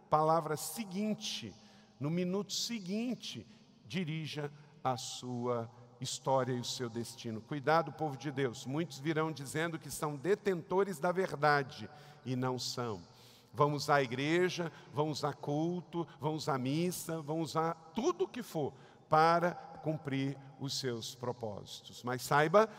palavra 0.10 0.56
seguinte, 0.56 1.54
no 2.00 2.10
minuto 2.10 2.54
seguinte, 2.54 3.46
dirija 3.86 4.52
a 4.84 4.98
sua 4.98 5.70
história 6.00 6.54
e 6.54 6.60
o 6.60 6.64
seu 6.64 6.90
destino. 6.90 7.42
Cuidado, 7.42 7.92
povo 7.92 8.16
de 8.18 8.32
Deus, 8.32 8.66
muitos 8.66 9.00
virão 9.00 9.32
dizendo 9.32 9.80
que 9.80 9.90
são 9.90 10.16
detentores 10.16 11.00
da 11.00 11.12
verdade 11.12 11.90
e 12.26 12.36
não 12.36 12.60
são 12.60 13.02
usar 13.74 13.96
a 13.96 14.04
igreja, 14.04 14.72
vão 14.94 15.10
usar 15.10 15.34
culto, 15.34 16.08
vão 16.20 16.36
usar 16.36 16.60
missa, 16.60 17.22
vão 17.22 17.42
usar 17.42 17.74
tudo 17.96 18.26
o 18.26 18.28
que 18.28 18.44
for 18.44 18.72
para 19.10 19.56
cumprir 19.82 20.38
os 20.60 20.78
seus 20.78 21.16
propósitos. 21.16 22.04
Mas 22.04 22.22
saiba 22.22 22.70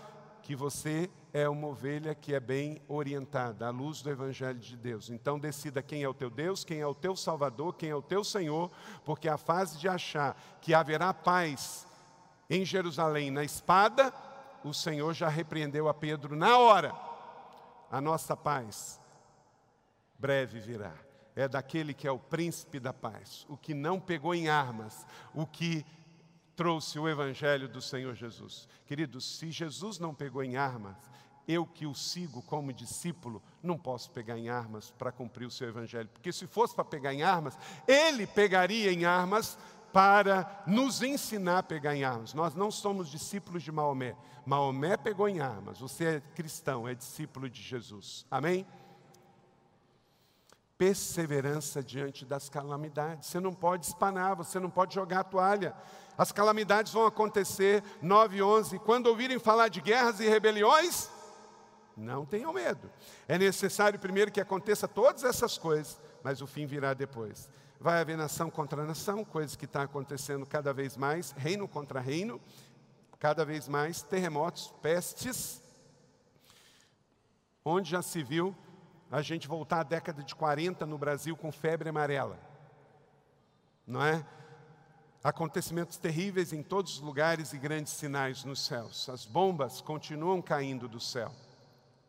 que 0.42 0.54
você 0.54 1.10
é 1.32 1.48
uma 1.48 1.68
ovelha 1.68 2.14
que 2.14 2.34
é 2.34 2.40
bem 2.40 2.80
orientada 2.88 3.66
à 3.66 3.70
luz 3.70 4.02
do 4.02 4.10
Evangelho 4.10 4.58
de 4.58 4.76
Deus. 4.76 5.10
Então 5.10 5.38
decida 5.38 5.82
quem 5.82 6.02
é 6.02 6.08
o 6.08 6.14
teu 6.14 6.30
Deus, 6.30 6.64
quem 6.64 6.80
é 6.80 6.86
o 6.86 6.94
teu 6.94 7.14
Salvador, 7.14 7.74
quem 7.74 7.90
é 7.90 7.94
o 7.94 8.02
teu 8.02 8.24
Senhor, 8.24 8.70
porque 9.04 9.28
a 9.28 9.36
fase 9.36 9.78
de 9.78 9.88
achar 9.88 10.40
que 10.60 10.74
haverá 10.74 11.12
paz 11.12 11.86
em 12.48 12.64
Jerusalém 12.64 13.30
na 13.30 13.44
espada, 13.44 14.12
o 14.64 14.72
Senhor 14.72 15.12
já 15.12 15.28
repreendeu 15.28 15.88
a 15.88 15.94
Pedro 15.94 16.34
na 16.34 16.58
hora. 16.58 16.94
A 17.90 18.00
nossa 18.00 18.36
paz 18.36 19.00
breve 20.18 20.58
virá. 20.58 20.94
É 21.36 21.46
daquele 21.46 21.94
que 21.94 22.08
é 22.08 22.10
o 22.10 22.18
príncipe 22.18 22.80
da 22.80 22.92
paz, 22.92 23.46
o 23.48 23.56
que 23.56 23.72
não 23.72 24.00
pegou 24.00 24.34
em 24.34 24.48
armas, 24.48 25.06
o 25.32 25.46
que 25.46 25.86
trouxe 26.58 26.98
o 26.98 27.08
evangelho 27.08 27.68
do 27.68 27.80
Senhor 27.80 28.16
Jesus. 28.16 28.68
Queridos, 28.84 29.38
se 29.38 29.48
Jesus 29.48 30.00
não 30.00 30.12
pegou 30.12 30.42
em 30.42 30.56
armas, 30.56 30.96
eu 31.46 31.64
que 31.64 31.86
o 31.86 31.94
sigo 31.94 32.42
como 32.42 32.72
discípulo, 32.72 33.40
não 33.62 33.78
posso 33.78 34.10
pegar 34.10 34.36
em 34.36 34.48
armas 34.48 34.90
para 34.90 35.12
cumprir 35.12 35.46
o 35.46 35.52
seu 35.52 35.68
evangelho, 35.68 36.08
porque 36.08 36.32
se 36.32 36.48
fosse 36.48 36.74
para 36.74 36.84
pegar 36.84 37.14
em 37.14 37.22
armas, 37.22 37.56
ele 37.86 38.26
pegaria 38.26 38.92
em 38.92 39.04
armas 39.04 39.56
para 39.92 40.64
nos 40.66 41.00
ensinar 41.00 41.58
a 41.58 41.62
pegar 41.62 41.94
em 41.94 42.02
armas. 42.02 42.34
Nós 42.34 42.56
não 42.56 42.72
somos 42.72 43.08
discípulos 43.08 43.62
de 43.62 43.70
Maomé. 43.70 44.16
Maomé 44.44 44.96
pegou 44.96 45.28
em 45.28 45.38
armas. 45.38 45.78
Você 45.78 46.04
é 46.04 46.22
cristão, 46.34 46.88
é 46.88 46.94
discípulo 46.94 47.48
de 47.48 47.62
Jesus. 47.62 48.26
Amém? 48.28 48.66
Perseverança 50.78 51.82
diante 51.82 52.24
das 52.24 52.48
calamidades. 52.48 53.28
Você 53.28 53.40
não 53.40 53.52
pode 53.52 53.84
espanar, 53.86 54.36
você 54.36 54.60
não 54.60 54.70
pode 54.70 54.94
jogar 54.94 55.20
a 55.20 55.24
toalha. 55.24 55.74
As 56.16 56.30
calamidades 56.30 56.92
vão 56.92 57.04
acontecer, 57.04 57.82
9 58.00 58.36
e 58.36 58.42
11. 58.42 58.78
Quando 58.78 59.08
ouvirem 59.08 59.40
falar 59.40 59.68
de 59.68 59.80
guerras 59.80 60.20
e 60.20 60.28
rebeliões, 60.28 61.10
não 61.96 62.24
tenham 62.24 62.52
medo. 62.52 62.88
É 63.26 63.36
necessário 63.36 63.98
primeiro 63.98 64.30
que 64.30 64.40
aconteça 64.40 64.86
todas 64.86 65.24
essas 65.24 65.58
coisas, 65.58 66.00
mas 66.22 66.40
o 66.40 66.46
fim 66.46 66.64
virá 66.64 66.94
depois. 66.94 67.50
Vai 67.80 68.00
haver 68.00 68.16
nação 68.16 68.48
contra 68.48 68.84
nação, 68.84 69.24
coisas 69.24 69.56
que 69.56 69.64
estão 69.64 69.82
acontecendo 69.82 70.46
cada 70.46 70.72
vez 70.72 70.96
mais, 70.96 71.32
reino 71.32 71.66
contra 71.66 72.00
reino, 72.00 72.40
cada 73.18 73.44
vez 73.44 73.68
mais 73.68 74.00
terremotos, 74.00 74.72
pestes, 74.80 75.60
onde 77.64 77.90
já 77.90 78.00
se 78.00 78.22
viu 78.22 78.56
a 79.10 79.22
gente 79.22 79.48
voltar 79.48 79.80
à 79.80 79.82
década 79.82 80.22
de 80.22 80.34
40 80.34 80.84
no 80.86 80.98
Brasil 80.98 81.36
com 81.36 81.50
febre 81.50 81.88
amarela. 81.88 82.38
Não 83.86 84.04
é? 84.04 84.24
Acontecimentos 85.24 85.96
terríveis 85.96 86.52
em 86.52 86.62
todos 86.62 86.94
os 86.94 87.00
lugares 87.00 87.52
e 87.52 87.58
grandes 87.58 87.92
sinais 87.92 88.44
nos 88.44 88.64
céus. 88.64 89.08
As 89.08 89.24
bombas 89.24 89.80
continuam 89.80 90.40
caindo 90.42 90.86
do 90.86 91.00
céu. 91.00 91.32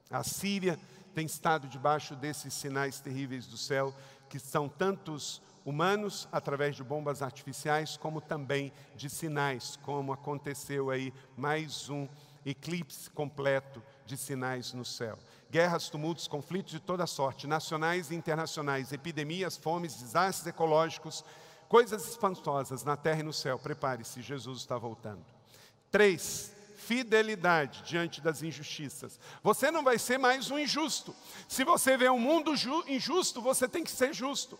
A 0.10 0.24
Síria 0.24 0.80
tem 1.14 1.26
estado 1.26 1.68
debaixo 1.68 2.16
desses 2.16 2.54
sinais 2.54 3.00
terríveis 3.00 3.47
do 3.47 3.58
céu, 3.58 3.93
que 4.30 4.39
são 4.39 4.68
tantos 4.68 5.41
humanos 5.66 6.28
através 6.32 6.76
de 6.76 6.84
bombas 6.84 7.22
artificiais, 7.22 7.97
como 7.97 8.22
também 8.22 8.72
de 8.95 9.10
sinais, 9.10 9.78
como 9.84 10.14
aconteceu 10.14 10.89
aí 10.89 11.14
mais 11.36 11.89
um 11.89 12.08
eclipse 12.45 13.10
completo 13.10 13.82
de 14.06 14.18
sinais 14.18 14.74
no 14.74 14.86
céu. 14.86 15.18
Guerras, 15.50 15.89
tumultos, 15.89 16.28
conflitos 16.28 16.72
de 16.72 16.80
toda 16.80 17.08
sorte, 17.08 17.47
nacionais 17.47 18.12
e 18.12 18.16
internacionais, 18.16 18.93
epidemias, 18.93 19.58
fomes, 19.58 19.95
desastres 19.95 20.45
ecológicos, 20.47 21.26
coisas 21.68 22.08
espantosas 22.08 22.84
na 22.84 22.95
terra 22.95 23.22
e 23.22 23.24
no 23.24 23.34
céu. 23.34 23.58
Prepare-se, 23.58 24.22
Jesus 24.22 24.60
está 24.60 24.78
voltando. 24.78 25.26
Três, 25.89 26.52
fidelidade 26.78 27.84
diante 27.84 28.22
das 28.22 28.43
injustiças. 28.43 29.20
Você 29.43 29.72
não 29.72 29.84
vai 29.84 29.97
ser 29.97 30.18
mais 30.18 30.52
um 30.52 30.60
injusto. 30.60 31.16
Se 31.47 31.64
você 31.64 31.97
vê 31.97 32.10
um 32.10 32.20
mundo 32.20 32.54
injusto, 32.88 33.41
você 33.41 33.68
tem 33.68 33.84
que 33.84 33.91
ser 33.91 34.14
justo. 34.14 34.58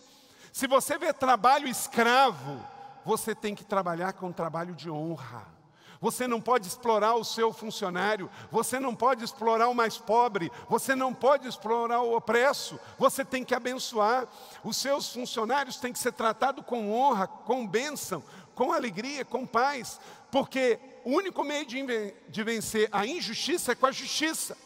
Se 0.52 0.68
você 0.68 0.98
vê 0.98 1.14
trabalho 1.14 1.68
escravo, 1.68 2.66
você 3.06 3.36
tem 3.36 3.54
que 3.54 3.64
trabalhar 3.64 4.14
com 4.14 4.32
trabalho 4.32 4.76
de 4.76 4.90
honra. 4.90 5.59
Você 6.02 6.28
não 6.28 6.40
pode 6.40 6.66
explorar 6.66 7.16
o 7.16 7.26
seu 7.26 7.52
funcionário, 7.52 8.30
você 8.50 8.80
não 8.80 8.96
pode 8.96 9.24
explorar 9.24 9.68
o 9.68 9.76
mais 9.76 9.98
pobre, 9.98 10.50
você 10.70 10.96
não 10.96 11.14
pode 11.14 11.46
explorar 11.46 12.02
o 12.02 12.16
opresso, 12.16 12.80
você 12.98 13.26
tem 13.26 13.44
que 13.44 13.54
abençoar. 13.54 14.26
Os 14.64 14.78
seus 14.78 15.12
funcionários 15.14 15.76
têm 15.76 15.92
que 15.92 16.00
ser 16.00 16.14
tratados 16.14 16.66
com 16.66 16.94
honra, 16.94 17.28
com 17.28 17.68
bênção, 17.68 18.24
com 18.56 18.72
alegria, 18.72 19.26
com 19.26 19.46
paz, 19.46 20.00
porque 20.32 20.80
o 21.04 21.12
único 21.12 21.44
meio 21.44 21.66
de 21.66 22.44
vencer 22.44 22.88
a 22.94 23.06
injustiça 23.06 23.74
é 23.74 23.76
com 23.76 23.86
a 23.86 23.92
justiça. 23.92 24.58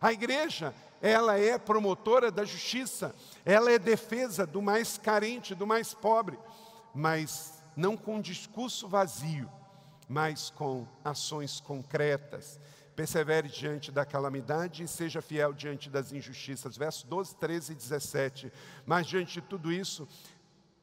A 0.00 0.12
igreja, 0.12 0.74
ela 1.00 1.38
é 1.38 1.56
promotora 1.56 2.30
da 2.30 2.44
justiça, 2.44 3.14
ela 3.44 3.72
é 3.72 3.78
defesa 3.78 4.46
do 4.46 4.60
mais 4.60 4.98
carente, 4.98 5.54
do 5.54 5.66
mais 5.66 5.94
pobre, 5.94 6.38
mas 6.94 7.54
não 7.74 7.96
com 7.96 8.20
discurso 8.20 8.86
vazio, 8.86 9.50
mas 10.08 10.50
com 10.50 10.86
ações 11.04 11.60
concretas. 11.60 12.58
Persevere 12.96 13.48
diante 13.48 13.92
da 13.92 14.04
calamidade 14.04 14.82
e 14.82 14.88
seja 14.88 15.20
fiel 15.20 15.52
diante 15.52 15.88
das 15.88 16.12
injustiças. 16.12 16.76
Versos 16.76 17.04
12, 17.04 17.36
13 17.36 17.72
e 17.72 17.76
17. 17.76 18.52
Mas 18.86 19.06
diante 19.06 19.34
de 19.34 19.42
tudo 19.42 19.70
isso, 19.70 20.08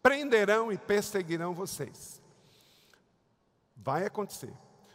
prenderão 0.01 0.71
e 0.71 0.77
perseguirão 0.77 1.53
vocês. 1.53 2.21
Vai 3.75 4.05
acontecer. 4.05 4.53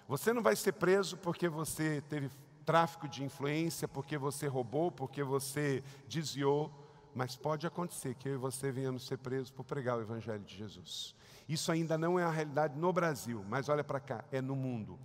Você 0.09 0.33
não 0.33 0.43
vai 0.43 0.57
ser 0.57 0.73
preso 0.73 1.17
porque 1.17 1.49
você 1.49 2.03
teve 2.09 2.31
tráfico 2.65 3.09
de 3.09 3.25
influência, 3.25 3.89
porque 3.89 4.17
você 4.17 4.47
roubou, 4.47 4.91
porque 4.91 5.23
você 5.23 5.83
desviou, 6.09 6.73
mas 7.15 7.37
pode 7.37 7.67
acontecer 7.67 8.15
que 8.15 8.29
eu 8.29 8.35
e 8.35 8.39
você 8.39 8.71
venhamos 8.71 9.07
ser 9.07 9.19
presos 9.19 9.51
por 9.51 9.65
pregar 9.65 9.99
o 9.99 10.01
Evangelho 10.01 10.45
de 10.45 10.57
Jesus. 10.57 11.15
Isso 11.51 11.73
ainda 11.73 11.99
não 11.99 12.17
é 12.17 12.23
a 12.23 12.31
realidade 12.31 12.79
no 12.79 12.93
Brasil, 12.93 13.45
mas 13.49 13.69
olha 13.69 13.83
para 13.83 13.99
cá, 13.99 14.25
é 14.31 14.41
no 14.41 14.55
mundo. 14.55 14.97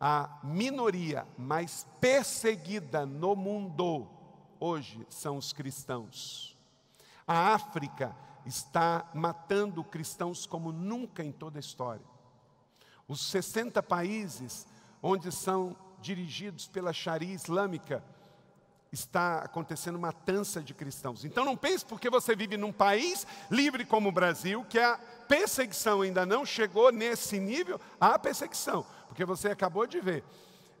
A 0.00 0.40
minoria 0.42 1.26
mais 1.36 1.86
perseguida 2.00 3.04
no 3.04 3.36
mundo 3.36 4.08
hoje 4.58 5.06
são 5.10 5.36
os 5.36 5.52
cristãos. 5.52 6.56
A 7.26 7.52
África 7.52 8.16
está 8.46 9.10
matando 9.12 9.84
cristãos 9.84 10.46
como 10.46 10.72
nunca 10.72 11.22
em 11.22 11.30
toda 11.30 11.58
a 11.58 11.60
história. 11.60 12.06
Os 13.06 13.20
60 13.26 13.82
países 13.82 14.66
onde 15.02 15.30
são 15.30 15.76
dirigidos 16.00 16.66
pela 16.66 16.94
Sharia 16.94 17.34
islâmica 17.34 18.02
está 18.94 19.38
acontecendo 19.38 19.98
matança 19.98 20.62
de 20.62 20.72
cristãos. 20.72 21.24
Então 21.24 21.44
não 21.44 21.56
pense 21.56 21.84
porque 21.84 22.08
você 22.08 22.34
vive 22.34 22.56
num 22.56 22.72
país 22.72 23.26
livre 23.50 23.84
como 23.84 24.08
o 24.08 24.12
Brasil 24.12 24.64
que 24.68 24.78
a 24.78 24.98
perseguição 25.28 26.00
ainda 26.00 26.24
não 26.24 26.46
chegou 26.46 26.90
nesse 26.90 27.38
nível, 27.38 27.80
há 28.00 28.18
perseguição, 28.18 28.86
porque 29.08 29.24
você 29.24 29.48
acabou 29.48 29.86
de 29.86 30.00
ver 30.00 30.24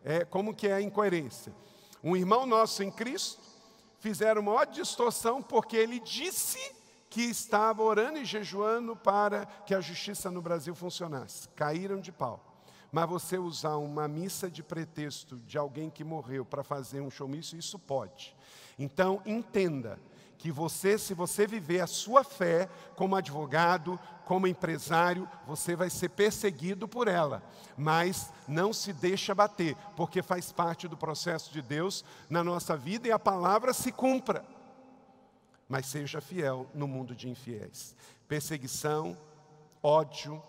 é, 0.04 0.24
como 0.24 0.54
que 0.54 0.68
é 0.68 0.74
a 0.74 0.80
incoerência. 0.80 1.52
Um 2.02 2.16
irmão 2.16 2.46
nosso 2.46 2.82
em 2.82 2.90
Cristo 2.90 3.42
fizeram 3.98 4.42
uma 4.42 4.64
distorção 4.64 5.42
porque 5.42 5.76
ele 5.76 5.98
disse 5.98 6.58
que 7.08 7.22
estava 7.22 7.82
orando 7.82 8.18
e 8.18 8.24
jejuando 8.24 8.96
para 8.96 9.46
que 9.66 9.74
a 9.74 9.80
justiça 9.80 10.30
no 10.30 10.42
Brasil 10.42 10.74
funcionasse. 10.74 11.48
Caíram 11.50 12.00
de 12.00 12.12
pau. 12.12 12.53
Mas 12.94 13.08
você 13.08 13.36
usar 13.36 13.76
uma 13.78 14.06
missa 14.06 14.48
de 14.48 14.62
pretexto 14.62 15.34
de 15.38 15.58
alguém 15.58 15.90
que 15.90 16.04
morreu 16.04 16.44
para 16.44 16.62
fazer 16.62 17.00
um 17.00 17.10
showmício, 17.10 17.58
isso 17.58 17.76
pode. 17.76 18.36
Então, 18.78 19.20
entenda 19.26 19.98
que 20.38 20.52
você, 20.52 20.96
se 20.96 21.12
você 21.12 21.44
viver 21.44 21.80
a 21.80 21.88
sua 21.88 22.22
fé 22.22 22.68
como 22.94 23.16
advogado, 23.16 23.98
como 24.24 24.46
empresário, 24.46 25.28
você 25.44 25.74
vai 25.74 25.90
ser 25.90 26.10
perseguido 26.10 26.86
por 26.86 27.08
ela. 27.08 27.42
Mas 27.76 28.32
não 28.46 28.72
se 28.72 28.92
deixa 28.92 29.34
bater, 29.34 29.74
porque 29.96 30.22
faz 30.22 30.52
parte 30.52 30.86
do 30.86 30.96
processo 30.96 31.52
de 31.52 31.60
Deus 31.60 32.04
na 32.30 32.44
nossa 32.44 32.76
vida 32.76 33.08
e 33.08 33.10
a 33.10 33.18
palavra 33.18 33.72
se 33.72 33.90
cumpra. 33.90 34.44
Mas 35.68 35.86
seja 35.86 36.20
fiel 36.20 36.68
no 36.72 36.86
mundo 36.86 37.12
de 37.12 37.28
infiéis. 37.28 37.96
Perseguição, 38.28 39.18
ódio, 39.82 40.40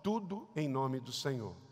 tudo 0.00 0.48
em 0.54 0.68
nome 0.68 1.00
do 1.00 1.12
Senhor. 1.12 1.66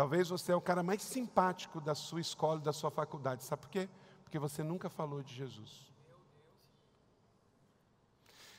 Talvez 0.00 0.30
você 0.30 0.50
é 0.50 0.56
o 0.56 0.62
cara 0.62 0.82
mais 0.82 1.02
simpático 1.02 1.78
da 1.78 1.94
sua 1.94 2.22
escola 2.22 2.58
da 2.58 2.72
sua 2.72 2.90
faculdade. 2.90 3.44
Sabe 3.44 3.60
por 3.60 3.68
quê? 3.68 3.86
Porque 4.24 4.38
você 4.38 4.62
nunca 4.62 4.88
falou 4.88 5.22
de 5.22 5.34
Jesus. 5.34 5.92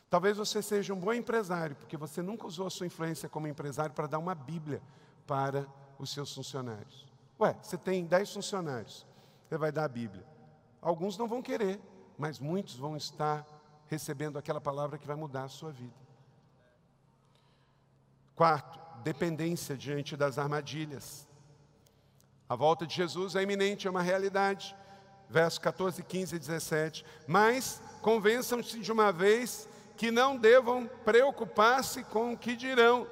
Talvez 0.07 0.37
você 0.37 0.61
seja 0.61 0.93
um 0.93 0.99
bom 0.99 1.11
empresário, 1.11 1.75
porque 1.75 1.97
você 1.97 2.21
nunca 2.21 2.45
usou 2.45 2.67
a 2.67 2.69
sua 2.69 2.85
influência 2.85 3.27
como 3.27 3.47
empresário 3.47 3.95
para 3.95 4.05
dar 4.05 4.19
uma 4.19 4.35
Bíblia 4.35 4.83
para 5.25 5.65
os 5.97 6.13
seus 6.13 6.31
funcionários. 6.31 7.11
Ué, 7.39 7.57
você 7.59 7.75
tem 7.75 8.05
dez 8.05 8.31
funcionários, 8.31 9.03
você 9.49 9.57
vai 9.57 9.71
dar 9.71 9.85
a 9.85 9.89
Bíblia. 9.89 10.23
Alguns 10.79 11.17
não 11.17 11.27
vão 11.27 11.41
querer, 11.41 11.81
mas 12.19 12.37
muitos 12.37 12.75
vão 12.75 12.95
estar 12.95 13.47
recebendo 13.87 14.37
aquela 14.37 14.61
palavra 14.61 14.99
que 14.99 15.07
vai 15.07 15.15
mudar 15.15 15.45
a 15.45 15.49
sua 15.49 15.71
vida. 15.71 15.97
Quarto, 18.35 18.79
dependência 19.01 19.75
diante 19.75 20.15
das 20.15 20.37
armadilhas. 20.37 21.30
A 22.51 22.55
volta 22.57 22.85
de 22.85 22.93
Jesus 22.93 23.37
é 23.37 23.43
iminente, 23.43 23.87
é 23.87 23.89
uma 23.89 24.01
realidade. 24.01 24.75
Verso 25.29 25.61
14, 25.61 26.03
15 26.03 26.35
e 26.35 26.39
17. 26.39 27.05
Mas 27.25 27.81
convençam-se 28.01 28.77
de 28.79 28.91
uma 28.91 29.09
vez 29.09 29.69
que 29.95 30.11
não 30.11 30.35
devam 30.35 30.85
preocupar-se 31.05 32.03
com 32.03 32.33
o 32.33 32.37
que 32.37 32.57
dirão 32.57 33.07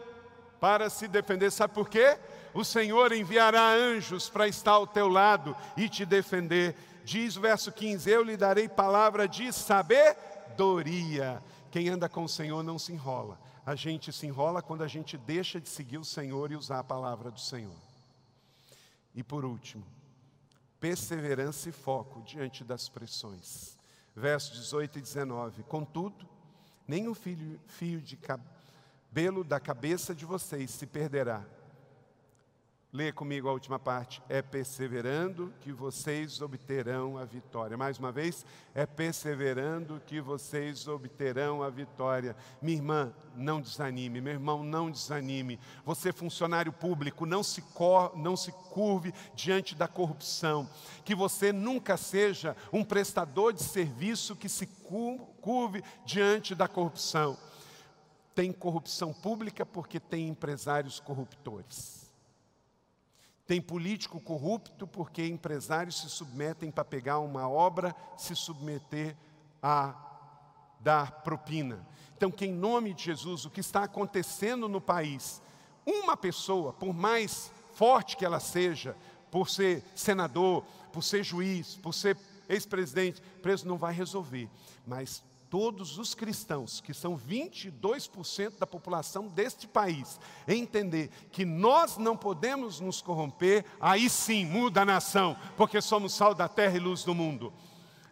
para 0.59 0.89
se 0.89 1.07
defender. 1.07 1.51
Sabe 1.51 1.73
por 1.73 1.87
quê? 1.87 2.19
O 2.53 2.65
Senhor 2.65 3.13
enviará 3.13 3.71
anjos 3.73 4.29
para 4.29 4.45
estar 4.45 4.73
ao 4.73 4.85
teu 4.85 5.07
lado 5.07 5.55
e 5.77 5.87
te 5.87 6.05
defender. 6.05 6.75
Diz 7.05 7.37
o 7.37 7.39
verso 7.39 7.71
15: 7.71 8.09
Eu 8.09 8.23
lhe 8.23 8.35
darei 8.35 8.67
palavra 8.67 9.25
de 9.25 9.53
sabedoria. 9.53 11.41
Quem 11.71 11.87
anda 11.87 12.09
com 12.09 12.25
o 12.25 12.29
Senhor 12.29 12.61
não 12.61 12.77
se 12.77 12.91
enrola. 12.91 13.39
A 13.65 13.73
gente 13.73 14.11
se 14.11 14.27
enrola 14.27 14.61
quando 14.61 14.83
a 14.83 14.87
gente 14.89 15.17
deixa 15.17 15.61
de 15.61 15.69
seguir 15.69 15.97
o 15.97 16.03
Senhor 16.03 16.51
e 16.51 16.57
usar 16.57 16.79
a 16.79 16.83
palavra 16.83 17.31
do 17.31 17.39
Senhor. 17.39 17.88
E 19.19 19.23
por 19.23 19.43
último, 19.43 19.83
perseverança 20.79 21.67
e 21.67 21.73
foco 21.73 22.21
diante 22.21 22.63
das 22.63 22.87
pressões. 22.87 23.77
Versos 24.15 24.57
18 24.57 24.97
e 24.97 25.01
19. 25.01 25.63
Contudo, 25.63 26.25
nem 26.87 27.09
o 27.09 27.13
fio, 27.13 27.99
de 27.99 28.15
cabelo 28.15 29.43
da 29.43 29.59
cabeça 29.59 30.15
de 30.15 30.23
vocês 30.25 30.71
se 30.71 30.87
perderá 30.87 31.43
Leia 32.91 33.13
comigo 33.13 33.47
a 33.47 33.53
última 33.53 33.77
parte. 33.77 34.19
É 34.27 34.41
perseverando 34.41 35.53
que 35.61 35.71
vocês 35.71 36.41
obterão 36.41 37.19
a 37.19 37.23
vitória. 37.23 37.77
Mais 37.77 37.99
uma 37.99 38.11
vez, 38.11 38.43
é 38.73 38.83
perseverando 38.83 40.01
que 40.07 40.19
vocês 40.19 40.87
obterão 40.87 41.61
a 41.61 41.69
vitória. 41.69 42.35
Minha 42.59 42.77
irmã, 42.77 43.13
não 43.35 43.61
desanime. 43.61 44.19
Meu 44.19 44.33
irmão, 44.33 44.63
não 44.63 44.89
desanime. 44.89 45.59
Você, 45.85 46.11
funcionário 46.11 46.73
público, 46.73 47.27
não 47.27 47.43
se, 47.43 47.61
cor, 47.61 48.17
não 48.17 48.35
se 48.35 48.51
curve 48.51 49.13
diante 49.35 49.75
da 49.75 49.87
corrupção. 49.87 50.67
Que 51.05 51.13
você 51.13 51.53
nunca 51.53 51.95
seja 51.95 52.57
um 52.73 52.83
prestador 52.83 53.53
de 53.53 53.61
serviço 53.61 54.35
que 54.35 54.49
se 54.49 54.65
curve 54.65 55.83
diante 56.03 56.55
da 56.55 56.67
corrupção. 56.67 57.37
Tem 58.33 58.51
corrupção 58.51 59.13
pública 59.13 59.63
porque 59.63 59.99
tem 59.99 60.27
empresários 60.27 60.99
corruptores. 60.99 61.98
Tem 63.49 63.59
político 63.59 64.19
corrupto 64.19 64.85
porque 64.85 65.25
empresários 65.25 66.01
se 66.01 66.07
submetem 66.07 66.69
para 66.69 66.85
pegar 66.85 67.17
uma 67.17 67.49
obra, 67.49 67.95
se 68.15 68.35
submeter 68.35 69.17
a 69.59 69.95
dar 70.79 71.23
propina. 71.23 71.83
Então, 72.15 72.29
que 72.29 72.45
em 72.45 72.53
nome 72.53 72.93
de 72.93 73.05
Jesus, 73.05 73.45
o 73.45 73.49
que 73.49 73.59
está 73.59 73.85
acontecendo 73.85 74.69
no 74.69 74.79
país, 74.79 75.41
uma 75.83 76.15
pessoa, 76.15 76.73
por 76.73 76.93
mais 76.93 77.51
forte 77.73 78.15
que 78.15 78.23
ela 78.23 78.39
seja, 78.39 78.95
por 79.31 79.49
ser 79.49 79.83
senador, 79.95 80.63
por 80.93 81.03
ser 81.03 81.23
juiz, 81.23 81.75
por 81.77 81.95
ser 81.95 82.15
ex-presidente, 82.47 83.19
preso 83.41 83.67
não 83.67 83.79
vai 83.79 83.95
resolver. 83.95 84.47
Mas 84.85 85.23
todos 85.49 85.97
os 85.97 86.13
cristãos, 86.13 86.79
que 86.79 86.93
são 86.93 87.17
22% 87.17 88.59
da 88.59 88.67
população 88.67 89.27
deste 89.27 89.67
país, 89.67 90.19
entender 90.47 91.09
que 91.31 91.43
nós 91.45 91.97
não 91.97 92.15
podemos 92.15 92.79
nos 92.79 93.01
corromper, 93.01 93.65
aí 93.79 94.09
sim 94.09 94.45
muda 94.45 94.81
a 94.81 94.85
nação, 94.85 95.35
porque 95.57 95.81
somos 95.81 96.13
sal 96.13 96.35
da 96.35 96.47
terra 96.47 96.77
e 96.77 96.79
luz 96.79 97.03
do 97.03 97.15
mundo. 97.15 97.51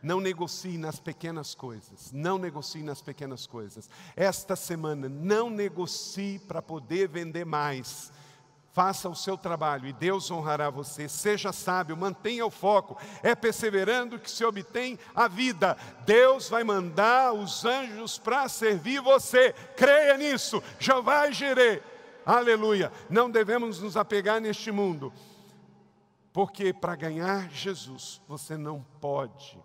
Não 0.02 0.20
negocie 0.20 0.78
nas 0.78 1.00
pequenas 1.00 1.56
coisas. 1.56 2.12
Não 2.12 2.38
negocie 2.38 2.84
nas 2.84 3.02
pequenas 3.02 3.48
coisas. 3.48 3.90
Esta 4.16 4.56
semana, 4.56 5.10
não 5.10 5.50
negocie 5.50 6.40
para 6.40 6.62
poder 6.62 7.08
vender 7.08 7.46
mais. 7.46 8.12
Faça 8.78 9.10
o 9.10 9.16
seu 9.16 9.36
trabalho 9.36 9.88
e 9.88 9.92
Deus 9.92 10.30
honrará 10.30 10.70
você. 10.70 11.10
Seja 11.10 11.52
sábio, 11.52 11.98
mantenha 11.98 12.46
o 12.46 12.52
foco. 12.52 12.96
É 13.24 13.34
perseverando 13.34 14.20
que 14.20 14.30
se 14.30 14.46
obtém 14.46 15.00
a 15.16 15.28
vida. 15.28 15.76
Deus 16.06 16.48
vai 16.48 16.64
mandar 16.64 17.34
os 17.34 17.66
anjos 17.66 18.20
para 18.20 18.48
servir 18.48 19.02
você. 19.02 19.52
Creia 19.76 20.16
nisso. 20.16 20.62
Jeová 20.78 21.32
Jireh. 21.32 21.82
Aleluia. 22.24 22.92
Não 23.10 23.32
devemos 23.32 23.80
nos 23.80 23.98
apegar 23.98 24.40
neste 24.40 24.72
mundo. 24.72 25.12
Porque 26.32 26.72
para 26.72 26.96
ganhar 26.96 27.50
Jesus, 27.50 28.22
você 28.28 28.56
não 28.56 28.86
pode 29.02 29.58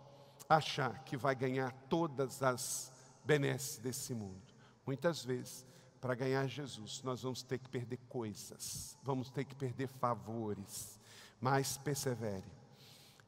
achar 0.49 1.01
que 1.05 1.19
vai 1.19 1.35
ganhar 1.35 1.71
todas 1.87 2.43
as 2.43 2.91
benesses 3.23 3.77
desse 3.77 4.15
mundo. 4.15 4.41
Muitas 4.87 5.23
vezes 5.23 5.67
para 6.03 6.17
ganhar 6.17 6.49
Jesus, 6.49 7.01
nós 7.05 7.23
vamos 7.23 7.45
ter 7.45 7.59
que 7.59 7.69
perder 7.69 7.97
coisas, 8.09 8.99
vamos 9.05 9.31
ter 9.31 9.45
que 9.45 9.55
perder 9.55 9.87
favores, 9.87 10.99
mas 11.41 11.77
persevere. 11.79 12.51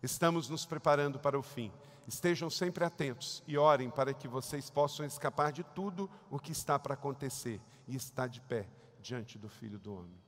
Estamos 0.03 0.49
nos 0.49 0.67
preparando 0.67 1.21
para 1.21 1.39
o 1.39 1.43
fim. 1.43 1.71
Estejam 2.05 2.51
sempre 2.51 2.85
atentos 2.85 3.45
e 3.47 3.57
orem 3.57 3.91
para 3.91 4.13
que 4.13 4.27
vocês 4.27 4.71
possam 4.71 5.07
escapar 5.07 5.53
de 5.53 5.63
tudo 5.63 6.11
o 6.29 6.41
que 6.41 6.51
está 6.51 6.77
para 6.77 6.95
acontecer 6.95 7.61
e 7.87 7.95
estar 7.95 8.27
de 8.27 8.41
pé 8.41 8.69
diante 9.01 9.39
do 9.39 9.49
Filho 9.49 9.79
do 9.79 9.95
Homem. 9.95 10.21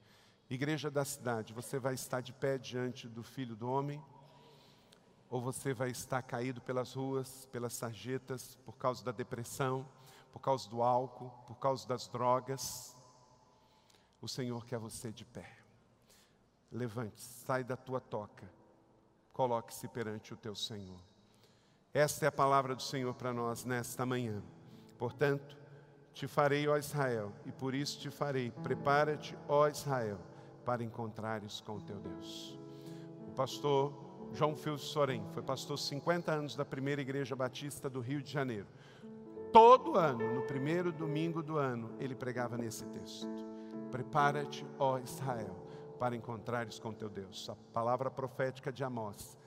Igreja 0.48 0.88
da 0.88 1.04
cidade, 1.04 1.52
você 1.52 1.80
vai 1.80 1.94
estar 1.94 2.20
de 2.20 2.32
pé 2.32 2.58
diante 2.58 3.08
do 3.08 3.24
Filho 3.24 3.56
do 3.56 3.68
Homem? 3.68 4.00
Ou 5.28 5.40
você 5.40 5.74
vai 5.74 5.90
estar 5.90 6.22
caído 6.22 6.60
pelas 6.60 6.94
ruas, 6.94 7.46
pelas 7.46 7.72
sarjetas, 7.72 8.56
por 8.64 8.76
causa 8.76 9.04
da 9.04 9.10
depressão? 9.10 9.84
Por 10.36 10.40
causa 10.40 10.68
do 10.68 10.82
álcool, 10.82 11.30
por 11.46 11.54
causa 11.54 11.88
das 11.88 12.08
drogas, 12.08 12.94
o 14.20 14.28
Senhor 14.28 14.66
quer 14.66 14.78
você 14.78 15.10
de 15.10 15.24
pé. 15.24 15.50
Levante, 16.70 17.18
sai 17.18 17.64
da 17.64 17.74
tua 17.74 18.02
toca, 18.02 18.46
coloque-se 19.32 19.88
perante 19.88 20.34
o 20.34 20.36
teu 20.36 20.54
Senhor. 20.54 21.00
Esta 21.94 22.26
é 22.26 22.28
a 22.28 22.32
palavra 22.32 22.74
do 22.74 22.82
Senhor 22.82 23.14
para 23.14 23.32
nós 23.32 23.64
nesta 23.64 24.04
manhã. 24.04 24.42
Portanto, 24.98 25.56
te 26.12 26.28
farei, 26.28 26.68
ó 26.68 26.76
Israel, 26.76 27.32
e 27.46 27.50
por 27.50 27.74
isso 27.74 27.98
te 27.98 28.10
farei. 28.10 28.50
Prepara-te, 28.50 29.34
ó 29.48 29.66
Israel, 29.68 30.18
para 30.66 30.84
encontrares 30.84 31.62
com 31.62 31.76
o 31.76 31.80
teu 31.80 31.98
Deus. 31.98 32.58
O 33.26 33.32
pastor 33.32 33.90
João 34.34 34.54
Filho 34.54 34.76
Sorém 34.76 35.26
foi 35.32 35.42
pastor 35.42 35.78
50 35.78 36.30
anos 36.30 36.54
da 36.54 36.64
primeira 36.64 37.00
igreja 37.00 37.34
batista 37.34 37.88
do 37.88 38.00
Rio 38.00 38.22
de 38.22 38.30
Janeiro 38.30 38.66
todo 39.56 39.96
ano, 39.96 40.34
no 40.34 40.42
primeiro 40.42 40.92
domingo 40.92 41.42
do 41.42 41.56
ano, 41.56 41.90
ele 41.98 42.14
pregava 42.14 42.58
nesse 42.58 42.84
texto. 42.88 43.26
Prepara-te, 43.90 44.66
ó 44.78 44.98
Israel, 44.98 45.56
para 45.98 46.14
encontrares 46.14 46.78
com 46.78 46.92
teu 46.92 47.08
Deus. 47.08 47.48
A 47.48 47.54
palavra 47.72 48.10
profética 48.10 48.70
de 48.70 48.84
Amós 48.84 49.38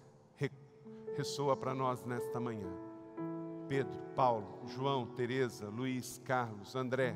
ressoa 1.16 1.56
para 1.56 1.76
nós 1.76 2.04
nesta 2.06 2.40
manhã. 2.40 2.72
Pedro, 3.68 4.02
Paulo, 4.16 4.64
João, 4.66 5.06
Teresa, 5.06 5.70
Luiz, 5.70 6.20
Carlos, 6.26 6.76
André, 6.76 7.16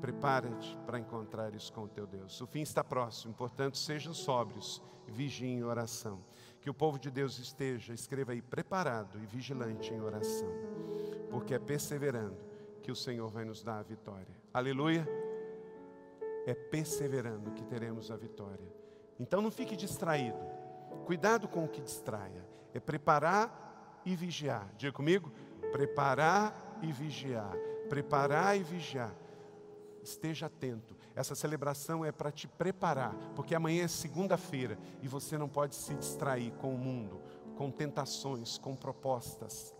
prepara-te 0.00 0.78
para 0.86 1.00
encontrares 1.00 1.68
com 1.68 1.88
teu 1.88 2.06
Deus. 2.06 2.40
O 2.40 2.46
fim 2.46 2.60
está 2.60 2.84
próximo, 2.84 3.34
portanto, 3.34 3.76
sejam 3.76 4.14
sóbrios, 4.14 4.80
vigiem 5.08 5.58
em 5.58 5.64
oração. 5.64 6.20
Que 6.60 6.70
o 6.70 6.74
povo 6.74 6.96
de 6.96 7.10
Deus 7.10 7.40
esteja, 7.40 7.92
escreva 7.92 8.30
aí, 8.30 8.40
preparado 8.40 9.18
e 9.20 9.26
vigilante 9.26 9.92
em 9.92 10.00
oração 10.00 10.84
porque 11.34 11.52
é 11.52 11.58
perseverando 11.58 12.36
que 12.80 12.92
o 12.92 12.94
Senhor 12.94 13.28
vai 13.28 13.44
nos 13.44 13.60
dar 13.60 13.80
a 13.80 13.82
vitória. 13.82 14.40
Aleluia! 14.52 15.04
É 16.46 16.54
perseverando 16.54 17.50
que 17.50 17.64
teremos 17.64 18.08
a 18.12 18.16
vitória. 18.16 18.72
Então 19.18 19.42
não 19.42 19.50
fique 19.50 19.74
distraído. 19.74 20.38
Cuidado 21.04 21.48
com 21.48 21.64
o 21.64 21.68
que 21.68 21.80
distraia. 21.80 22.46
É 22.72 22.78
preparar 22.78 24.00
e 24.06 24.14
vigiar. 24.14 24.72
Diga 24.76 24.92
comigo: 24.92 25.32
preparar 25.72 26.78
e 26.80 26.92
vigiar. 26.92 27.56
Preparar 27.88 28.56
e 28.56 28.62
vigiar. 28.62 29.12
Esteja 30.04 30.46
atento. 30.46 30.96
Essa 31.16 31.34
celebração 31.34 32.04
é 32.04 32.12
para 32.12 32.30
te 32.30 32.46
preparar, 32.46 33.12
porque 33.34 33.56
amanhã 33.56 33.82
é 33.82 33.88
segunda-feira 33.88 34.78
e 35.02 35.08
você 35.08 35.36
não 35.36 35.48
pode 35.48 35.74
se 35.74 35.94
distrair 35.94 36.52
com 36.58 36.72
o 36.72 36.78
mundo, 36.78 37.20
com 37.56 37.72
tentações, 37.72 38.56
com 38.56 38.76
propostas 38.76 39.74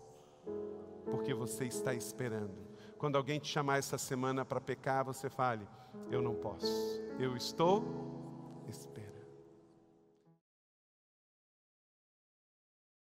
porque 1.05 1.33
você 1.33 1.65
está 1.65 1.93
esperando. 1.93 2.53
Quando 2.97 3.17
alguém 3.17 3.39
te 3.39 3.47
chamar 3.47 3.77
essa 3.77 3.97
semana 3.97 4.45
para 4.45 4.61
pecar, 4.61 5.05
você 5.05 5.29
fale: 5.29 5.67
Eu 6.11 6.21
não 6.21 6.35
posso, 6.35 7.01
eu 7.19 7.35
estou 7.35 8.14